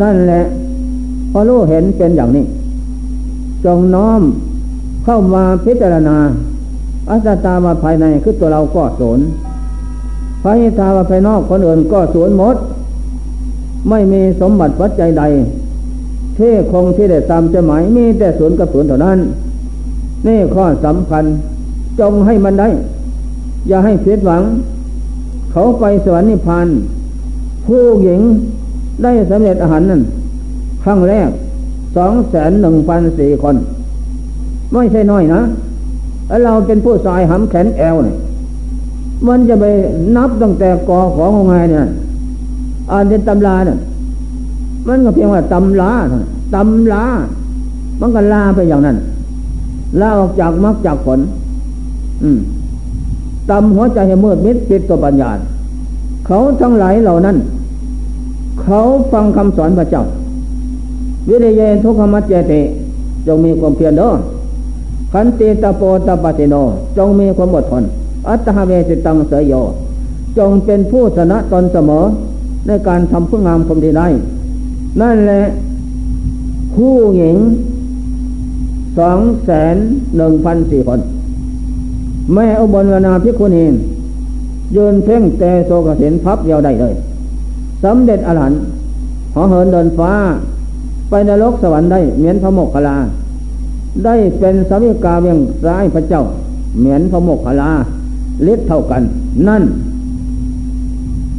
[0.00, 0.42] นั่นแหละ
[1.32, 2.44] พอรู้เห็นเป็นอย่างนี้
[3.64, 4.22] จงน้อม
[5.04, 6.16] เข้ามาพิจารณา
[7.10, 9.20] อัตตามาภายในคือตัวเราก็สูญ
[10.42, 12.56] ภายตามาภายนอกคนอื่นก็สูญหมด
[13.88, 15.22] ไม่มีสมบัติปัจจัยใด
[16.38, 19.18] ที่คงที่ได้ตามจะหมายมีแต่ศูนย์กับศูนย์เท่านั้น
[20.26, 21.24] นี่ข้อสำคัญ
[22.00, 22.68] จงให้มันได้
[23.68, 24.42] อย่าให้เสียหวัง
[25.52, 26.66] เขาไปสวรรค์นิพพาน
[27.66, 28.20] ผู้หญิง
[29.02, 30.02] ได้สำเร็จอาหารนั่น
[30.84, 31.30] ครั้งแรก
[31.96, 33.56] สองแสนหนึ่งพันสี่คน
[34.72, 35.40] ไม่ใช่น้อยนะ
[36.28, 38.16] แล้วเราเป็นผู้ชายหำแขนแอวเนี่ย
[39.28, 39.64] มันจะไป
[40.16, 41.86] นับตั้งแต่กอของงไงเนี่ย
[42.90, 43.78] อ่านเป็นตำราเนี่ย
[44.88, 45.92] มันก็เพียงว่าตำลา
[46.54, 47.04] ตำลา
[48.00, 48.96] มันก็ลาไปอย่างนั้น
[50.00, 51.18] ลาออกจากมรรคจากผล
[52.22, 52.38] อืม
[53.50, 55.30] ตำหัวใจให้มืดมิดปิดตัวปัญญา
[56.26, 57.36] เขาทั้งหลายเหล่านั้น
[58.64, 58.80] เขา
[59.12, 60.04] ฟังคำสอนพระเจ้า
[61.28, 62.60] วิริยนทุกขมัจเจติ
[63.26, 64.10] จงมีความเพียรเด้อ
[65.12, 66.54] ขันติตาโปตาปติโน
[66.96, 67.84] จงมีความอดทน
[68.28, 69.52] อัตหเวสิตังเสยโย
[70.38, 72.04] จงเป็นผู้ชนะตนเสมอ
[72.66, 74.06] ในการทำผู้งามความดีได้
[75.00, 75.42] นั่นแหละ
[76.74, 77.36] ผู้หญิง
[78.98, 79.76] สองแสน
[80.16, 81.00] หนึ่งพันสี่คน
[82.34, 83.64] แม่อุบลวนาพิคุณี
[84.76, 86.94] ยืนเพ่งแต่โซกสินพับเยาวได้เลย
[87.84, 88.60] สำเร็จอรหันต์
[89.34, 90.12] หอเหินเดินฟ้า
[91.10, 92.96] ไปนรกสวรรค์ได้เหมือนพระโมกขลา
[94.04, 96.22] ได้เป็นสาวิกาเวียงซ้ายพระเจ้า
[96.78, 97.70] เหมือนพระโมกขลา
[98.44, 99.02] เล็กเท่ากัน
[99.48, 99.62] นั่น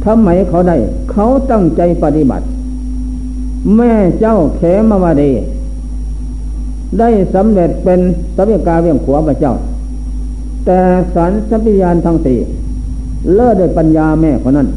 [0.04, 0.76] ทำไมเขาได้
[1.10, 2.44] เขาตั้งใจปฏิบัติ
[3.76, 5.32] แม่เจ้าเขมวดี
[6.98, 8.00] ได้สำเร็จเป็น
[8.36, 9.54] สัพกาเวียงขวาพระเจ้า
[10.66, 10.78] แต่
[11.14, 12.38] สารสัพยานทั้งสี่
[13.34, 14.68] เลิศด้วยปัญญาแม่คนนั้น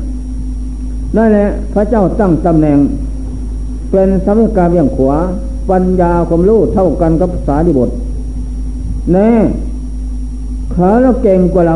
[1.15, 2.77] นั่นแหละพระเจ้าตั้งตำแหน่ง
[3.91, 5.17] เป็นสัพการเวียงขวา
[5.69, 7.93] ปัญญาความรู้เท่ากันกับสารีบุตร
[9.13, 9.29] แน่
[10.71, 11.75] เขาเราเก่งกว่าเรา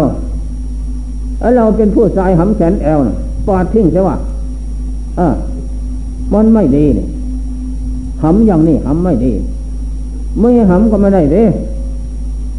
[1.39, 3.15] แล้วเราเป็นผู้ชายหำแขนแอลนะ
[3.47, 4.17] ปาดทิ้งใช่ว่า
[5.19, 5.27] อ่า
[6.33, 7.05] มันไม่ดีนี่
[8.23, 9.33] หำอย่างนี้หำไม่ดี
[10.39, 11.43] ไม่หำก็ไม่ได้เด้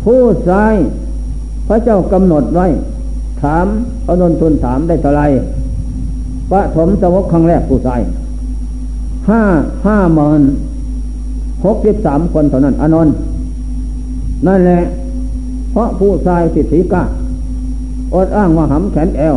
[0.04, 0.74] ผู้ชาย
[1.68, 2.66] พระเจ้ากำหนดไว้
[3.42, 3.66] ถาม
[4.06, 5.22] อานนทุนถามได้เท่าไร
[6.50, 8.00] ปะถมสวกครั้งแรกผู้ชาย
[9.28, 9.42] ห้า
[9.86, 10.42] ห้าหมื่น
[11.64, 13.08] หกสิบสามคนเท่านั้นอนน
[14.46, 14.80] นั่นแหละ
[15.72, 17.02] เพราะผู้ชายสิทธิกา
[18.14, 19.36] อดอ้างว่าหำแขนแอว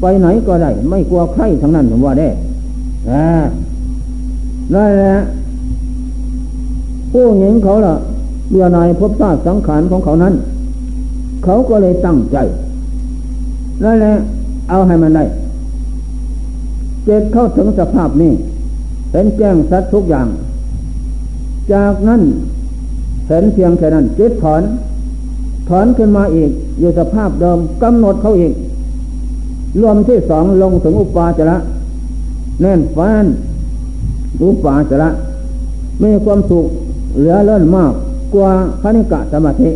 [0.00, 2.28] ไปไหนก็ได้ ไม่กลัวใครทั้งนั้นผมว่าได้
[4.74, 5.14] นั่นแหละ
[7.12, 7.94] ผู้หญิงเขาล่ะ
[8.50, 10.34] เบื่อนายพบซากสังขารของเขานั้น
[11.44, 12.36] เขาก็เลยตั้งใจ
[13.84, 14.14] นั่นแหละ
[14.70, 15.24] เอาให้มันได้
[17.04, 18.32] เจ็ดเข้าถึงสภาพนี้
[19.10, 20.28] เป็นแจ้งสัตว์ทุกอย่าง
[21.72, 22.22] จากนั้น
[23.26, 24.62] เห็นเพียงแค่นั้นจิตถอน
[25.68, 28.52] ถอนขึ้นมาอีก อยู่สภาพเดิมกำหนดเขาอีก
[29.80, 31.56] รวมที่สองลงถึงอุปาจระ
[32.60, 33.24] แน่นฟ้าน
[34.42, 35.08] อุปาจระ
[36.02, 36.66] มีความสุข
[37.18, 37.92] เหลือเลื่อนมาก
[38.34, 38.50] กว่า
[38.82, 39.70] พนิกะสมาธิ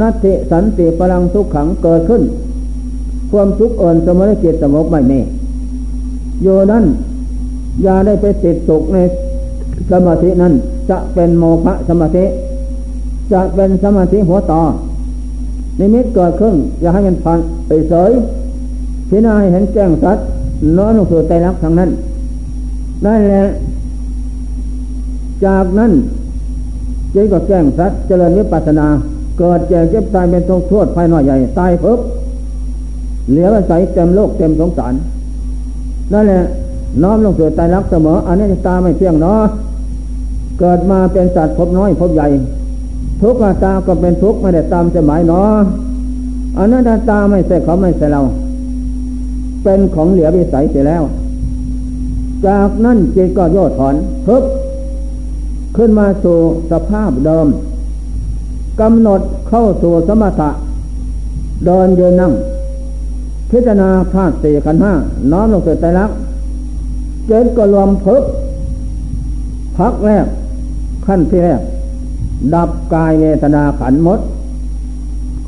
[0.00, 2.22] นัตติสันติพลังทุกขังเกิดขึ้น
[3.30, 5.20] ความทุกข์เอินสมรกิจสมบไม่มี
[6.44, 6.84] โยนั้น
[7.82, 8.98] อย่าได้ไปติดสุขใน
[9.90, 10.52] สมาธินั้น
[10.90, 12.24] จะเป็นโมฆะสมาธิ
[13.32, 14.62] จะเป็นสมาธิหัวต่อ
[15.78, 18.10] นิมิตเกิดขึ้นอย่าให้มันผ่านไปเสย
[19.08, 20.24] พิจารณาเห็นแจ้งสัตว์
[20.76, 21.90] น้อลงสู่ใจรักทางนั้น
[23.04, 23.44] นั่นแหละ
[25.44, 25.92] จากนั้น
[27.14, 28.86] จิตก็แจ้งสัตว์เจริญวิปัสนา
[29.38, 31.94] เกิดแก่เจ็บตายเป็นทุกข์โทษภายนอกใหญ่ตายเพิ่
[33.30, 34.94] เหลือใสเต็มโลกเต็มสงสาร
[36.14, 36.42] นั่นแหละ
[37.02, 39.40] น้อมลงสู่ใจรักเสมออันนี้ตาไม่เที่ยงเนาะ
[40.58, 42.26] เกิดมาเป็นสัตว์พบน้อยพบใหญ่
[43.20, 45.52] ทุกตาก็เป็นทุกไม่ได้ตามจะหมายเนาะ
[46.58, 48.20] อันนั้นตาไม่ใช่เขาไม่ใช่เรา
[49.62, 51.02] เป็นของเหลือวิสัยเสียแล้ว
[52.46, 54.42] จากนั้นจิตก็ย่อถอนเพิบ
[55.76, 56.38] ขึ้นมาสู่
[56.70, 57.46] สภาพเดิม
[58.80, 60.50] กำหนดเข้าสู่สมถะ
[61.66, 62.32] เดินยืนนั่ง
[63.50, 64.92] พิจารณาธาตุสี่ขันห้า
[65.32, 66.10] น้อมลงสู่ใจรัก
[67.26, 68.22] เจนก็รวมพึก
[69.76, 70.26] พักแรก
[71.06, 71.60] ขั้นที่แรก
[72.54, 74.20] ดับกายเวทนาขันหมด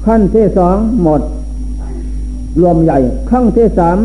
[0.05, 1.23] ขั้นที่สองหมด
[2.61, 2.99] รวมใหญ่
[3.31, 3.99] ขั้นที่สาม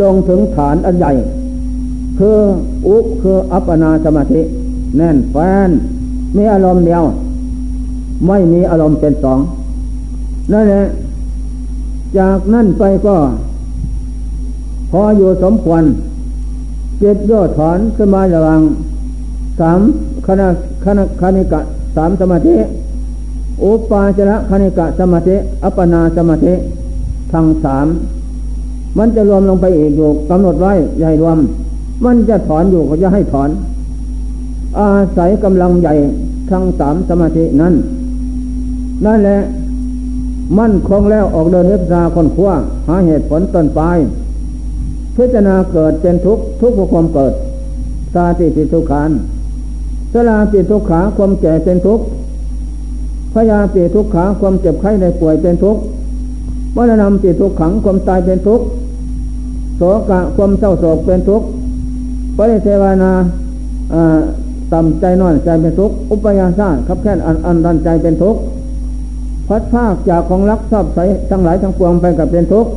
[0.00, 1.12] ลงถึงฐานอันใหญ่
[2.18, 2.38] คือ
[2.86, 4.40] อุคืออัปปนาสมาธิ
[4.96, 5.70] แน่นแฟน
[6.36, 7.02] มีอารมณ์เดียว
[8.26, 9.38] ไม่มีอารมณ์เป็นสอง
[10.52, 10.82] นั่นแหละ
[12.18, 13.16] จากนั่นไปก็
[14.90, 15.82] พออยู่สมควร
[17.00, 18.60] เจ็ดย่อถอนขึ้นมาระวัง
[19.60, 19.80] สาม
[20.26, 20.48] คณะ
[20.84, 21.60] คณะคณิกะ
[21.96, 22.54] สามสมาธิ
[23.64, 25.34] อุปาจระคณิกะสมาธิ
[25.64, 26.52] อัปปนาสมาธิ
[27.32, 27.86] ทั้งสาม
[28.98, 31.38] มันจะรวมลงไปอีกอยู่กำหนดไว้ใหญ่รวม
[32.04, 33.50] มันจะถอนอยู่ก็จะให้ถอน
[34.78, 35.94] อาศัยกำลังใหญ่
[36.50, 37.74] ทั้งสามสมาธินั้น
[39.04, 39.38] นั่นแหละ
[40.58, 42.50] มั่นคงแล้วออกเดินเอฟซาคนขั้ว
[42.88, 43.98] หาเหตุผลต้นปลาย
[45.16, 47.32] พิจารณาเกิดเป็นทุกข์ทุกข์ความเกิด
[48.14, 49.10] สาติปิทุกขาน
[50.12, 52.04] สลาปิทุกขาความแก่เป็นทุกข์
[53.32, 55.80] พยาปิทุกขาความเจ็บไข้ในป่วยเป็นทุกข์
[56.76, 58.64] มรณะปิทุกขังความตายเป็นทุกข์
[59.76, 61.46] โสกะความเศร้าโศกเป็นทุกข์
[62.36, 63.12] ปริเทวนา
[64.72, 68.40] ต่ำใจน้อยใจเป็นทุกข์อุปยาสาขับแค่นอันอันดันใจเป็นทุกข์
[69.48, 70.98] พัดภาคจากของรักชอบใส
[71.30, 72.70] ทั้งหลายทั้งปวงไปกับเป็นทุกข์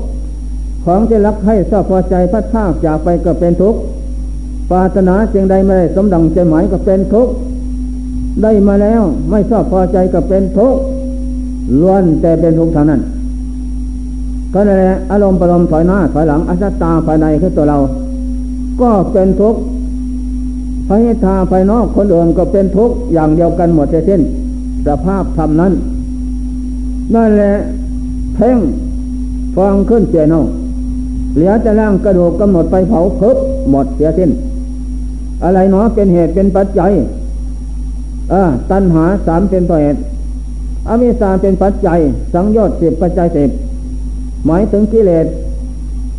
[0.86, 3.80] ของที่รักให้ชอบพอใจพัดภาคจากไปก็เป็นทุกข์
[4.72, 7.32] ปรารถนาสิ่งใดไม่ได้สมดังใจหมายก็เป็นทุกข์
[8.44, 10.80] ได้มาแล้วไม่ชอบพอใจก็เป็นทุกข์
[11.82, 13.02] ล้วนแต่เป็นทุกข์เท่านั้น
[14.54, 17.78] ก็นั่นแหละอารมณ์ปรมถอยหน้าถอยหลังอสัตตาภายในคือตัวเรา
[18.82, 19.60] ก็เป็นทุกข์
[20.88, 24.22] ภายทาภายนอกคนอื่นก็เป็นทุกข์อย่างเดียวกันหมดเช่น
[24.88, 25.74] สภาพธรรมนั้น
[27.14, 27.54] นั่นแหละ
[28.36, 28.58] เพ่ง
[29.56, 30.46] ฟังขึ้นเจนอง
[31.36, 33.38] เหลือแต่ร่างกระดูกกำหนดไปเผาเพิบ
[33.72, 34.32] หมดเสียสิ้น
[35.44, 36.92] อะไรเนาะเป็นเหตุเป็นปัจจัย
[38.34, 38.42] อ่า
[38.72, 40.00] ตัณหาสามเป็นตัวเหตุ
[40.88, 42.00] อวิสาเป็นปัจจัย
[42.34, 43.50] สังโยชน์สิบปัจจัยสิบ
[44.46, 45.26] หมายถึงกิเลส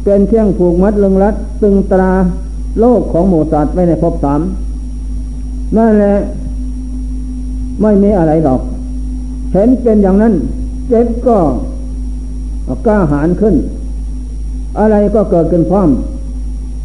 [0.04, 2.12] เป็นเครื่องผูกมัดลึงรัดตึงตรา
[2.80, 4.40] โลกของหมูสัตว์ไว้ในภพสาม
[5.76, 6.14] นั่นแหละ
[7.82, 8.60] ไม่มีอะไรหรอก
[9.52, 10.34] เห็นเป็นอย่างนั้น
[10.88, 11.38] เจ็ดก็
[12.86, 13.54] กล้าหารขึ้น
[14.78, 15.88] อะไรก็เกิดขึ้นพร้อม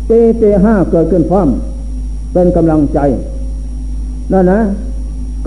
[0.08, 1.48] เตเตห้าเกิดขึ้นพร้อม
[2.34, 3.00] เป็นกำลังใจ
[4.32, 4.60] นั่นนะ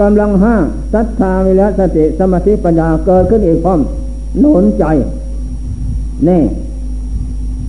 [0.01, 0.55] กำลังห้า
[0.93, 3.81] สัทธาวิริสติสมาธิปัญญาเกิดขึ้นอีกพร้อม
[4.41, 4.85] หนุนใจ
[6.29, 6.43] นี่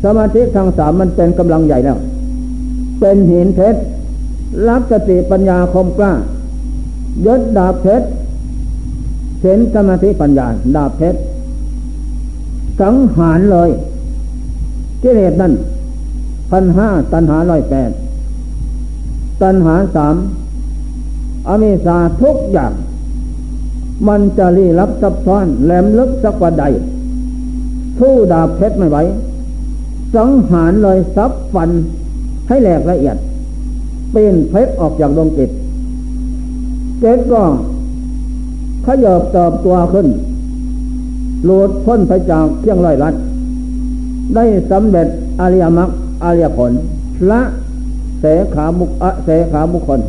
[0.03, 1.97] สมาธิทางสามมันเป็นกำลังใหญ่แล้ว
[2.99, 3.79] เป็นหินเพชร
[4.67, 6.11] รับสติปัญญาคมกล้า
[7.25, 8.07] ยศดาบเพชร
[9.45, 11.19] เห็นสมาธิปัญญา ดาบเพชร
[12.81, 13.69] สังหารเลย
[15.03, 15.53] กิเลสนั่น
[16.51, 17.91] พันห้าตันหาร้อยแปด
[19.41, 20.15] ตันหาสาม
[21.47, 22.73] อเมสาทุกอย่าง
[24.07, 26.65] มันจะรีรับซับซ้อนแหลมลึกสักว่าใด
[27.99, 28.97] สู้ดาบเพชรไม่ไหว
[30.15, 31.69] สังหารเลยซับฟัน
[32.47, 33.17] ให้แหลกละเอียด
[34.11, 35.49] เป็นเพชรออกจากดวงจิต
[37.01, 37.43] เจ็ดก็
[38.85, 40.07] ขยบตอบตัวขึ้น
[41.45, 43.13] หลุดพ้นไปจากเครื่องร้อยลัด
[44.35, 45.07] ได้สำเร็จ
[45.41, 45.89] อริยมรรค
[46.23, 46.71] อริยผล
[47.29, 47.41] ละ
[48.19, 48.25] เส
[48.55, 48.89] ขาบุค
[49.25, 49.99] เสขาบุคคล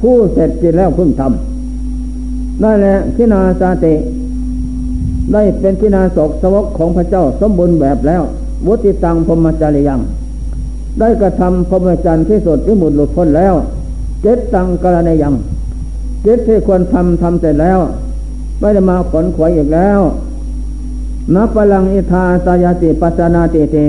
[0.00, 3.94] ผู้เสร็จจิตแล้วพึ่งทำนั่นแหละขินาสาติ
[5.32, 8.22] ได้เป็นขินาศกสวกของพระเจ้าสมบูรณ์แบบแล้ว
[8.66, 10.00] วุติตังพมจาริยัง
[10.98, 13.54] ได้กระทำพรมจรรย์ที่สุดที่หมุดหลุดพ้นแล้ว
[14.22, 15.34] เจตตังกรณียัง
[16.22, 17.78] เจตที่ควรทำทำเสร็จแล้ว
[18.60, 20.00] ไม่ได้มาขนขวยอีกแล้ว
[21.34, 23.84] นับพลังอิทาสายติปัสนาติติ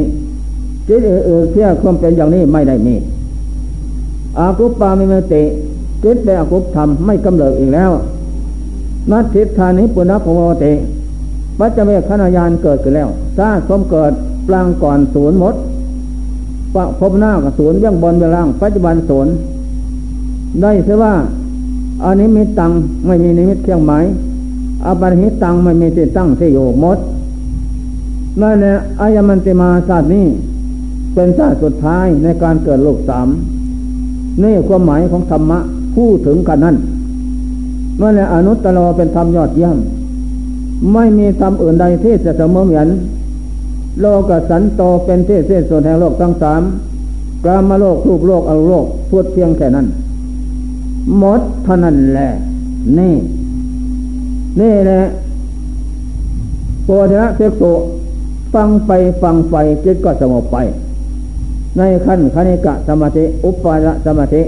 [0.88, 2.95] จิตเอือเที่ยความเป็นอย่างนี้ไม่ได้มี
[4.39, 5.44] อากุปปามิเมติ
[6.03, 7.91] จิตเป็นอากุปธรรมไม่กำเริบอีกแล้ว
[9.11, 10.73] นัตถิธานิปุณพโมติ
[11.60, 14.11] ปัจเจเมขณายานเกิดขึ้นแล้วสร้างสมเกิด
[14.48, 15.56] ปลางก่อนศูนย์มด
[16.76, 19.31] ปะพบหน้ากับศูนย์ยังบนเวลาง ปัจจุบันศูนย์
[20.61, 21.14] ได้เสียว่า
[22.03, 22.72] อันนี้มีตัง
[23.06, 24.03] ไม่มีนิมิตเครื่องหมาย
[24.88, 26.97] อปริหิตังไม่มีที่ตั้งที่อยู่มด
[28.41, 30.26] นั่นแหละอายมันติมาศาสตร์นี้
[31.14, 33.27] เป็นศาสตร์สุดท้ายในการเกิดโลกสาม
[34.43, 35.59] นี่ความหมายของธรรมะ
[35.95, 36.76] พูดถึงกันนั้น
[38.01, 39.77] นั่นแหละอนุตตรเป็นธรรมยอดเยี่ยม
[40.93, 42.88] ไม่มีธรรมอื่นใดที่จะเสมอเหมือน
[44.01, 46.61] โลกสันโตเป็นที่เส้นส่วนแห่งโลกทั้งสาม
[47.45, 49.88] กามโลกรูปโลกอรูโลกพูดเพียงแค่นั้น
[51.18, 52.30] หมดเท่านั้นแหละ
[52.97, 53.14] นี่
[54.59, 55.01] นี่แหละ
[56.84, 57.63] โพธิะเสกโต
[58.53, 60.57] ฟังไปฟังไปจิตก็สงบไป
[61.77, 64.41] ในขั้นคณิกะสมาธิอุปาระสมาธิ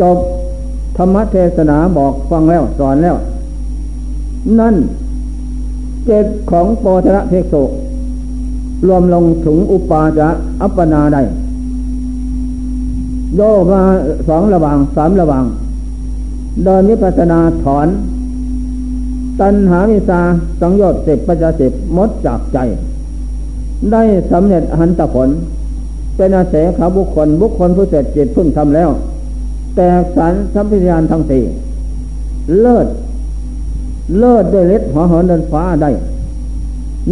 [0.00, 0.18] จบ
[0.96, 3.16] ธรรมเทศนาบอกฟังแล้วสอนแล้ว
[4.58, 4.74] นั่น
[6.06, 7.54] เจตของโปธระเทกโส
[8.86, 10.28] รวมลงถึงอุปาจะ
[10.62, 11.22] อัปปนาได้
[13.36, 13.40] โย
[13.70, 13.82] มา
[14.28, 15.44] สองระวางสามระวาง
[16.64, 17.86] เดินวิปัสนาถอน
[19.40, 20.20] ตัณหาวิสา
[20.60, 22.58] สังโยชน์สิบปัจจสิบมดจากใจ
[23.92, 24.02] ได้
[24.32, 25.28] สำเร็จหันตะผล
[26.16, 28.90] เป็นอาเสขาบุคคล บุคคลผู้เสร็จจิตพึ่งทำแล้ว
[29.76, 31.42] แต่สารสัมพิญานทั้งสี่
[32.60, 32.86] เลิศ
[34.18, 35.90] เลิศด้วยเล็ดหัวหอนเดินฟ้าได้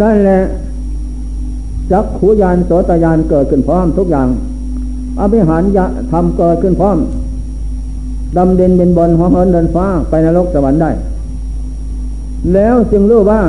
[0.00, 0.40] นั่นแหละ
[1.92, 4.28] จักขูยานโสตยานเกิดขึ้นพร้อมทุกอย่าง
[5.20, 6.98] อภิหารยะทำเกิดขึ้นพร้อม
[8.36, 10.90] ดำเด่นเป็นบนหัวหอนเดินฟ้าไปนรกสวรรค์ได้
[12.54, 13.40] แล้วจึงรู้ว่า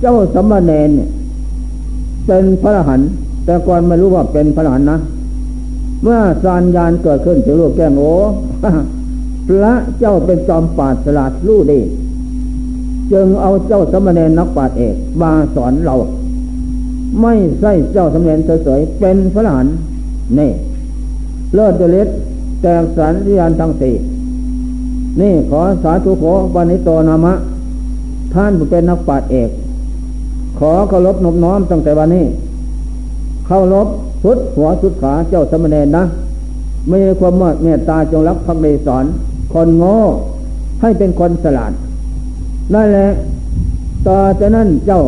[0.00, 1.10] เจ้าสมณเณรเนี่ย
[2.26, 3.08] เป็นพระอรหันต์
[3.44, 4.98] แต่ก่อนไม่รู้ว่าเป็นพระอรหันต์นะ
[6.02, 8.02] เมื่อสานยานเกิดขึ้นถึงลูกแก้งโอ
[9.46, 11.80] พระเจ้าเป็นจอมปราดสลาดรู้ดี
[13.12, 15.94] จึงเอาเจ้าสมณเณรนักปราดเอกมาสอนเรา
[17.20, 19.66] ไม่ใช่เจ้าสมณเณรเฉยๆเป็นพระหลาน
[20.38, 20.50] นี่
[21.54, 22.08] เลิศเดลิศ
[22.62, 23.94] แตกสันยานทั้งสี่
[25.20, 27.34] นี่ขอสาธุขอปณิโตนามะ
[28.34, 29.50] ท่านเป็นนักปราชญ์เอก
[30.58, 32.24] ขอเคารพนบน้อมตั้งแต่วันนี้
[33.46, 33.88] เข้ารบ
[34.22, 36.04] สุดหัวสุดขาเจ้าสมณเณรนะ
[36.88, 39.04] ไม่มีความเมตตาจงรักพักดีสอน
[39.52, 39.96] คนโง่
[40.80, 41.72] ให้เป็นคนสลาด
[42.74, 43.08] นั่นแหละ
[44.08, 45.00] ต่อจากนั้นเจ้า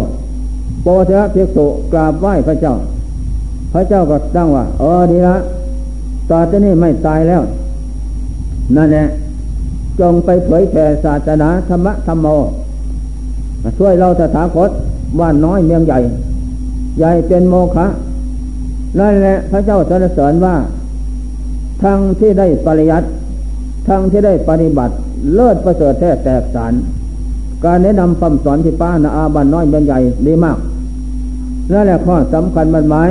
[0.83, 2.75] โปเทระเพียกสุกราบไหว้พระเจ้า
[3.73, 5.37] พระเจ้าก็ตั้งว่าเออดีละ
[6.31, 7.43] ต่อจากนี้ไม่ตายแล้ว
[8.77, 9.07] นั่นแหละ
[10.01, 12.27] จงไปเผยแผ่ศาสนาธรรมะธรรมโม
[13.79, 14.71] ช่วยเราตถาคต
[15.21, 16.01] ว่านน้อยเมืองใหญ่
[16.99, 17.87] ใหญ่เป็นโมฆะ
[18.99, 20.55] นั่นแหละพระเจ้าสรรเสริญว่า
[21.83, 23.07] ทั้งที่ได้ปริยัติ
[23.89, 24.95] ทั้งที่ได้ปฏิบัติ
[25.35, 26.73] เลิศประเสริฐแท้แตกสาร
[27.65, 30.59] การแนะนำคำสอนที่ป้านาอาบันน้อยเมืองใหญ่ดีมาก
[31.73, 33.11] นั่นแหละข้อสำคัญมันหมาย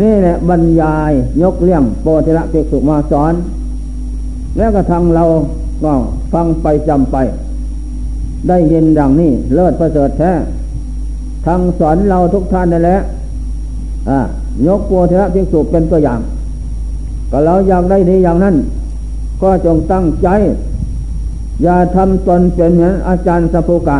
[0.00, 1.12] นี่แหละบรรยาย
[1.42, 3.32] ยกเลี้ยงโปธิระเกสุมาสอน
[4.56, 5.24] แล้วก็ทางเรา
[5.84, 5.92] ก็
[6.32, 7.16] ฟังไปจำไป
[8.48, 10.32] ได้ยินดังนี้ เลิศประเสริฐแท้
[11.46, 12.98] ทางสอนเราทุกท่านนั่นแหละ
[14.66, 16.20] ยกโพธิภิกษุเป็นตัวอย่าง
[17.30, 18.54] ก็เราอยากได้ดีอย่างนั้น
[19.42, 20.28] ก็จงตั้งใจ
[21.62, 23.98] อย่าทำตนเป็นเหมือนอาจารย์สัพุกะ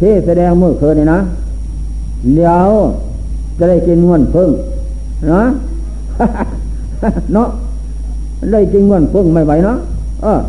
[0.00, 1.20] ที่แสดงเมื่อคืนนี่นะ
[2.34, 2.68] เดี๋ยว
[3.58, 4.50] จะได้กินเงินพึ่ง
[5.32, 5.44] นะ
[7.32, 7.48] เนาะ
[8.52, 9.76] ได้กินเงินพึ่งไม่ไหวเนาะ
[10.22, 10.40] เออ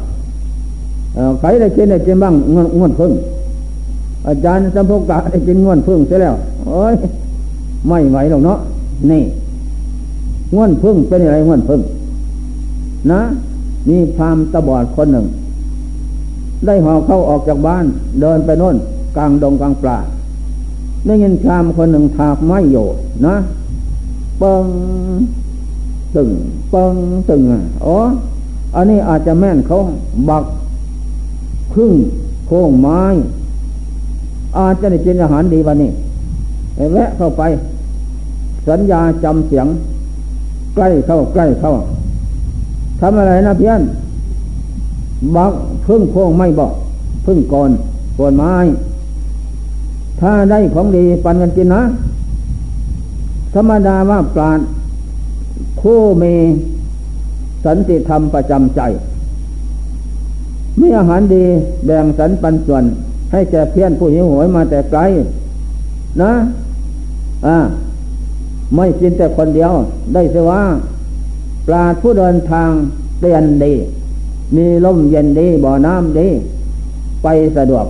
[1.40, 3.12] ใครได้กินได้กินบ้างเงินงินพึ่ง
[4.28, 6.36] อาจารย์สัมภกะได้กินเงินพึ่งเสียแล้ว
[6.68, 6.94] โอ้ย
[7.88, 8.60] ไม่ไหวหรอกเนาะ
[9.12, 9.24] นี่
[10.54, 11.82] เงินพึ่งเป็นอะไรเงินพึ่ง
[13.12, 13.22] นะ
[13.90, 15.26] มีพามตะบอดคนหนึ่ง
[16.66, 17.86] ได้ห่อเข้าออกจากบ้าน
[18.22, 18.76] เดินไปโน่น
[19.18, 19.98] กลางดงกลางปลา
[21.06, 22.78] ได้ยินชามคนหนึ่งถากไม้โย
[23.26, 23.36] นะ
[24.40, 24.66] เปิง
[26.16, 26.30] ตึง
[26.72, 26.94] เปิง
[27.30, 27.42] ตึง
[27.86, 27.98] อ๋อ
[28.76, 29.78] อันนี้อาจจะแม่นเขา
[30.30, 30.44] บัก
[31.76, 31.94] ครึ่ง
[32.48, 33.02] โค้งไม้
[34.58, 35.92] อาจจะได้กินอาหารดีวันนี้
[36.94, 37.44] แวะเข้าไป
[38.68, 39.68] สัญญาจำเสียง
[40.76, 41.74] ใกล้เข้าใกล้เข้า
[43.00, 43.82] ทำอะไรนะเพี้ยน
[45.36, 45.54] บัก
[45.88, 46.74] พึ่งโค้งไม่บอก
[47.26, 47.70] พึ่งก่อน
[48.20, 48.54] ก่อนไม้
[50.20, 51.82] ถ้าได้ของดีปันกันกินนะ
[53.54, 54.60] ธรรมดาว่าปราด
[55.80, 56.34] ผู้มี
[57.66, 58.82] สันติธรรมประจำใจ
[60.80, 61.44] มีอาหารดี
[61.86, 62.84] แบ่งสรรปันส่วน
[63.32, 65.00] ให้แก่เพี้ยนผู้หิวโหยมาแต่ไกล
[66.22, 66.32] นะ
[67.46, 67.58] อ่า
[68.76, 69.72] ไม่กินแต่คนเดียว
[70.14, 70.62] ได้เสว่า
[71.68, 72.70] ปราดผู้เดินทาง
[73.20, 73.74] เตียนดี
[74.56, 76.28] มีลมเย็นดีบ่อน้ำดี
[77.24, 77.28] ไป
[77.58, 77.86] สะดวก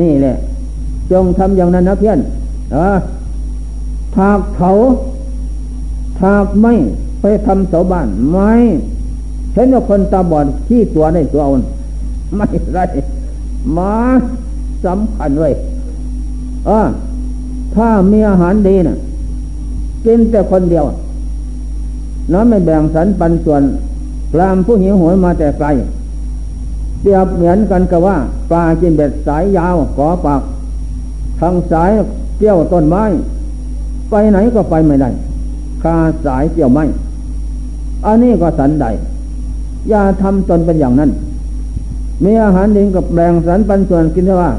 [0.00, 0.36] นี่แหละ
[1.12, 2.18] จงทำอย่างนั้นนะเพี้ยน
[2.74, 2.76] อ
[4.14, 4.70] ถากเขา
[6.20, 6.74] ถากไม่
[7.20, 8.50] ไปทำเสาบ้านไม่
[9.54, 11.62] เห็นว่าคนตาบอดขี้ตัวในตัวอ่อน
[12.34, 12.78] ไม่ไร
[13.76, 13.94] มา
[14.84, 15.54] สำคัญเว้ย
[16.68, 16.70] อ
[17.74, 18.98] ถ้ามีอาหารดีนะ่ะ
[20.04, 20.84] กินแต่คนเดียว
[22.32, 23.62] น้ำไม่แบ่งสรรปันส่วน
[24.32, 25.68] กลามผู้หิวโหยมาแต่ไกล
[27.00, 28.16] เปรียบเหมือนกันกับว่า
[28.50, 30.42] ปลากินเบ็ดสายยาวขอปาก
[31.40, 31.90] ทางสาย
[32.38, 33.04] เกี่ยวต้นไม้
[34.10, 35.10] ไปไหนก็ไปไม่ได้
[35.82, 35.96] คา
[36.26, 36.84] สายเกี่ยวไม้
[38.06, 38.86] อันนี้ก็สันใด
[39.88, 41.10] อย่าทำตนเป็นอย่างนั้น
[42.24, 44.50] มีอาหารดิงกับแบ่งสันปันส่วนกินได้ว่า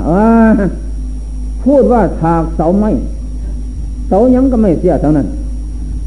[1.64, 2.90] พูดว่าถากเสาไม้
[4.08, 5.28] เสายังก็ไม่เสียเทั้งนั้น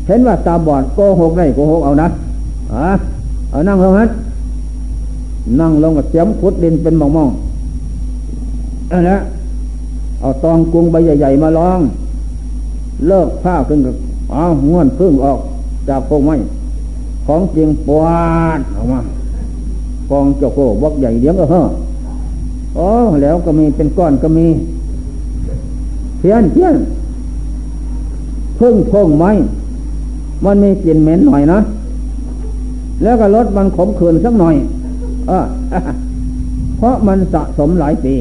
[0.07, 2.09] เห็นว่าตาบอดโกหกได้โกหกเอานะ
[2.73, 2.87] อ่า
[3.51, 4.07] เอานั่งลงฮะ
[5.61, 7.29] นั่งลงกับเสียมขุดดินเป็นมองมอง
[8.91, 9.17] อันนี้
[10.21, 11.81] เอาตองกุ้งใบใหญ่ๆมาลอง
[13.09, 13.95] เลิกผ้าขึ้นกับ
[14.33, 15.39] เอาง่วนพึ่งออก
[15.89, 16.37] จากโพงไม้
[17.27, 18.03] ของจริงปว
[18.59, 19.01] ดออกมา
[20.11, 21.65] ฟองเจ้าโกบกใหญ่เดียวก็เฮ้อ
[22.79, 22.89] อ๋อ
[23.23, 24.47] แล้วก็มีเป็นก้อนก็มี
[26.19, 26.75] เพี้ยนเพี้ยน
[28.59, 29.31] พึ่งพงไม้
[30.45, 31.59] มันมีกลิ่นเหม็นหน่อยนะ
[33.03, 34.55] แล้วก็ลดมันขมขื่นสักหน่อย
[35.29, 35.45] เออ
[36.77, 38.15] เพราะมันสะสมหลายปี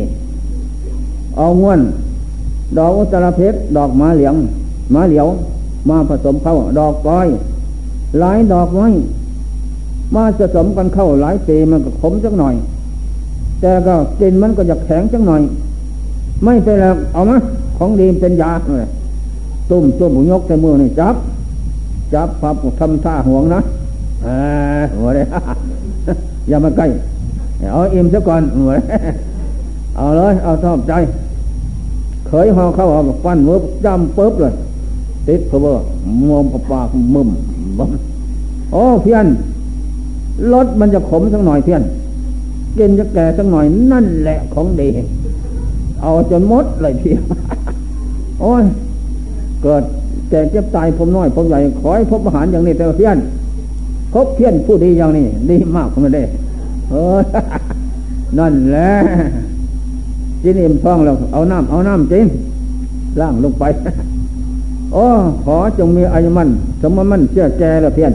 [1.38, 1.80] เอาง่วน
[2.78, 4.36] ดอกอุตรเพชรดอกมาเหลียง
[4.94, 5.28] มาเหลียว
[5.90, 7.28] มาผสมเข้าดอกก้อย
[8.20, 8.88] หลายดอกไม้
[10.15, 12.56] มาผสมกันเข้าหลายปีมันก็ขมสักหน่อย
[13.61, 15.41] แต่ก็กินมันก็จะแข็งสักหน่อย
[16.44, 17.36] ไม่เป็นไรเอามา
[17.77, 18.88] ของดีเป็นยาเลย
[19.69, 21.15] ตุ้มตุ้มยกแต่มือนี่จับ
[22.14, 23.60] จับพับทำท่าห่วงนะ
[24.23, 24.38] เอ่า
[24.95, 25.26] หัวเลย
[26.49, 26.88] อย่ามาใกล้
[27.73, 28.72] เอาอิ่มซะก่อนหัว
[29.98, 30.94] เอาเลย เอาชอบใจ
[32.27, 34.53] เคยหอเข้าเอาฟันมือจ้ำปุ๊บเลย
[35.27, 35.57] ติดเพอ
[36.30, 37.30] มอมปากมึม
[37.77, 37.91] บึม
[38.72, 39.26] โอ้เพี้ยน
[40.53, 41.82] รสมันจะขมสักหน่อยเพี้ยน
[42.78, 44.88] กินจะแก่สักหน่อยนั่นแหละของดี
[46.02, 47.22] เอาจนมดเลยเพี้ยน
[48.41, 48.64] โอ้ย
[49.64, 49.84] เกิด
[50.30, 53.18] แก่เจ็บตายผมน้อยผมใหญ่ขอให้พบอาหารอย่างนี้แต่เพี้ยน
[54.14, 56.24] พบเพี้ยนผู้ดีอย่างนี้ดีมากผมไม่ได้
[56.90, 57.20] เออ
[58.38, 58.91] นั่นแหละ
[60.44, 62.28] จินอิ่มท้องแล้วเอาน้ำเอาน้ำจิน
[63.20, 63.64] ล่างลงไป
[64.94, 65.06] โอ้
[65.44, 66.49] ขอจงมีอายุมัน
[66.82, 68.14] สมมันเชื่อแก่ละเพี้ยน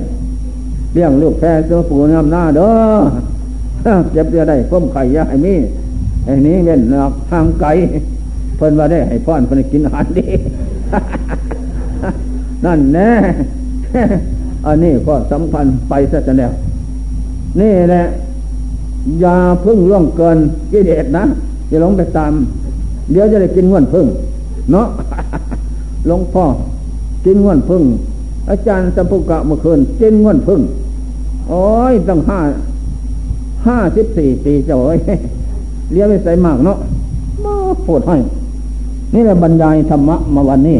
[0.94, 2.70] เลี้ยงลูกแพ้ตัวปู่งามหน้าเด้อ
[4.12, 5.54] เจ็บจะได้ก้มไข่ยาไอ้มี
[6.24, 7.72] ไอ้นี้เว้นหนักห้ามไก่
[8.56, 10.26] เพิ่นว่าได้ให้พ่อนเพิ่นกินอาหารดี
[12.64, 13.10] นั่นแน่
[14.66, 16.52] อันนี้ก็สำคัญไปซะจะแล้ว
[17.60, 18.04] นี่แหละ
[19.20, 20.38] อย่าพึ่งล่วงเกิน
[20.72, 21.24] กิเลสนะ
[21.70, 22.32] จะหลงไปตาม
[23.12, 24.06] เดี๋ยวจะได้กินง่วนพึ่ง
[24.72, 24.86] เนาะ
[26.06, 26.44] หลวงพ่อ
[27.24, 27.82] กินง่วนพึ่ง
[28.50, 30.60] อาจารย์สัมภุกะเมื่อคืนกินง่วนพึ่ง
[31.48, 32.38] โอ้ยตั้งห้า
[33.66, 34.98] ห้าสิบสี่ปีเจ้าเอ้ย
[35.92, 36.78] เลี้ยงไปใส่มากเนาะ
[37.44, 37.54] มา
[37.86, 38.16] ปวดให้
[39.14, 40.78] นี่แหละบรรยายธรรมะมาวันนี้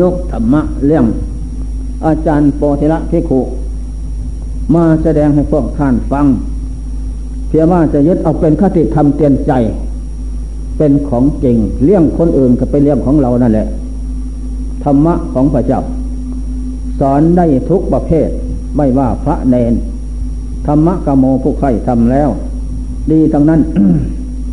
[0.00, 1.04] ยกธรรมะเรื่อง
[2.06, 3.40] อาจารย์โปธิละพิคุ
[4.74, 6.26] มาแสดงให้พวกท่านฟัง
[7.48, 9.52] เพียงว่าจะยึดเอาเป็นคติธรรมเตือนใจ
[10.78, 13.66] เป็นของจริงเลี้ยงคนอื่นก็เป็นเรื่องของเรานั่นแหละ
[14.84, 15.80] ธรรมะของพระเจ้า
[17.00, 18.28] สอนได้ทุกประเภท
[18.76, 19.74] ไม่ว่าพระเนน
[20.66, 22.28] ธรรมะกโมผู้ใครทำแล้ว
[23.12, 23.60] ดีทั้งนั้น